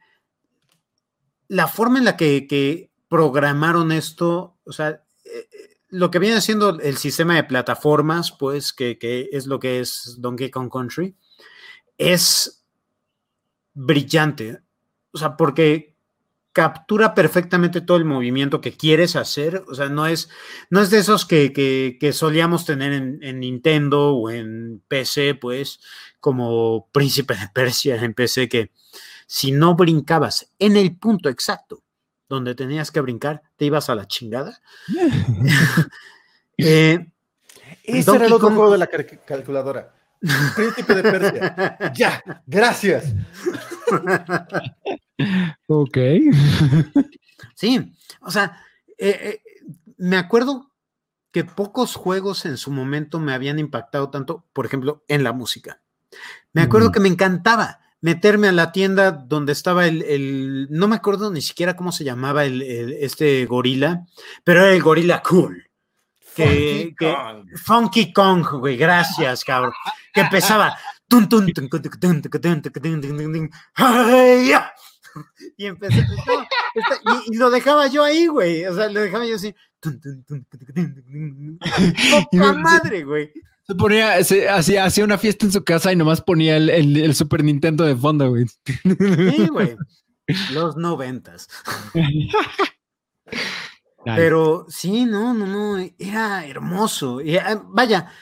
[1.48, 5.48] la forma en la que, programaron esto, o sea, eh,
[5.97, 10.16] lo que viene siendo el sistema de plataformas, pues, que, que, es lo que es
[10.18, 11.16] Donkey Kong Country,
[11.98, 12.64] es
[13.74, 14.60] brillante.
[15.12, 15.97] O sea, porque
[16.56, 19.62] captura perfectamente todo el movimiento que quieres hacer.
[19.68, 20.31] O sea, no es,
[20.70, 25.81] no es de esos que, solíamos tener en, Nintendo o en PC, pues,
[26.20, 28.70] como Príncipe de Persia en PC, que
[29.27, 31.82] si no brincabas en el punto exacto
[32.28, 34.60] donde tenías que brincar, te ibas a la chingada.
[36.58, 37.06] eh,
[37.84, 38.88] Ese era el otro juego de la
[39.26, 39.92] calculadora.
[40.54, 41.92] Príncipe de Persia.
[41.94, 43.14] ya, gracias.
[45.66, 45.98] ok.
[47.54, 48.62] sí, o sea,
[48.98, 49.42] eh, eh,
[49.98, 50.72] me acuerdo
[51.30, 55.80] que pocos juegos en su momento me habían impactado tanto, por ejemplo, en la música.
[56.52, 61.31] Me acuerdo que me encantaba meterme a la tienda donde estaba el, no me acuerdo
[61.31, 64.06] ni siquiera cómo se llamaba el, este gorila,
[64.44, 65.62] pero era el gorila cool.
[66.35, 67.48] Que, Funky, Kong.
[67.56, 69.73] Funky Kong, güey, gracias, cabrón.
[70.12, 70.77] Que empezaba.
[75.56, 76.05] Y empecé.
[77.27, 78.66] y, lo dejaba yo ahí, güey.
[78.66, 79.55] O sea, lo dejaba yo así.
[82.31, 83.32] ¡Poca madre, güey!
[83.66, 87.14] Se ponía, se, hacía, hacía una fiesta en su casa y nomás ponía el, el,
[87.14, 88.47] Super Nintendo de fondo, güey.
[88.64, 89.76] Sí, güey.
[90.52, 91.48] Los noventas.
[94.05, 97.20] Pero sí, no, no, no, era hermoso.
[97.20, 98.12] Y, ah, vaya,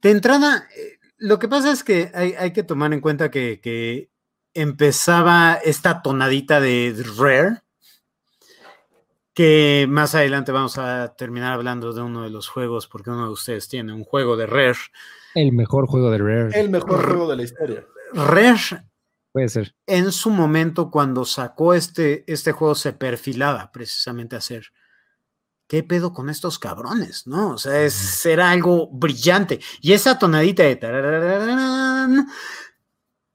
[0.00, 4.10] de entrada, eh, lo que pasa es que hay, que tomar en cuenta que,
[4.54, 7.62] empezaba esta tonadita de Rare,
[9.38, 13.32] que más adelante vamos a terminar hablando de uno de los juegos, porque uno de
[13.32, 14.78] ustedes tiene un juego de Rare.
[15.32, 16.60] El mejor juego de Rare.
[16.60, 17.86] El mejor juego de la historia.
[18.14, 18.82] Rare.
[19.30, 19.76] Puede ser.
[19.86, 24.72] En su momento, cuando sacó este, este juego, se perfilaba precisamente a ser
[25.68, 27.28] ¿qué pedo con estos cabrones?
[27.28, 27.50] ¿No?
[27.50, 29.60] O sea, es, era algo brillante.
[29.80, 30.80] Y esa tonadita de...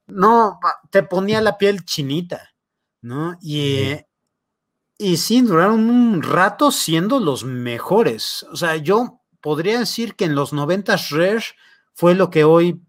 [0.08, 0.60] No,
[0.90, 2.50] te ponía la piel chinita,
[3.00, 3.38] ¿no?
[3.40, 4.03] Y,
[5.04, 8.46] y sí, duraron un rato siendo los mejores.
[8.50, 11.44] O sea, yo podría decir que en los 90 Rare
[11.92, 12.80] fue lo que hoy,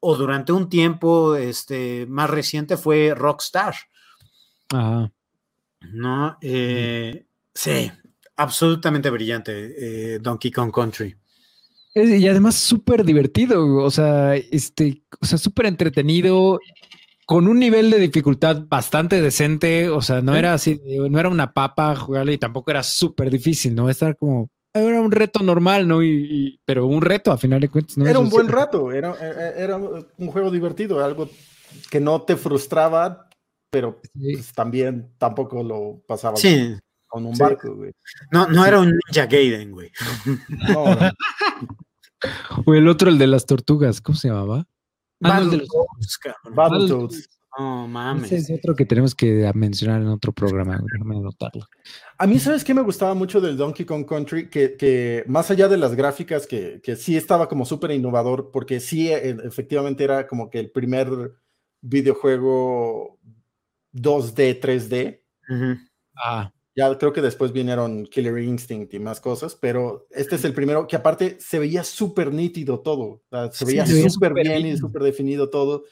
[0.00, 3.74] o durante un tiempo este, más reciente, fue Rockstar.
[4.68, 5.10] Ajá.
[5.80, 6.36] ¿No?
[6.42, 7.90] Eh, sí,
[8.36, 11.16] absolutamente brillante, eh, Donkey Kong Country.
[11.94, 16.60] Y además súper divertido, o sea, este, o sea, súper entretenido,
[17.28, 20.80] con un nivel de dificultad bastante decente, o sea, no era así,
[21.10, 23.90] no era una papa jugarle y tampoco era súper difícil, ¿no?
[23.90, 26.02] Estar como, era un reto normal, ¿no?
[26.02, 28.06] Y, pero un reto a final de cuentas, ¿no?
[28.06, 29.14] Era un buen rato, era,
[29.54, 31.28] era, un juego divertido, algo
[31.90, 33.28] que no te frustraba,
[33.70, 36.38] pero pues, también tampoco lo pasaba.
[36.38, 36.78] Sí,
[37.08, 37.92] con un barco, güey.
[38.32, 39.90] No, no era un Ninja Gaiden, güey.
[40.70, 40.86] No,
[42.64, 44.66] O el otro, el de las tortugas, ¿cómo se llamaba?
[45.20, 45.68] El de los...
[46.54, 47.28] Battletoads.
[47.58, 48.30] No mames.
[48.30, 51.66] Ese es otro que tenemos que mencionar en otro programa, déjame anotarlo.
[52.16, 54.48] A mí, ¿sabes qué me gustaba mucho del Donkey Kong Country?
[54.48, 58.78] Que, que más allá de las gráficas, que, que sí estaba como súper innovador, porque
[58.78, 61.08] sí, e, efectivamente era como que el primer
[61.80, 63.18] videojuego
[63.92, 65.22] 2D, 3D.
[66.14, 70.54] Ah, Ya creo que después vinieron Killer Instinct y más cosas, pero este es el
[70.54, 73.20] primero que aparte se veía súper nítido todo.
[73.50, 75.82] se Sí, veía súper súper bien y súper definido todo.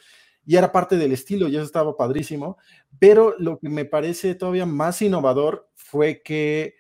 [0.45, 2.57] Y era parte del estilo, y eso estaba padrísimo.
[3.01, 6.77] Pero lo que me parece todavía más innovador fue que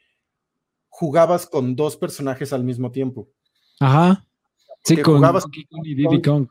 [0.88, 3.28] jugabas con dos personajes al mismo tiempo.
[3.80, 4.24] ajá.
[4.84, 6.46] Sí, Que con jugabas Donkey Kong y Diddy Kong.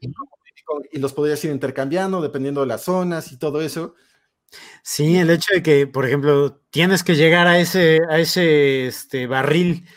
[0.91, 3.95] Y los podías ir intercambiando dependiendo de las zonas y todo eso.
[4.83, 9.27] Sí, el hecho de que, por ejemplo, tienes que llegar a ese, a ese este,
[9.27, 9.87] barril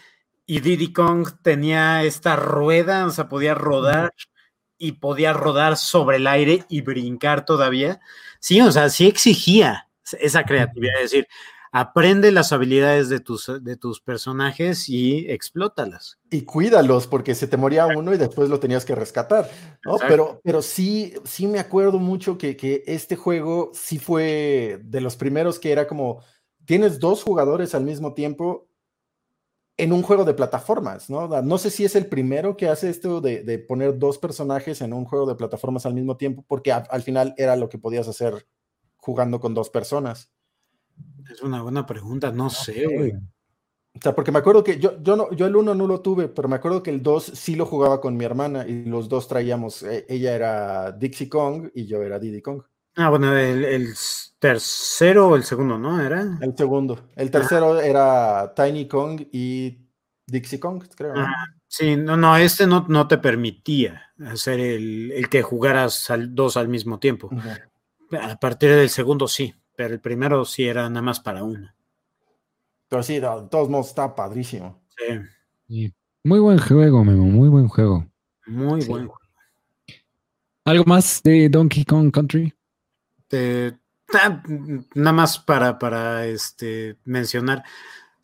[0.47, 4.13] y Diddy Kong tenía esta rueda, o sea, podía rodar
[4.79, 8.01] y podía rodar sobre el aire y brincar todavía.
[8.41, 9.89] Sí, o sea, sí exigía
[10.21, 11.29] esa creatividad, es decir,
[11.73, 16.19] aprende las habilidades de tus, de tus personajes y explótalas.
[16.31, 19.49] y cuídalos porque se te moría uno y después lo tenías que rescatar,
[19.85, 19.95] ¿no?
[19.95, 20.07] Exacto.
[20.09, 25.17] Pero, pero sí, sí me acuerdo mucho que, que este juego sí fue de los
[25.17, 26.23] primeros que era como,
[26.65, 28.69] tienes dos jugadores al mismo tiempo
[29.77, 31.29] en un juego de plataformas, ¿no?
[31.43, 34.93] No sé si es el primero que hace esto de, de poner dos personajes en
[34.93, 38.09] un juego de plataformas al mismo tiempo, porque a- al final era lo que podías
[38.09, 38.47] hacer
[38.97, 40.31] jugando con dos personas.
[41.31, 43.13] Es una buena pregunta, no sé, güey.
[43.13, 46.29] O sea, porque me acuerdo que yo, yo, no, yo el 1 no lo tuve,
[46.29, 49.27] pero me acuerdo que el 2 sí lo jugaba con mi hermana y los dos
[49.27, 52.63] traíamos, eh, ella era Dixie Kong y yo era Diddy Kong.
[52.95, 53.95] Ah, bueno, el, el
[54.39, 56.01] tercero o el segundo, ¿no?
[56.01, 56.39] Era.
[56.41, 57.11] El segundo.
[57.17, 59.79] El tercero era Tiny Kong y
[60.27, 61.15] Dixie Kong, creo.
[61.15, 61.21] ¿no?
[61.21, 66.35] Ah, sí, no, no, este no, no te permitía hacer el, el que jugaras al,
[66.35, 67.31] dos al mismo tiempo.
[68.21, 71.73] A partir del segundo sí, pero el primero sí era nada más para uno.
[72.89, 74.83] Pero sí, no, de todos modos, está padrísimo.
[74.97, 75.15] Sí,
[75.69, 75.95] Sí.
[76.25, 78.05] Muy buen juego, Memo, muy buen juego.
[78.47, 78.89] muy Sí.
[78.89, 79.15] bueno.
[80.65, 82.53] ¿Algo más de Donkey Kong Country?
[83.31, 83.73] Eh,
[84.95, 87.63] nada más para, para este, mencionar.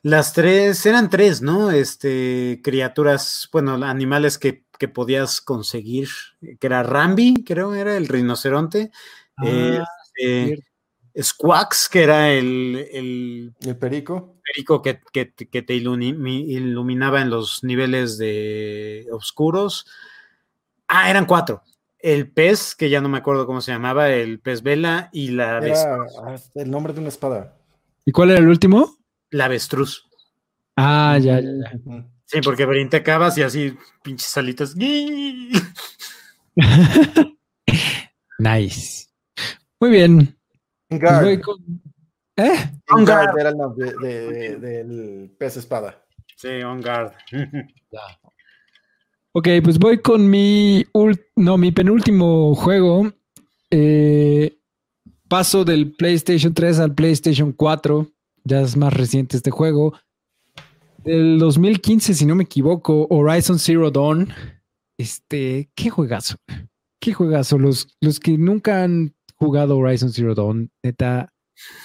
[0.03, 1.71] Las tres, eran tres, ¿no?
[1.71, 6.09] Este, criaturas, bueno, animales que, que podías conseguir,
[6.59, 8.91] que era Rambi, creo, era el rinoceronte.
[9.45, 9.87] eh, Ah,
[10.17, 10.65] este,
[11.21, 14.37] Squax, que era el, el El perico.
[14.45, 19.87] perico que, que- que te iluminaba en los niveles de oscuros.
[20.89, 21.63] Ah, eran cuatro.
[21.99, 25.59] El pez, que ya no me acuerdo cómo se llamaba, el pez vela y la,
[25.61, 25.97] aves- Era
[26.27, 27.57] ah, el nombre de una espada.
[28.05, 28.99] ¿Y cuál era el último?
[29.31, 30.07] la avestruz.
[30.77, 32.07] Ah, ya, ya, ya.
[32.27, 34.75] Sí, porque brincabas y así, pinches salitas.
[38.39, 39.07] Nice.
[39.81, 40.37] Muy bien.
[40.89, 41.25] Pues Guard.
[41.25, 41.83] voy con-
[42.37, 42.71] ¿Eh?
[42.91, 43.39] On Guard guard.
[43.39, 46.05] era el nombre de- de- del pez espada.
[46.37, 47.13] Sí, on guard.
[49.37, 53.13] Ok, pues voy con mi ul- no, mi penúltimo juego.
[53.71, 54.57] Eh,
[55.29, 58.09] paso del PlayStation 3 al PlayStation 4.
[58.45, 59.93] Ya es más reciente este juego.
[60.99, 64.29] Del 2015, si no me equivoco, Horizon Zero Dawn.
[64.99, 66.37] Este, qué juegazo.
[67.01, 67.59] Qué juegazo.
[67.59, 69.15] Los, los que nunca han
[69.45, 71.31] jugado Horizon Zero Dawn, neta,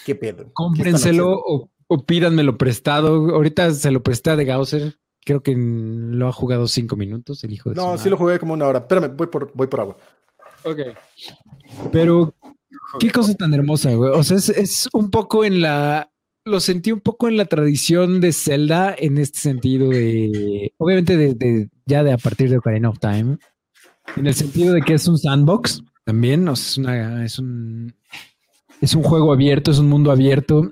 [0.05, 0.37] ¿Qué pedo?
[0.37, 3.33] ¿Qué están cómprenselo o, o pídanmelo prestado.
[3.35, 4.95] Ahorita se lo presté a de Gausser.
[5.25, 8.53] Creo que lo ha jugado cinco minutos, el hijo de No, sí lo jugué como
[8.53, 8.79] una hora.
[8.79, 9.97] Espérame, voy por, voy por agua.
[10.63, 10.79] Ok.
[11.91, 12.33] Pero,
[12.99, 14.11] qué cosa tan hermosa, güey.
[14.11, 16.09] O sea, es, es un poco en la.
[16.45, 20.73] Lo sentí un poco en la tradición de Zelda en este sentido de.
[20.77, 23.37] Obviamente, de, de- ya de a partir de Ocarina of Time.
[24.15, 26.47] En el sentido de que es un sandbox también.
[26.47, 27.93] Es un.
[28.81, 30.71] Es un juego abierto, es un mundo abierto.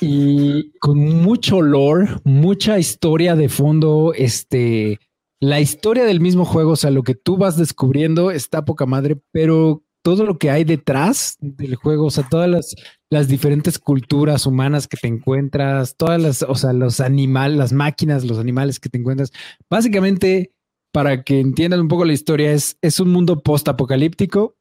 [0.00, 4.14] Y con mucho lore, mucha historia de fondo.
[4.16, 4.98] Este
[5.40, 9.18] la historia del mismo juego, o sea, lo que tú vas descubriendo está poca madre,
[9.32, 12.74] pero todo lo que hay detrás del juego, o sea, todas las,
[13.10, 18.24] las diferentes culturas humanas que te encuentras, todas las, o sea, los animales, las máquinas,
[18.24, 19.32] los animales que te encuentras,
[19.68, 20.52] básicamente,
[20.92, 24.56] para que entiendan un poco la historia, es, es un mundo post-apocalíptico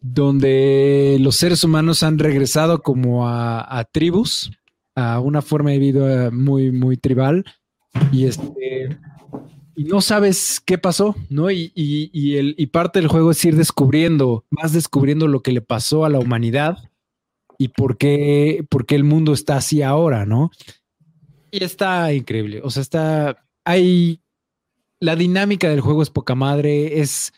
[0.00, 4.50] donde los seres humanos han regresado como a, tribus,
[4.94, 7.44] a una forma de vida muy, muy tribal,
[8.12, 8.98] y este
[9.76, 11.50] y no sabes qué pasó, ¿no?
[11.50, 15.50] Y, y- y el, y parte del juego es ir descubriendo, más descubriendo lo que
[15.52, 16.78] le pasó a la humanidad
[17.58, 20.50] y por qué, por qué el mundo está así ahora, ¿no?
[21.50, 22.60] Y está increíble.
[22.62, 23.44] O sea, está.
[23.64, 24.20] Hay.
[25.04, 27.00] La dinámica del juego es poca madre.
[27.00, 27.32] Es.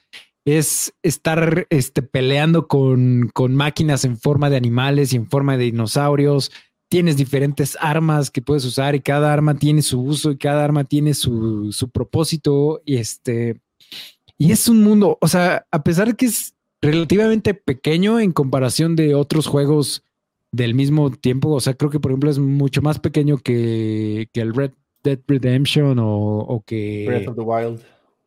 [0.49, 5.65] Es estar este, peleando con, con máquinas en forma de animales y en forma de
[5.65, 6.53] dinosaurios
[6.89, 10.85] tienes diferentes armas que puedes usar y cada arma tiene su uso y cada arma
[10.85, 13.61] tiene su, su propósito y este
[14.39, 18.95] y es un mundo, o sea, a pesar de que es relativamente pequeño en comparación
[18.95, 20.05] de otros juegos
[20.53, 21.51] del mismo tiempo.
[21.51, 24.73] O sea, creo que por ejemplo es mucho más pequeño que, que el Red
[25.07, 27.05] Dead Redemption o, o que...
[27.07, 27.81] Breath of the Wild.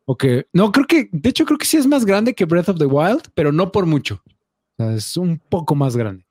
[0.06, 2.70] O que, no, creo que, de hecho creo que sí es más grande que Breath
[2.70, 4.22] of the Wild, pero no por mucho.
[4.26, 6.24] O sea, es un poco más grande.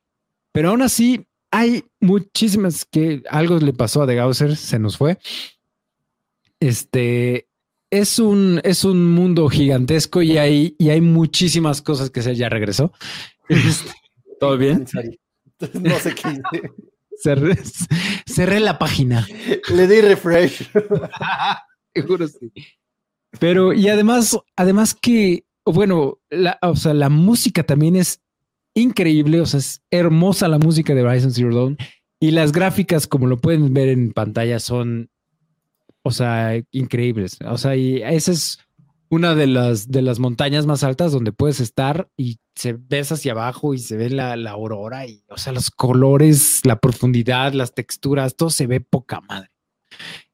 [0.52, 5.18] Pero aún así, hay muchísimas que algo le pasó a The Gausser, se nos fue.
[6.60, 7.48] Este
[7.90, 12.50] es un, es un mundo gigantesco y hay, y hay muchísimas cosas que se ya
[12.50, 12.92] regresó.
[13.50, 13.92] Este,
[14.40, 14.86] ¿Todo bien?
[15.74, 16.42] No sé qué.
[17.22, 17.58] Cerré,
[18.26, 19.28] cerré la página.
[19.74, 20.70] Le di refresh.
[21.94, 22.52] Seguro sí.
[23.40, 28.22] Pero, y además, además que, bueno, la, o sea, la música también es
[28.74, 31.78] increíble, o sea, es hermosa la música de Horizon Zero Dawn
[32.20, 35.10] y las gráficas, como lo pueden ver en pantalla, son,
[36.04, 37.38] o sea, increíbles.
[37.46, 38.60] O sea, y esa es
[39.10, 43.31] una de las, de las montañas más altas donde puedes estar y se ves hacia
[43.31, 47.73] abajo y se ve la, la aurora y, o sea, los colores, la profundidad, las
[47.73, 49.49] texturas, todo se ve poca madre.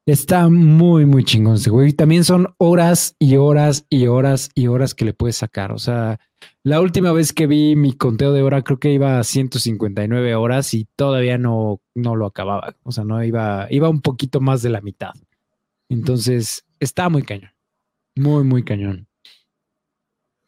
[0.06, 1.90] Está muy, muy chingón ese güey.
[1.90, 5.72] Y también son horas y horas y horas y horas que le puedes sacar.
[5.72, 6.20] O sea,
[6.62, 10.74] la última vez que vi mi conteo de hora, creo que iba a 159 horas
[10.74, 12.76] y todavía no, no lo acababa.
[12.84, 15.12] O sea, no iba, iba un poquito más de la mitad.
[15.88, 17.55] Entonces, está muy cañón.
[18.16, 19.06] Muy, muy cañón.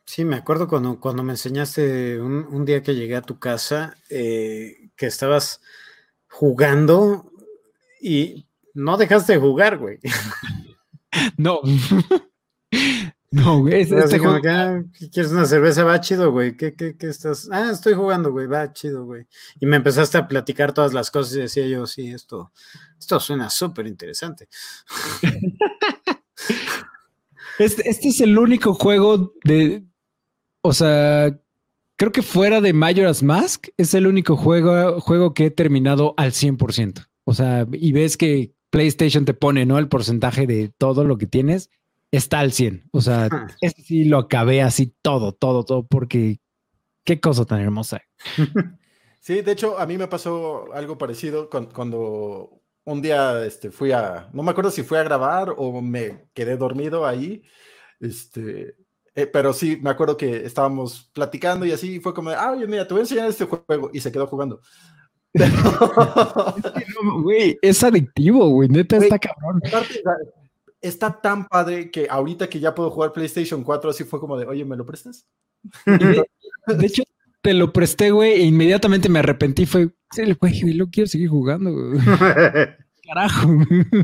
[0.06, 3.94] Sí, me acuerdo cuando, cuando me enseñaste un, un día que llegué a tu casa,
[4.08, 5.60] eh, que estabas
[6.30, 7.30] jugando
[8.00, 9.98] y no dejaste de jugar, güey.
[11.36, 11.60] No.
[13.30, 13.80] no, güey.
[13.80, 15.82] Este ah, ¿quieres una cerveza?
[15.84, 16.56] Va chido, güey.
[16.56, 17.48] ¿Qué, qué, ¿Qué, estás?
[17.50, 18.46] Ah, estoy jugando, güey.
[18.46, 19.26] Va chido, güey.
[19.58, 22.52] Y me empezaste a platicar todas las cosas y decía yo, sí, esto,
[22.98, 24.48] esto suena súper interesante.
[27.58, 29.84] este, este es el único juego de.
[30.62, 31.38] O sea,
[31.96, 36.32] creo que fuera de Majora's Mask, es el único juego, juego que he terminado al
[36.32, 37.06] 100%.
[37.24, 39.78] O sea, y ves que PlayStation te pone, ¿no?
[39.78, 41.70] El porcentaje de todo lo que tienes
[42.10, 42.88] está al 100.
[42.92, 43.28] O sea,
[43.60, 46.40] este sí lo acabé así todo, todo, todo, porque
[47.04, 48.02] qué cosa tan hermosa.
[49.20, 52.57] Sí, de hecho, a mí me pasó algo parecido cuando,
[52.88, 56.56] un día este, fui a, no me acuerdo si fui a grabar o me quedé
[56.56, 57.42] dormido ahí,
[58.00, 58.76] este,
[59.14, 62.86] eh, pero sí, me acuerdo que estábamos platicando y así fue como, ah, oye, mira,
[62.86, 64.60] te voy a enseñar este juego y se quedó jugando.
[67.22, 68.68] Güey, es adictivo, güey.
[68.68, 69.60] Neta está cabrón.
[70.80, 74.46] Está tan padre que ahorita que ya puedo jugar PlayStation 4, así fue como de,
[74.46, 75.26] oye, ¿me lo prestas?
[75.86, 77.02] De, hecho,
[77.48, 79.64] te lo presté, güey, e inmediatamente me arrepentí.
[79.64, 79.88] Fue,
[80.38, 81.70] güey, lo quiero seguir jugando.
[83.06, 83.48] Carajo.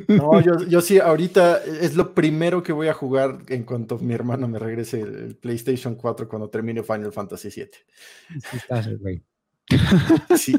[0.08, 4.14] No, yo, yo, sí, ahorita es lo primero que voy a jugar en cuanto mi
[4.14, 7.68] hermano me regrese el PlayStation 4 cuando termine Final Fantasy VII.
[8.40, 9.22] Sí, estás, güey.
[10.38, 10.56] Sí.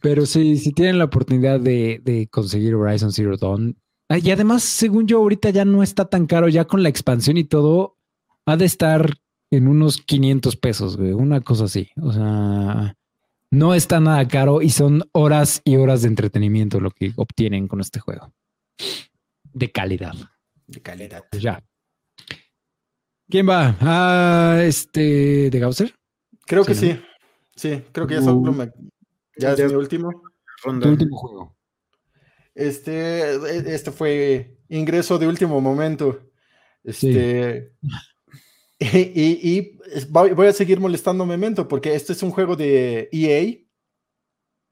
[0.00, 3.76] Pero sí, si tienen la oportunidad de, conseguir Horizon Zero Dawn.
[4.10, 7.42] Y además, según yo, ahorita ya no está tan caro, ya con la expansión y
[7.42, 7.98] todo,
[8.44, 9.10] ha de estar
[9.50, 11.90] en unos 500 pesos, güey, una cosa así.
[12.00, 12.96] O sea,
[13.50, 17.80] no está nada caro y son horas y horas de entretenimiento lo que obtienen con
[17.80, 18.32] este juego.
[19.52, 20.14] De calidad.
[20.66, 21.24] De calidad.
[21.30, 21.62] Pues ya.
[23.28, 23.76] ¿Quién va?
[23.80, 25.94] Ah, este, ¿de Gausser?
[26.46, 27.00] Creo que sí.
[27.56, 28.70] Sí, creo que ya solo me,
[29.36, 30.10] ya es mi último.
[30.64, 31.56] último juego.
[32.54, 36.20] Este, e, este fue ingreso de último momento.
[36.84, 37.72] Este.
[38.78, 39.78] Y,
[40.10, 43.56] voy a seguir molestando Memento porque este es un juego de EA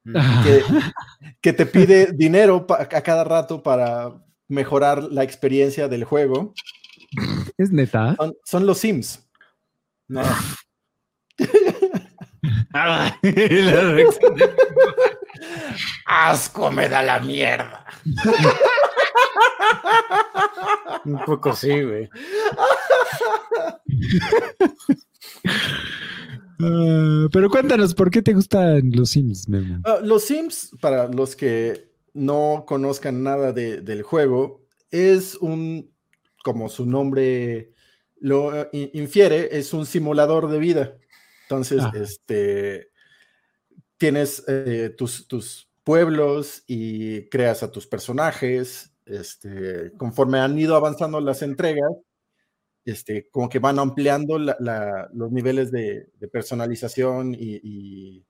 [1.41, 4.13] que, te pide dinero a cada rato para
[4.49, 6.53] mejorar la experiencia del juego.
[7.57, 8.17] Es neta.
[8.45, 9.27] Son, los Sims.
[10.09, 10.23] No.
[16.07, 17.87] Asco me da la mierda.
[21.05, 22.11] Un poco sí, güey.
[26.61, 29.47] Ah, pero cuéntanos, ¿por qué te gustan los Sims,
[29.85, 35.91] ah, los Sims, para los que no conozcan nada del juego, es un,
[36.45, 37.73] como su nombre
[38.21, 40.97] lo eh, infiere, es un simulador de vida.
[41.43, 41.93] Entonces, ah.
[41.95, 42.91] este,
[43.99, 48.91] tienes eh, tus, tus, pueblos y creas a tus personajes.
[49.05, 51.91] Este, conforme han ido avanzando las entregas,
[52.85, 58.25] este, como que van ampliando los niveles de, personalización y,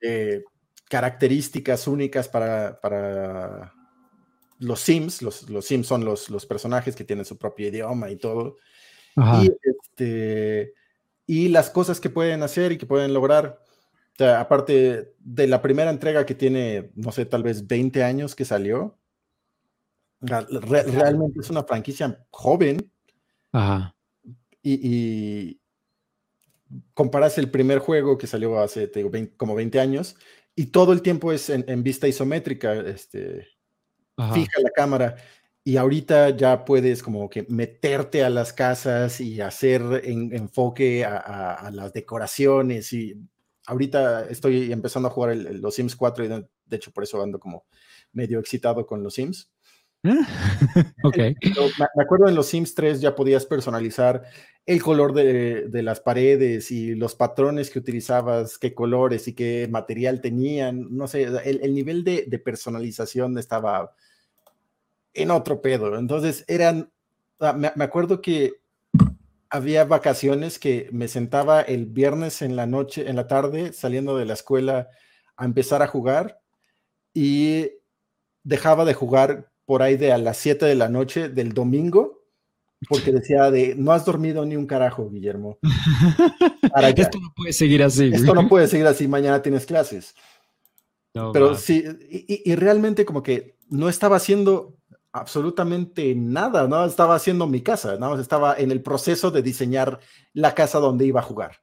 [0.00, 0.42] eh,
[0.88, 3.74] características únicas para, para
[4.58, 5.22] los Sims.
[5.22, 8.56] Los, los Sims son los, los, personajes que tienen su propio idioma y todo.
[9.16, 10.74] Y este,
[11.26, 13.60] y las cosas que pueden hacer y que pueden lograr.
[14.12, 18.34] O sea, aparte de la primera entrega que tiene, no sé, tal vez 20 años
[18.34, 18.98] que salió,
[20.20, 22.90] realmente es una franquicia joven.
[23.52, 23.94] Ajá.
[24.62, 25.60] Y, y
[26.94, 28.90] comparas el primer juego que salió hace
[29.36, 30.16] como 20 años
[30.58, 33.46] y todo el tiempo es en, vista isométrica, este,
[34.34, 35.14] fija la cámara.
[35.62, 41.92] Y ahorita ya puedes como que meterte a las casas y hacer enfoque a, las
[41.92, 42.92] decoraciones.
[42.92, 43.14] Y
[43.66, 47.64] ahorita estoy empezando a jugar los Sims 4 y de, hecho por eso ando como
[48.10, 49.52] medio excitado con los Sims.
[51.02, 51.16] ok.
[51.16, 54.22] Me acuerdo en los Sims 3 ya podías personalizar
[54.64, 60.20] el color de, las paredes y los patrones que utilizabas, qué colores y qué material
[60.20, 60.94] tenían.
[60.96, 63.94] No sé, el, nivel de, personalización estaba
[65.14, 65.98] en otro pedo.
[65.98, 66.90] Entonces eran,
[67.56, 68.60] me, me acuerdo que
[69.50, 74.26] había vacaciones que me sentaba el viernes en la noche, en la tarde, saliendo de
[74.26, 74.90] la escuela
[75.36, 76.40] a empezar a jugar
[77.14, 77.70] y
[78.44, 82.24] dejaba de jugar por ahí de a las 7 de la noche del domingo,
[82.88, 85.58] porque decía de, no has dormido ni un carajo, Guillermo.
[86.96, 88.10] Esto no puede seguir así.
[88.10, 90.14] Esto no puede seguir así, mañana tienes clases.
[91.12, 94.74] Pero sí, y, realmente como que no estaba haciendo
[95.12, 100.00] absolutamente nada, no estaba haciendo mi casa, nada más estaba en el proceso de diseñar
[100.32, 101.58] la casa donde iba a jugar.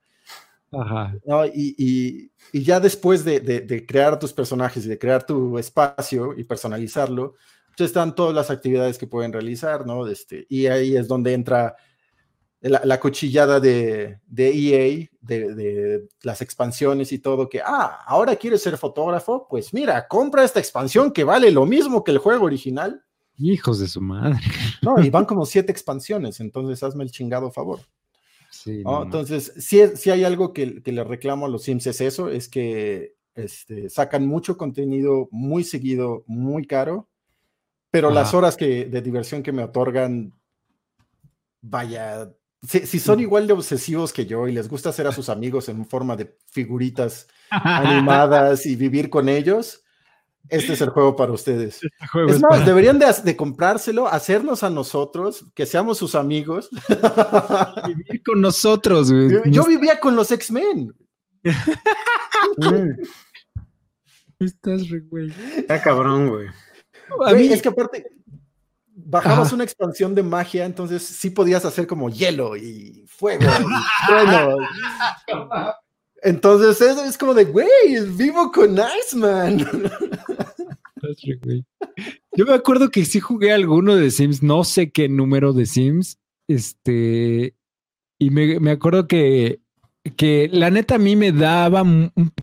[0.71, 1.15] Ajá.
[1.55, 7.33] Y, ya después de, de, crear tus personajes y de crear tu espacio y personalizarlo,
[7.83, 10.07] están todas las actividades que pueden realizar, ¿no?
[10.07, 11.75] Este, y ahí es donde entra
[12.61, 18.77] la, cuchillada de, de EA, de, las expansiones y todo, que, ah, ahora quieres ser
[18.77, 23.03] fotógrafo, pues mira, compra esta expansión que vale lo mismo que el juego original.
[23.37, 24.39] Hijos de su madre.
[24.81, 27.81] No, y van como siete expansiones, entonces hazme el chingado favor.
[28.49, 32.29] Sí, entonces, si, si hay algo que, que, le reclamo a los Sims es eso,
[32.29, 37.09] es que este, sacan mucho contenido muy seguido, muy caro,
[37.95, 40.33] pero las horas que, de diversión que me otorgan,
[41.61, 42.29] vaya,
[42.61, 45.85] si, son igual de obsesivos que yo y les gusta hacer a sus amigos en
[45.85, 49.81] forma de figuritas animadas y vivir con ellos,
[50.49, 51.79] este es el juego para ustedes.
[51.85, 56.69] Este es más, deberían de, comprárselo, hacernos a nosotros, que seamos sus amigos.
[57.87, 59.39] Vivir con nosotros, güey.
[59.53, 60.93] Yo, vivía con los X-Men.
[64.39, 65.31] Estás re, güey.
[65.55, 66.49] Está cabrón, güey
[67.37, 68.05] es que aparte,
[68.95, 73.45] bajabas una expansión de magia, entonces sí podías hacer como hielo y fuego
[76.21, 77.67] Entonces es, como de, güey,
[78.15, 79.59] vivo con Iceman.
[82.35, 86.17] Yo me acuerdo que sí jugué alguno de Sims, no sé qué número de Sims,
[86.47, 87.53] este,
[88.17, 89.59] y me, me acuerdo que
[90.11, 91.83] que la neta a mí me daba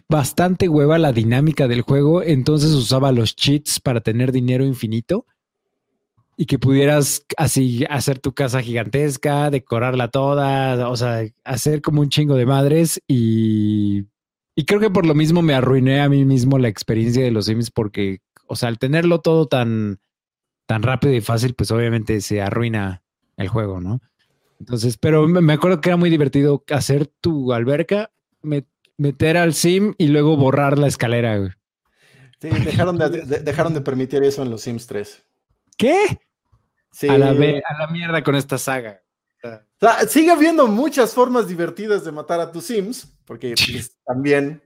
[0.09, 5.27] bastante hueva la dinámica del juego, entonces usaba los cheats para tener dinero infinito
[6.37, 12.09] y que pudieras así hacer tu casa gigantesca, decorarla toda, o sea, hacer como un
[12.09, 14.07] chingo de madres y,
[14.57, 17.47] y creo que por lo mismo me arruiné a mí mismo la experiencia de los
[17.47, 20.01] Sims porque, o sea, al tenerlo todo tan,
[20.67, 23.03] tan rápido y fácil, pues obviamente se arruina
[23.37, 24.01] el juego, ¿no?
[24.63, 28.13] Entonces, pero me acuerdo que era muy divertido hacer tu alberca,
[28.97, 31.59] meter al sim y luego borrar la escalera.
[32.41, 33.09] Sí, dejaron de,
[33.41, 35.25] dejaron de permitir eso en los Sims 3.
[35.77, 36.21] ¿Qué?
[36.93, 37.09] Sí.
[37.09, 39.03] A la, a la mierda con esta saga.
[40.09, 44.63] sigue habiendo muchas formas divertidas de matar a tus Sims, porque pues, también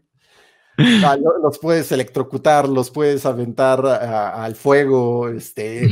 [0.76, 5.88] los puedes electrocutar, los puedes aventar al fuego, este,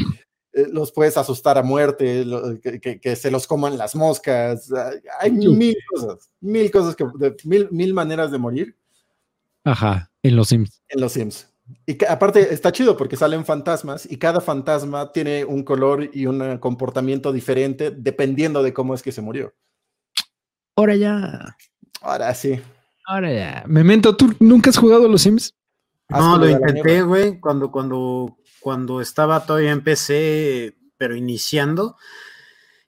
[0.70, 2.24] los puedes asustar a muerte,
[3.01, 4.70] que, se los coman las moscas.
[5.20, 7.05] Hay mil cosas, mil cosas, que,
[7.44, 8.76] mil, mil maneras de morir.
[9.64, 10.82] Ajá, en los Sims.
[10.89, 11.48] En los Sims.
[11.86, 16.26] Y que, aparte está chido porque salen fantasmas y cada fantasma tiene un color y
[16.26, 19.55] un comportamiento diferente dependiendo de cómo es que se murió.
[20.76, 21.56] Ahora ya.
[22.02, 22.60] Ahora sí.
[23.06, 23.64] Ahora ya.
[23.66, 25.55] Memento, ¿tú nunca has jugado a los Sims?
[26.10, 31.99] No, lo intenté, güey, cuando, cuando cuando estaba todavía en PC, pero iniciando.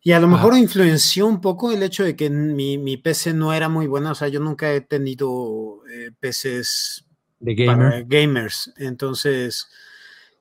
[0.00, 3.68] Y a lo mejor influenció un poco el hecho de que mi, PC no era
[3.68, 4.12] muy buena.
[4.12, 7.04] O sea, yo nunca he tenido eh, PCs
[7.40, 8.72] de para gamers.
[8.78, 9.68] Entonces,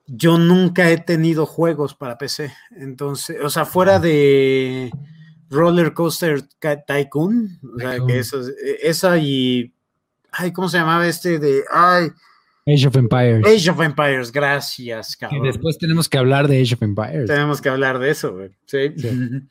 [0.06, 2.54] yo nunca he tenido juegos para PC.
[2.70, 4.90] Entonces, o sea, fuera de
[5.50, 6.44] Roller Coaster
[6.86, 9.74] Tycoon, o sea, que eso, eh, esa y.
[10.32, 11.62] Ay, ¿cómo se llamaba este de.
[11.70, 12.10] Ay.
[12.66, 13.46] Age of Empires.
[13.46, 15.44] Age of Empires, gracias, cabrón.
[15.44, 17.26] Y después tenemos que hablar de Age of Empires.
[17.26, 18.50] Tenemos que hablar de eso, güey.
[18.66, 18.92] Sí.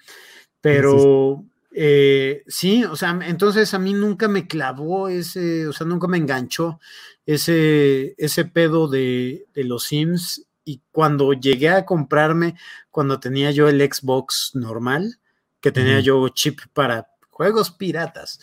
[0.62, 1.46] Pero
[1.78, 6.18] Eh, sí, o sea, entonces a mí nunca me clavó ese, o sea, nunca me
[6.18, 6.80] enganchó
[7.26, 10.48] ese, ese pedo de, de los Sims.
[10.64, 12.56] Y cuando llegué a comprarme,
[12.92, 15.20] cuando tenía yo el Xbox normal,
[15.60, 18.40] que tenía yo chip para juegos piratas.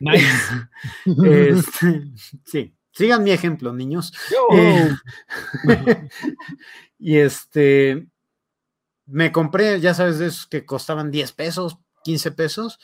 [0.00, 0.26] Nice.
[1.24, 2.02] Este,
[2.44, 4.12] sí, sigan mi ejemplo, niños.
[4.54, 4.90] Eh,
[6.98, 8.06] y este,
[9.06, 12.78] me compré, ya sabes, de esos que costaban 10 pesos, 15 pesos.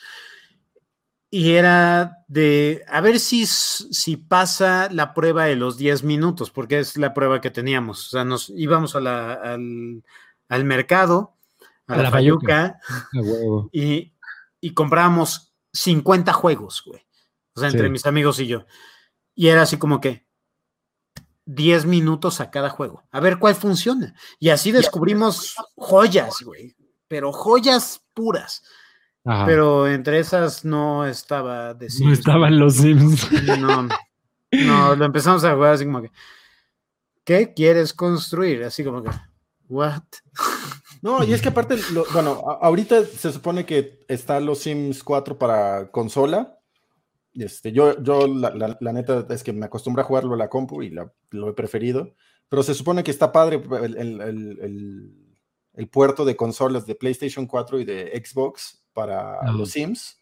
[1.31, 6.79] Y era de, a ver si, si pasa la prueba de los 10 minutos, porque
[6.79, 8.07] es la prueba que teníamos.
[8.07, 10.03] O sea, nos íbamos a la- al,
[10.47, 11.37] al mercado,
[11.87, 12.79] a, A la, la Fayuca.
[12.79, 12.79] Fayuca,
[13.13, 13.69] A huevo.
[13.71, 14.13] y,
[14.59, 17.01] y comprábamos 50 juegos, güey.
[17.53, 17.91] O sea, entre Sí.
[17.91, 18.65] mis amigos y yo.
[19.39, 20.25] Y era así como que
[21.45, 23.03] 10 minutos a cada juego.
[23.09, 24.13] A ver cuál funciona.
[24.37, 26.75] Y así descubrimos joyas, güey.
[27.07, 28.61] Pero joyas puras.
[29.23, 29.45] Ajá.
[29.45, 33.29] Pero entre esas no estaba de no estaban los Sims.
[33.59, 33.87] No,
[34.51, 36.11] no, lo empezamos a jugar así como que.
[37.23, 38.65] ¿Qué quieres construir?
[38.65, 39.09] Así como que.
[39.69, 40.01] ¿What?
[41.01, 45.37] No, y es que aparte, lo- bueno, ahorita se supone que está los Sims 4
[45.37, 46.58] para consola.
[47.33, 50.49] Este, yo, yo la, la- la neta es que me acostumbro a jugarlo a la
[50.49, 52.13] compu y la- lo he preferido.
[52.49, 54.59] Pero se supone que está padre el, el-
[55.73, 60.17] el- puerto de consolas de PlayStation 4 y de Xbox para los Sims.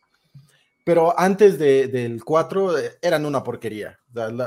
[0.83, 3.99] Pero antes de- del 4 eh, eran una porquería.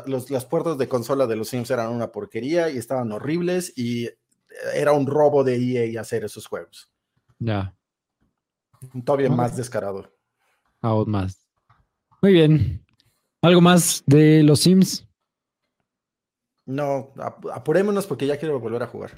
[0.06, 4.06] Los, las puertas de consola de los Sims eran una porquería y estaban horribles y
[4.06, 4.14] eh,
[4.74, 6.90] era un robo de EA hacer esos juegos.
[7.38, 7.74] Ya,
[9.04, 10.12] Todavía más descarado.
[10.80, 11.39] aún más.
[12.22, 12.84] Muy bien.
[13.42, 15.06] ¿Algo más de los Sims?
[16.66, 19.12] No, ap- apurémonos porque ya quiero volver a jugar.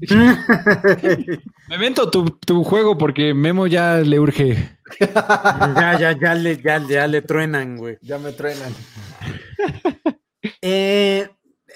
[1.68, 4.76] Memento tu, tu juego porque Memo ya le urge.
[5.00, 7.98] ya, ya, ya le, ya, ya le truenan, güey.
[8.02, 8.72] Ya me trenan.
[10.62, 11.28] Eh,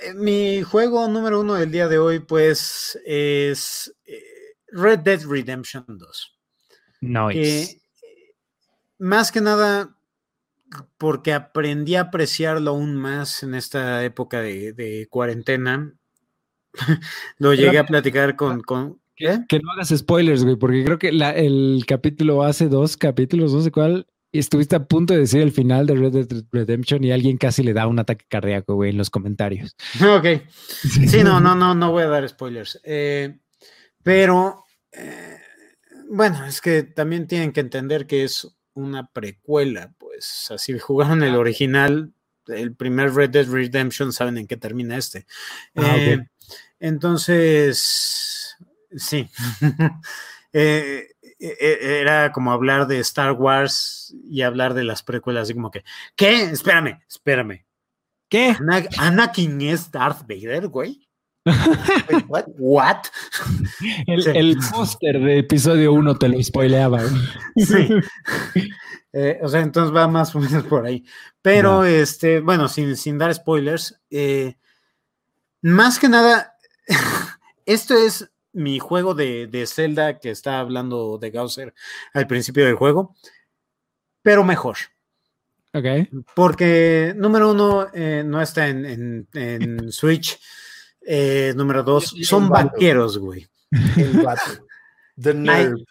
[0.02, 4.22] eh, mi juego número uno del día de hoy, pues, es eh,
[4.68, 6.38] Red Dead Redemption 2.
[7.00, 7.62] Nice.
[7.62, 7.82] eh,
[8.98, 9.96] más que nada
[10.98, 15.92] porque aprendí a apreciarlo aún más en esta época de, de cuarentena.
[17.38, 18.62] Lo llegué a platicar con...
[18.62, 19.40] con ¿qué?
[19.48, 23.60] Que no hagas spoilers, güey, porque creo que la- el capítulo hace dos capítulos, no
[23.60, 27.12] sé cuál, y estuviste a punto de decir el final de Red Dead Redemption y
[27.12, 29.76] alguien casi le da un ataque cardíaco, güey, en los comentarios.
[30.16, 30.42] Ok.
[31.06, 32.80] Sí, no, no, no, no voy a dar spoilers.
[32.84, 33.38] Eh,
[34.02, 35.36] pero, eh,
[36.08, 41.34] bueno, es que también tienen que entender que es una precuela, pues así jugaron el
[41.36, 42.12] original,
[42.46, 45.26] el primer Red Dead Redemption, saben en qué termina este.
[45.76, 46.26] Ah, Eh.
[46.80, 48.56] Entonces,
[48.96, 49.28] sí.
[50.54, 51.08] Eh,
[51.38, 55.82] eh, era como hablar de Star Wars y hablar de las precuelas, así como que,
[56.14, 56.42] ¿qué?
[56.42, 57.64] Espérame, espérame.
[58.28, 58.54] ¿Qué?
[58.60, 61.08] Ana- Anakin es Darth Vader, güey.
[61.44, 62.44] Wait, what?
[62.58, 63.02] What?
[64.06, 64.30] El, Sí.
[64.34, 67.02] el póster de episodio 1 te lo spoileaba.
[67.56, 67.88] Sí.
[69.14, 71.04] Eh, o sea, entonces va más o menos por ahí.
[71.42, 74.56] Pero, este, bueno, sin, sin dar spoilers, eh,
[75.60, 76.54] más que nada,
[77.66, 81.74] esto es mi juego de, de Zelda que está hablando de Gausser
[82.14, 83.14] al principio del juego,
[84.22, 84.78] pero mejor.
[85.74, 85.84] Ok.
[86.34, 90.40] Porque, número uno, eh, no está en, en- en Switch.
[91.06, 93.46] Eh, número dos, Y son vaqueros, güey.
[95.16, 95.84] Nerve.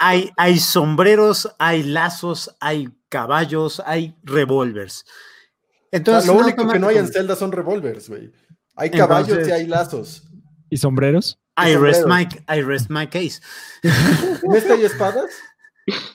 [0.00, 5.02] hay, hay sombreros, hay lazos, hay caballos, hay revólvers.
[5.04, 8.32] O sea, Entonces, lo no único que no hay en Zelda son revólveres, güey.
[8.76, 10.22] Hay caballos Entonces- y hay lazos.
[10.70, 11.38] ¿Y sombreros?
[11.56, 12.34] I rest, sombreros.
[12.48, 13.40] my, I rest my case.
[14.42, 15.30] ¿En este hay espadas?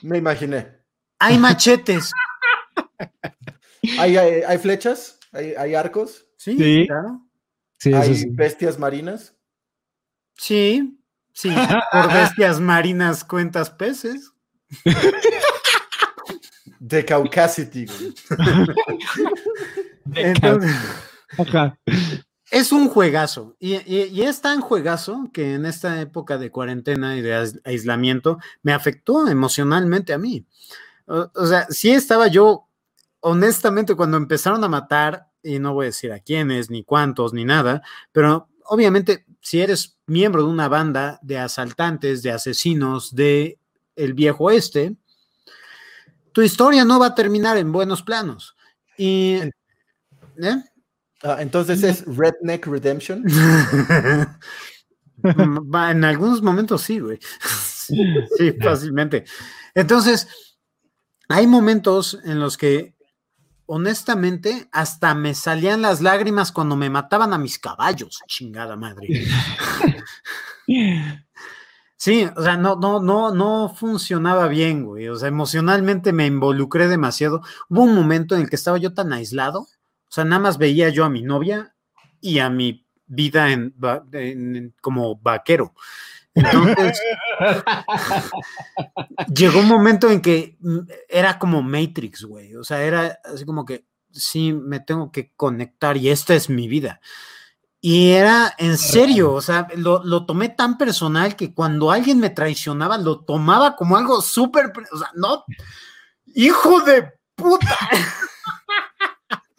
[0.02, 0.68] Me imaginé.
[1.18, 2.12] Hay machetes.
[3.98, 5.18] ¿Hay, hay, hay flechas?
[5.32, 6.26] ¿Hay, hay arcos?
[6.36, 6.84] Sí, Sí.
[6.86, 7.22] claro.
[7.80, 8.26] Sí, ¿Hay sí.
[8.30, 9.34] bestias marinas?
[10.36, 11.00] Sí,
[11.32, 11.50] sí.
[11.92, 14.32] Por bestias marinas cuentas peces.
[16.78, 17.86] De Caucasity.
[20.14, 20.76] Entonces,
[22.50, 23.56] es un juegazo.
[23.58, 27.60] Y, y- y es tan juegazo que en esta época de cuarentena y de ais-
[27.64, 30.46] aislamiento me afectó emocionalmente a mí.
[31.06, 32.68] O, o sea, sí estaba yo,
[33.20, 37.44] honestamente, cuando empezaron a matar, y no voy a decir a quiénes, ni cuántos, ni
[37.44, 43.58] nada, pero obviamente, si eres miembro de una banda de asaltantes, de asesinos, de
[43.96, 44.96] el viejo oeste,
[46.32, 48.56] tu historia no va a terminar en buenos planos.
[48.96, 49.40] Y.
[50.42, 50.64] ¿eh?
[51.22, 53.24] Ah, entonces es Redneck Redemption.
[55.22, 57.18] En algunos momentos sí, güey.
[58.36, 59.24] Sí, fácilmente.
[59.74, 60.28] Entonces,
[61.28, 62.94] hay momentos en los que,
[63.72, 69.08] honestamente, hasta me salían las lágrimas cuando me mataban a mis caballos, chingada madre.
[72.02, 75.08] Sí, o sea, no, no, no, no funcionaba bien, güey.
[75.08, 77.42] O sea, emocionalmente me involucré demasiado.
[77.68, 79.68] Hubo un momento en el que estaba yo tan aislado, o
[80.08, 81.74] sea, nada más veía yo a mi novia
[82.18, 83.74] y a mi vida en,
[84.80, 85.74] como vaquero.
[86.34, 87.00] Entonces,
[89.34, 90.78] llegó un momento en que mm,
[91.08, 92.54] era como Matrix, güey.
[92.56, 96.68] O sea, era así como que sí, me tengo que conectar y esta es mi
[96.68, 97.00] vida.
[97.82, 102.28] Y era en serio, o sea, lo, lo, tomé tan personal que cuando alguien me
[102.28, 105.44] traicionaba, lo tomaba como algo súper, o sea, no,
[106.34, 107.78] hijo de puta.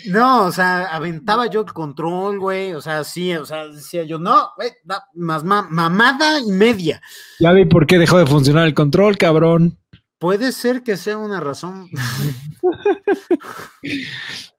[0.09, 4.19] No, o sea, aventaba yo el control, güey, o sea, sí, o sea, decía yo,
[4.19, 4.71] no, güey,
[5.13, 7.01] más mamada y media.
[7.39, 9.77] Ya vi por qué dejó de funcionar el control, cabrón.
[10.17, 11.89] Puede ser que sea una razón.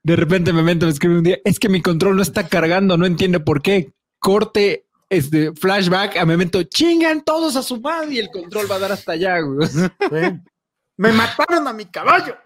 [0.03, 2.97] De repente me meto, me escribe un día, es que mi control no está cargando,
[2.97, 3.93] no entiende por qué.
[4.19, 8.79] Corte, este, flashback, a Memento, chingan todos a su madre y el control va a
[8.79, 9.69] dar hasta allá, güey.
[10.97, 12.37] Me mataron a mi caballo.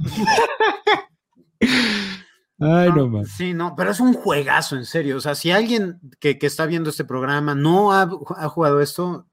[2.61, 3.29] Ay, no, más.
[3.29, 5.17] Sí, no, pero es un juegazo, en serio.
[5.17, 8.07] O sea, si alguien que, está viendo este programa no ha,
[8.49, 9.27] jugado esto,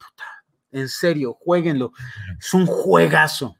[0.72, 1.91] en serio, jueguenlo.
[2.39, 3.56] Es un juegazo.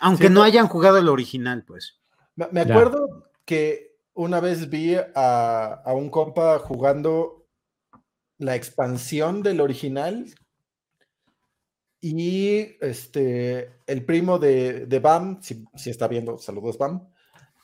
[0.00, 1.98] Aunque no hayan jugado el original, pues.
[2.34, 7.46] Me acuerdo que una vez vi a, un compa jugando
[8.38, 10.26] la expansión del original
[12.02, 17.08] y este el primo de, Bam, si, está viendo, saludos Bam.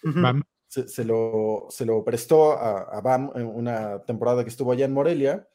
[0.02, 0.42] Bam
[0.72, 5.46] se, lo, se lo, prestó a, Bam en una temporada que estuvo allá en Morelia.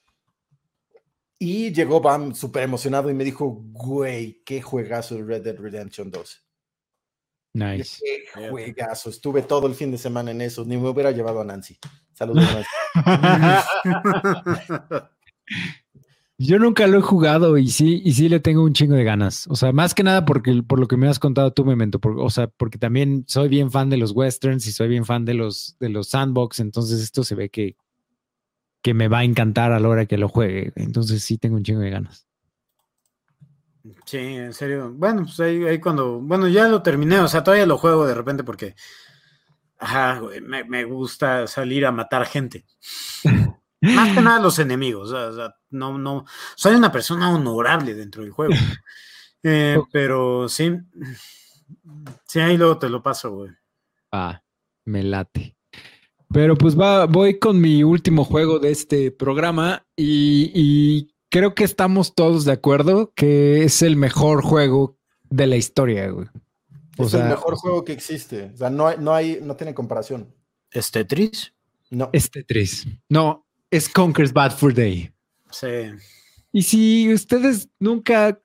[1.39, 6.11] Y llegó Bam súper emocionado y me dijo, güey, qué juegazo el Red Dead Redemption
[6.11, 6.44] 2.
[7.53, 7.99] Nice.
[8.03, 9.10] Qué juegazo.
[9.10, 10.65] Estuve todo el fin de semana en eso.
[10.65, 11.77] Ni me hubiera llevado a Nancy.
[12.14, 12.45] Saludos,
[16.39, 19.47] Yo nunca lo he jugado y sí, y sí le tengo un chingo de ganas.
[19.47, 22.30] O sea, más que nada porque por lo que me has contado tú, Memento, o
[22.30, 25.76] sea, porque también soy bien fan de los westerns y soy bien fan de los,
[25.80, 27.76] de los sandbox, entonces esto se ve que,
[28.84, 30.73] que me va a encantar a la hora que lo juegue.
[30.76, 32.27] Entonces sí tengo un chingo de ganas.
[34.05, 34.93] Sí, en serio.
[34.93, 38.14] Bueno, pues ahí, ahí cuando, bueno, ya lo terminé, o sea, todavía lo juego de
[38.14, 38.76] repente porque,
[39.80, 42.64] ajá, me, me gusta salir a matar gente.
[43.81, 45.11] Más que nada los enemigos.
[45.11, 46.25] O sea, no, no.
[46.55, 48.53] Soy una persona honorable dentro del juego.
[49.43, 50.73] Eh, pero sí.
[52.25, 53.51] Sí, ahí luego te lo paso, güey.
[54.11, 54.41] Ah,
[54.83, 55.55] me late.
[56.33, 62.15] Pero pues va, voy con mi último juego de este programa y, creo que estamos
[62.15, 64.97] todos de acuerdo que es el mejor juego
[65.29, 66.27] de la historia, güey.
[66.97, 68.51] es el mejor juego que existe.
[68.53, 70.33] O sea, no, no hay, no tiene comparación.
[70.71, 71.53] ¿Es Tetris?
[71.89, 72.09] No.
[72.11, 72.85] Es Tetris.
[73.07, 75.11] No, es Conker's Bad for Day.
[75.52, 75.68] Sí.
[76.52, 78.39] Y si ustedes nunca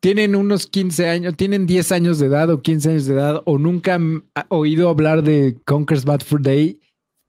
[0.00, 3.58] tienen unos 15 años, tienen 10 años de edad o 15 años de edad o
[3.58, 6.80] nunca han oído hablar de Conker's Bad for Day,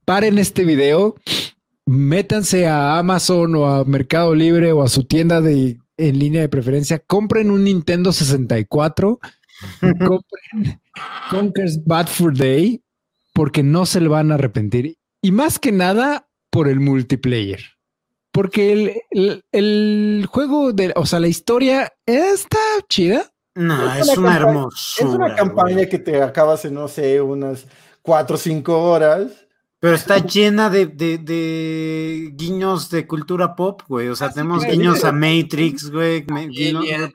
[0.06, 1.16] paren este video,
[1.86, 6.50] métanse a Amazon o a Mercado Libre o a su tienda de, en línea de
[6.50, 9.20] preferencia, compren un Nintendo 64,
[9.80, 10.82] compren
[11.30, 12.82] Conker's Bad for Day
[13.34, 14.98] porque no se le van a arrepentir.
[15.22, 17.62] Y más que nada, por el multiplayer.
[18.32, 19.02] Porque
[19.52, 23.32] el, juego de, o sea, la historia está chida.
[23.56, 25.10] No, es, una, hermosura.
[25.10, 27.66] Es una campaña que te acabas en, no sé, unas
[28.04, 29.48] cuatro o cinco horas.
[29.80, 34.10] Pero está llena de, guiños de cultura pop, güey.
[34.10, 36.24] O sea, tenemos guiños a Matrix, güey.
[36.30, 37.12] Alien.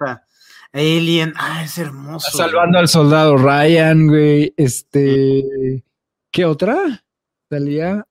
[0.73, 1.32] Alien.
[1.36, 2.36] Ah, es hermoso.
[2.36, 4.52] salvando al soldado Ryan, güey.
[4.56, 5.85] Este.
[6.31, 7.05] ¿Qué otra?
[7.48, 8.05] Salía.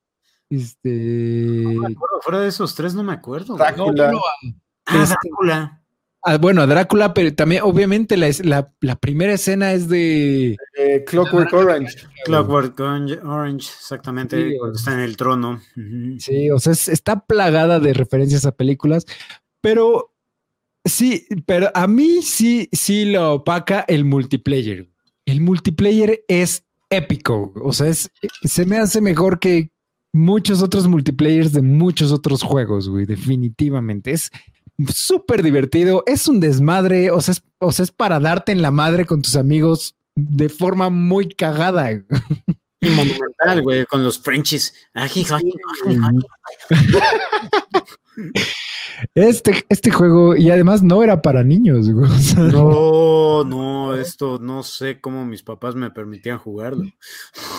[0.50, 0.88] Este.
[0.90, 3.56] No me acuerdo, fuera de esos tres no me acuerdo.
[3.56, 4.12] Drácula.
[4.86, 5.78] ah, este, Drácula.
[6.22, 10.56] Ah, bueno, Drácula, pero también, obviamente, la, la, primera escena es de
[11.06, 11.96] Clockwork Orange.
[12.24, 15.60] Clockwork Orange, exactamente, está en el trono.
[16.18, 19.06] Sí, o sea, está plagada de referencias a películas,
[19.60, 20.12] pero
[20.84, 24.90] sí, pero a mí sí, sí lo opaca el multiplayer.
[25.24, 28.10] El multiplayer es épico, o sea, es,
[28.42, 29.70] se me hace mejor que
[30.12, 34.12] muchos otros multiplayers de muchos otros juegos, güey, definitivamente.
[34.12, 34.30] Es
[34.94, 38.70] súper divertido, es un desmadre, o sea, es, o sea, es para darte en la
[38.70, 42.02] madre con tus amigos de forma muy cagada.
[42.80, 44.72] Y monumental, güey, con los Frenchies.
[49.14, 52.10] Este, este juego, y además no era para niños, güey.
[52.10, 56.84] o sea, No, no, esto no sé cómo mis papás me permitían jugarlo.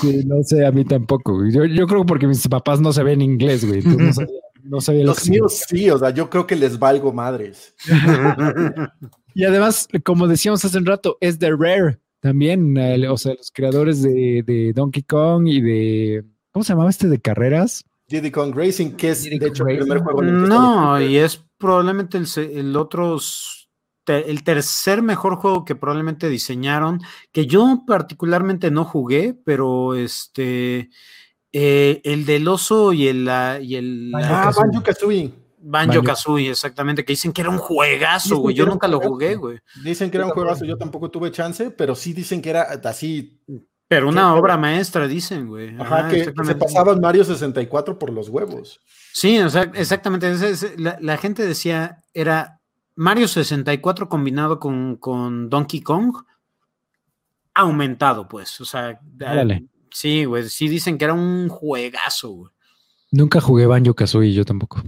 [0.01, 1.45] sí, no sé, a mí tampoco.
[1.49, 3.79] Yo, yo creo porque mis papás no sabían inglés, güey.
[3.79, 6.55] entonces no sabía, no sabía lo Los que míos sí, o sea, yo creo que
[6.57, 7.73] les valgo madres.
[9.35, 13.51] Y además, como decíamos hace un rato, es de Rare también, el- o sea, los
[13.51, 17.85] creadores de, de Donkey Kong y de, ¿cómo se llamaba este de carreras?
[18.09, 21.01] Diddy Kong Racing, que es Diddy de hecho el primer juego en el que No,
[21.01, 23.17] y es probablemente el, otro,
[24.03, 30.89] te- el tercer mejor juego que probablemente diseñaron, que yo particularmente no jugué, pero este,
[31.53, 34.65] eh, el del oso y el, la- y el Banjo Ah, Kazooie.
[34.71, 35.33] Banjo Kazooie.
[35.61, 36.03] Banjo.
[36.03, 38.55] Kazooie, exactamente, que dicen que era un juegazo, güey.
[38.55, 39.59] Yo nunca lo jugué, güey.
[39.83, 43.41] Dicen que era un juegazo, yo tampoco tuve chance, pero sí dicen que era así,
[43.89, 45.75] Pero una obra maestra, dicen, güey.
[45.81, 48.79] ajá, Ajá, que se pasaban Mario 64 por los huevos.
[49.11, 50.31] Sí, o sea, exactamente.
[50.31, 52.61] ese- la, la gente decía, era
[52.95, 56.15] Mario 64 combinado con, con Donkey Kong
[57.55, 58.61] aumentado, pues.
[58.61, 58.99] O sea,
[59.91, 60.47] sí, güey.
[60.49, 62.51] Sí dicen que era un juegazo, güey.
[63.11, 64.83] Nunca jugué Banjo Kazooie, yo tampoco.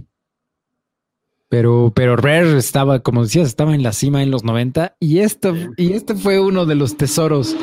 [1.48, 5.54] Pero, pero Rare estaba, como decías, estaba en la cima en los 90 y esto,
[5.76, 7.56] y este fue uno de los tesoros.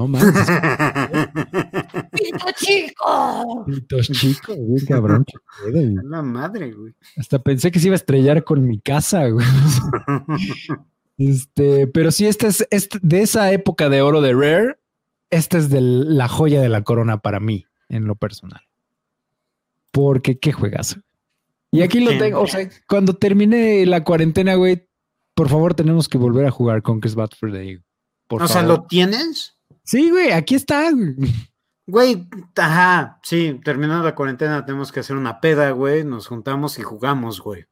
[0.00, 0.24] No más.
[2.56, 3.66] chico!
[3.66, 5.26] Pitos chicos, güey, cabrón.
[5.70, 5.94] güey.
[6.04, 6.94] La madre, güey.
[7.18, 9.46] Hasta pensé que se iba a estrellar con mi casa, güey.
[11.18, 14.78] Este, pero sí, este es este, de esa época de oro de Rare.
[15.28, 18.62] Esta es de la joya de la corona para mí, en lo personal.
[19.90, 21.00] Porque qué juegazo.
[21.70, 24.88] Y aquí lo tengo, o sea, cuando termine la cuarentena, güey,
[25.34, 27.82] por favor, tenemos que volver a jugar Conquest Bad for Day.
[28.26, 28.62] Por o sea.
[28.62, 29.59] ¿lo tienes?
[29.84, 30.90] Sí, güey, aquí está.
[31.86, 32.26] güey.
[32.56, 37.40] Ajá, sí, terminando la cuarentena tenemos que hacer una peda, güey, nos juntamos y jugamos,
[37.40, 37.64] güey.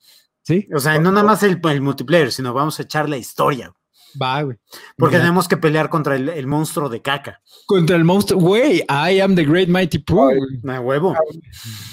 [0.43, 3.73] Sí, O sea, no nada más el, el multiplayer, sino vamos a echar la historia,
[4.21, 4.57] va, güey.
[4.97, 7.41] porque Mira, tenemos que pelear contra el, el monstruo de caca.
[7.67, 10.35] Contra el monstruo, güey, I am the great mighty Pooh.
[10.35, 10.75] güey.
[10.77, 11.15] A huevo.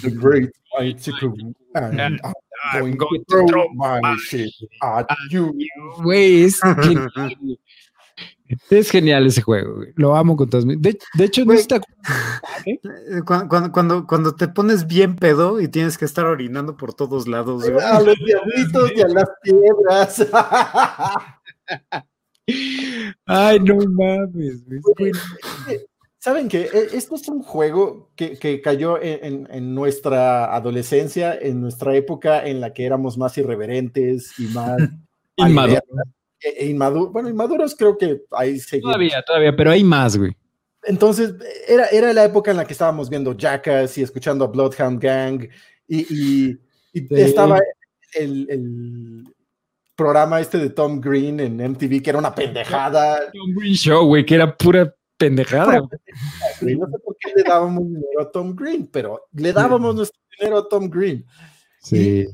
[0.02, 1.36] The Great Mighty Pooh,
[1.76, 2.20] and
[2.74, 4.50] I'm going to throw my shit
[4.82, 5.54] at you.
[6.02, 6.62] Güey, es.
[8.70, 9.94] Es genial ese juego, güey.
[9.96, 10.80] Lo amo con todas mis.
[10.82, 11.82] De, de hecho, no está.
[12.66, 12.80] Eh,
[13.26, 17.68] Cuando, cuando, cuando, te pones bien pedo y tienes que estar orinando por todos lados,
[17.70, 17.84] güey.
[17.84, 20.28] A los diablitos y a las piedras.
[23.26, 24.80] Ay, no mames, güey.
[24.98, 25.12] Güey,
[26.20, 26.62] ¿Saben qué?
[26.74, 32.46] E- Este es un juego que, que cayó en, en- nuestra adolescencia, en nuestra época
[32.48, 34.78] en la que éramos más irreverentes y más
[35.38, 35.82] Inmaduro.
[36.40, 38.92] E- e inmadu- Bueno, inmaduros creo que ahí seguimos.
[38.94, 40.32] Todavía, todavía, pero hay más, güey.
[40.84, 41.34] Entonces,
[41.68, 45.48] era, era la época en la que estábamos viendo Jackass y escuchando a Bloodhound Gang
[45.88, 46.60] y, y-
[46.94, 47.08] y Sí.
[47.12, 47.60] estaba
[48.14, 49.34] el, el
[49.96, 53.32] programa este de Tom Green en MTV, que era una pendejada.
[53.32, 55.80] Tom Green Show, güey, que era pura pendejada.
[55.80, 55.88] No
[56.62, 60.68] sé por qué le dábamos dinero a Tom Green, pero le dábamos nuestro dinero a
[60.70, 61.26] Tom Green.
[61.82, 62.28] Sí.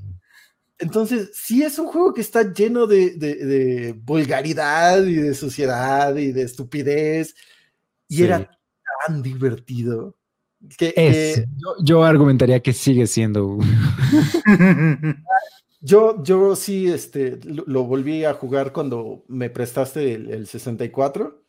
[0.81, 6.15] Entonces, sí es un juego que está lleno de, de- de vulgaridad y de suciedad
[6.15, 7.35] y de estupidez.
[8.09, 8.23] Y Sí.
[8.23, 8.49] era
[9.07, 10.17] tan divertido.
[10.77, 11.37] Que, Es.
[11.57, 13.57] Yo, yo argumentaría que sigue siendo.
[15.81, 21.43] yo, yo sí este, lo, lo volví a jugar cuando me prestaste el, el 64.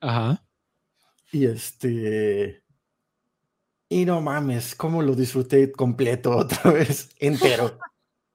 [0.00, 0.44] Ajá.
[1.30, 2.62] Y este.
[3.88, 7.78] Y no mames, cómo lo disfruté completo otra vez, entero.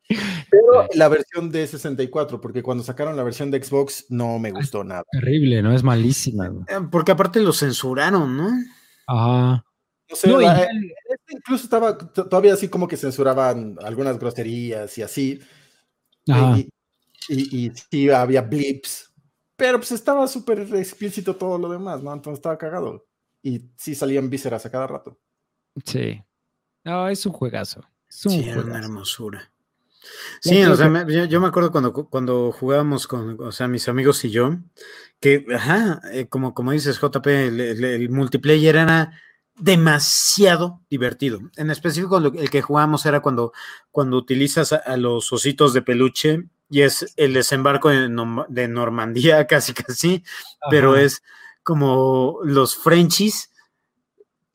[0.07, 4.83] Pero la versión de 64, porque cuando sacaron la versión de Xbox no me gustó
[4.83, 5.03] nada.
[5.11, 5.73] Terrible, ¿no?
[5.73, 6.63] Es malísima, güey.
[6.69, 8.49] Eh, Porque aparte lo censuraron, ¿no?
[9.07, 9.63] Ajá.
[10.09, 10.67] No sé, No, y la- ya-
[11.09, 15.39] este incluso estaba todavía así como que censuraban algunas groserías y así.
[16.29, 16.57] Ajá.
[16.57, 16.69] Y,
[17.29, 19.11] y, y sí había blips,
[19.57, 22.13] pero pues estaba súper explícito todo lo demás, ¿no?
[22.13, 23.05] Entonces estaba cagado.
[23.43, 25.19] Y sí salían vísceras a cada rato.
[25.83, 26.21] Sí.
[26.85, 27.81] No, es un juegazo.
[28.09, 28.85] Es un Sí, era una juegazo.
[28.85, 29.51] hermosura.
[30.39, 33.87] Sí, o sea, me- yo, yo me acuerdo cuando, cuando jugábamos con, o sea, mis
[33.89, 34.55] amigos y yo,
[35.19, 39.11] que, ajá, eh, como, como dices, JP, el, el- el multiplayer era
[39.55, 41.39] demasiado divertido.
[41.55, 43.53] En específico, lo- el que jugábamos era cuando,
[43.91, 48.09] cuando utilizas a, a los ositos de peluche y es el desembarco de,
[48.67, 50.23] Normandía, casi, casi,
[50.69, 51.23] pero es
[51.63, 53.51] como los Frenchies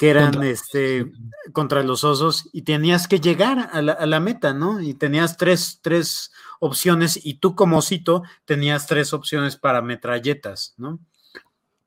[0.03, 1.13] que eran Contra- este
[1.53, 4.81] contra los osos y tenías que llegar a la, a la meta, ¿no?
[4.81, 10.99] Y tenías tres, tres opciones y tú como osito tenías tres opciones para metralletas, ¿no?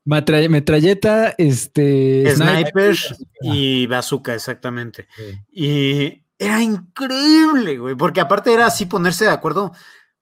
[0.06, 2.34] Matra- metralleta, este.
[2.34, 5.10] Sniper sniper, y bazooka, exactamente.
[5.18, 5.42] Sí.
[5.52, 9.74] Y era increíble, güey, porque aparte era así ponerse de acuerdo,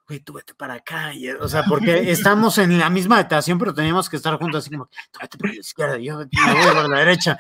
[0.07, 3.73] güey, tú vete para acá, y, o sea, porque estamos en la misma estación, pero
[3.73, 6.88] teníamos que estar juntos así como, tú vete para la izquierda, yo, yo voy para
[6.88, 7.39] la derecha.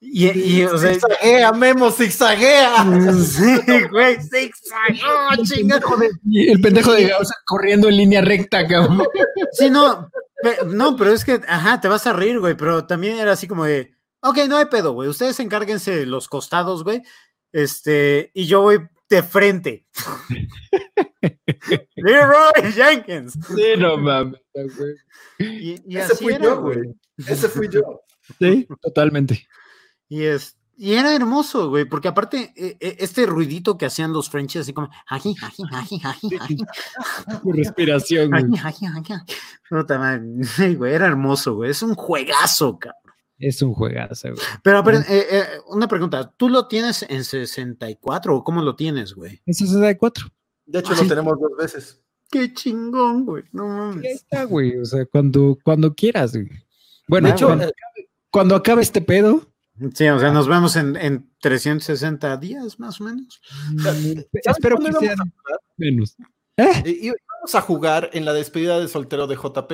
[0.00, 2.84] Y, y, o sea, zigzaguea, Memo, zigzaguea.
[3.24, 3.56] sí,
[3.90, 5.80] güey, zigzagueó, chinga.
[6.24, 9.02] Y el pendejo de Gausa corriendo en línea recta, cabrón.
[9.52, 10.08] Sí, no,
[10.40, 13.48] pe- no, pero es que, ajá, te vas a reír, güey, pero también era así
[13.48, 17.02] como de, ok, no hay pedo, güey, ustedes encárguense de los costados, güey,
[17.50, 18.78] este, y yo voy
[19.10, 19.86] de frente.
[21.96, 23.38] Leroy Jenkins.
[23.48, 24.94] Sí, no mames, güey.
[25.38, 26.94] Y, y Ese así fui era, yo, güey.
[27.16, 28.00] Ese fui yo.
[28.38, 29.46] Sí, totalmente.
[30.08, 34.30] Y, es, y era hermoso, güey, porque aparte, eh, eh, este ruidito que hacían los
[34.30, 36.56] Frenchies, así como, ají, ají, ají, ají, ají,
[37.42, 38.44] Tu respiración, güey.
[38.44, 39.22] ají, ají, ají.
[39.68, 43.02] Puta madre, sí, güey, era hermoso, güey, es un juegazo, cabrón.
[43.38, 44.46] Es un juegazo, güey.
[44.62, 49.14] Pero, pero, eh, eh, una pregunta, ¿tú lo tienes en 64 o cómo lo tienes,
[49.14, 49.40] güey?
[49.46, 50.28] Es 64.
[50.68, 51.02] De hecho, Ay.
[51.02, 52.00] lo tenemos dos veces.
[52.30, 54.04] Qué chingón, güey, no mames.
[54.22, 54.76] está, güey.
[54.78, 56.48] O sea, cuando, cuando quieras, güey.
[57.08, 57.72] Bueno, De hecho, cuando, eh,
[58.30, 59.46] cuando acabe este pedo,
[59.94, 63.40] Sí, o sea, nos vemos en, en 360 días, más o menos.
[64.32, 65.28] espero que íbamos
[65.76, 66.16] menos.
[66.84, 69.72] y- y íbamos a jugar en la despedida de soltero de JP.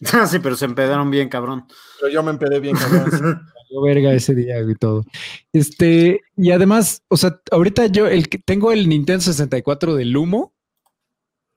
[0.12, 1.66] Ah, sí, pero se empedaron bien, cabrón.
[2.00, 3.06] Pero yo me empedé bien, cabrón.
[3.68, 5.04] Valió verga ese día y todo.
[5.52, 10.54] Este, y además, o sea, ahorita yo el tengo el Nintendo 64 del humo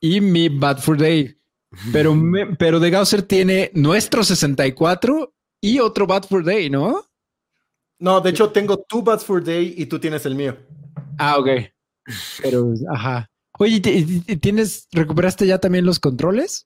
[0.02, 1.38] y mi Bad for Day,
[1.92, 7.04] pero, me- pero de Gausser tiene nuestro 64 y otro Bad for Day, ¿no?
[8.00, 10.58] No, de hecho, tengo tu Bats for Day y tú tienes el mío.
[11.18, 11.50] Ah, ok.
[12.42, 13.30] Pero, ajá.
[13.60, 16.66] Oye, ¿ti- ti- ¿tienes, recuperaste ya también los controles?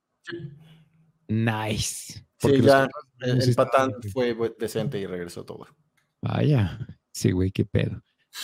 [1.27, 2.22] Nice.
[2.43, 2.87] Porque Sí, ya
[3.21, 5.65] el, patán fue decente y regresó todo.
[6.21, 6.77] Vaya,
[7.11, 8.01] sí, güey, qué pedo.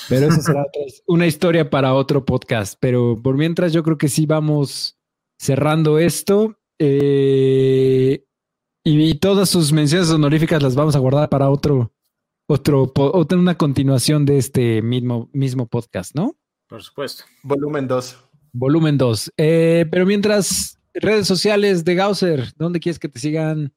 [0.07, 2.75] Pero eso será otra- una historia para otro podcast.
[2.79, 4.97] Pero por mientras, yo creo que sí vamos
[5.37, 6.57] cerrando esto.
[6.79, 8.23] eh,
[8.83, 11.91] y, y todas sus menciones honoríficas las vamos a guardar para otro,
[12.47, 16.35] otro, otra, una continuación de este mismo, mismo podcast, ¿no?
[16.67, 17.23] Por supuesto.
[17.43, 18.17] Volumen 2.
[18.53, 19.33] Volumen 2.
[19.35, 23.73] pero mientras, redes sociales de Gausser, ¿dónde quieres que te sigan?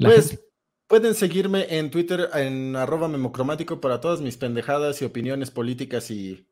[0.00, 0.44] La Pues gente?
[0.86, 6.46] pueden seguirme en Twitter en arroba memocromático para todas mis pendejadas y opiniones políticas y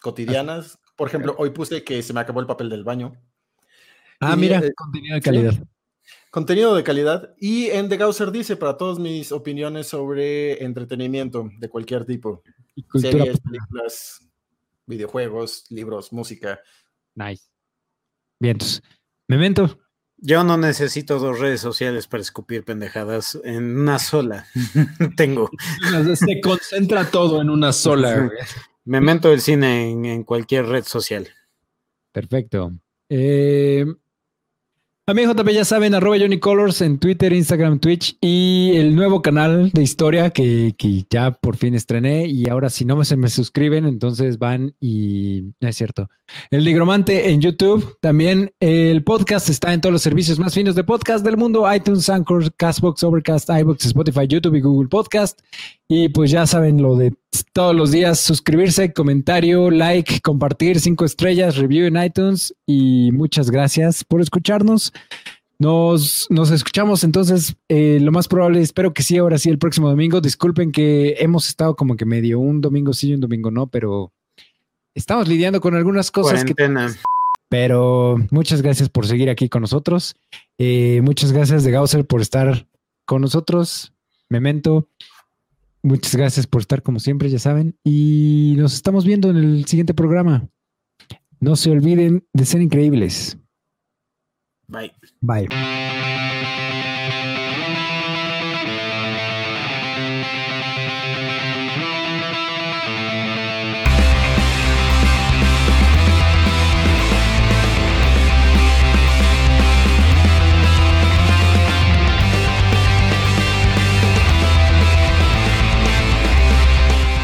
[0.00, 0.78] cotidianas.
[0.96, 3.12] Por ejemplo, hoy puse que se me acabó el papel del baño.
[4.20, 5.54] ah, y, mira, eh, contenido de calidad.
[6.30, 7.34] Contenido de calidad.
[7.38, 12.42] Y en The Gausser dice para todas mis opiniones sobre entretenimiento de cualquier tipo.
[12.74, 14.20] Y cultura Series, películas,
[14.86, 16.60] videojuegos, libros, música.
[17.14, 17.44] Nice.
[18.38, 18.82] Bien, entonces,
[19.28, 19.78] Memento.
[20.26, 24.44] Yo no necesito dos redes sociales para escupir pendejadas en una sola.
[25.16, 25.48] Tengo.
[26.16, 28.28] Se concentra todo en una sola.
[28.84, 31.28] Memento del cine en, en cualquier red social.
[32.10, 32.72] Perfecto.
[33.08, 33.86] Eh,
[35.08, 39.22] a mí, JP, ya saben, arroba Johnny Colors en Twitter, Instagram, Twitch y el nuevo
[39.22, 42.26] canal de historia que, que ya por fin estrené.
[42.26, 46.08] Y ahora, si no se me suscriben, entonces van y no es cierto.
[46.50, 47.98] El Nigromante en YouTube.
[48.00, 52.08] También el podcast está en todos los servicios más finos de podcast del mundo: iTunes,
[52.08, 55.40] Anchor, Castbox, Overcast, iBox, Spotify, YouTube y Google Podcast.
[55.86, 57.14] Y pues ya saben lo de
[57.52, 62.54] todos los días: suscribirse, comentario, like, compartir, cinco estrellas, review en iTunes.
[62.66, 64.92] Y muchas gracias por escucharnos.
[65.58, 69.88] Nos, nos escuchamos entonces, eh, lo más probable, espero que sí, ahora sí, el próximo
[69.88, 70.20] domingo.
[70.20, 74.12] Disculpen que hemos estado como que medio un domingo sí y un domingo no, pero
[74.94, 76.94] estamos lidiando con algunas cosas que Cuarentena.
[77.48, 80.16] pero muchas gracias por seguir aquí con nosotros.
[80.58, 82.68] Eh, muchas gracias de Gausser por estar
[83.06, 83.94] con nosotros.
[84.28, 84.88] Memento.
[85.86, 87.78] Muchas gracias por estar como siempre, ya saben.
[87.84, 90.48] Y nos estamos viendo en el siguiente programa.
[91.38, 93.38] No se olviden de ser increíbles.
[94.66, 94.92] Bye.
[95.20, 95.46] Bye.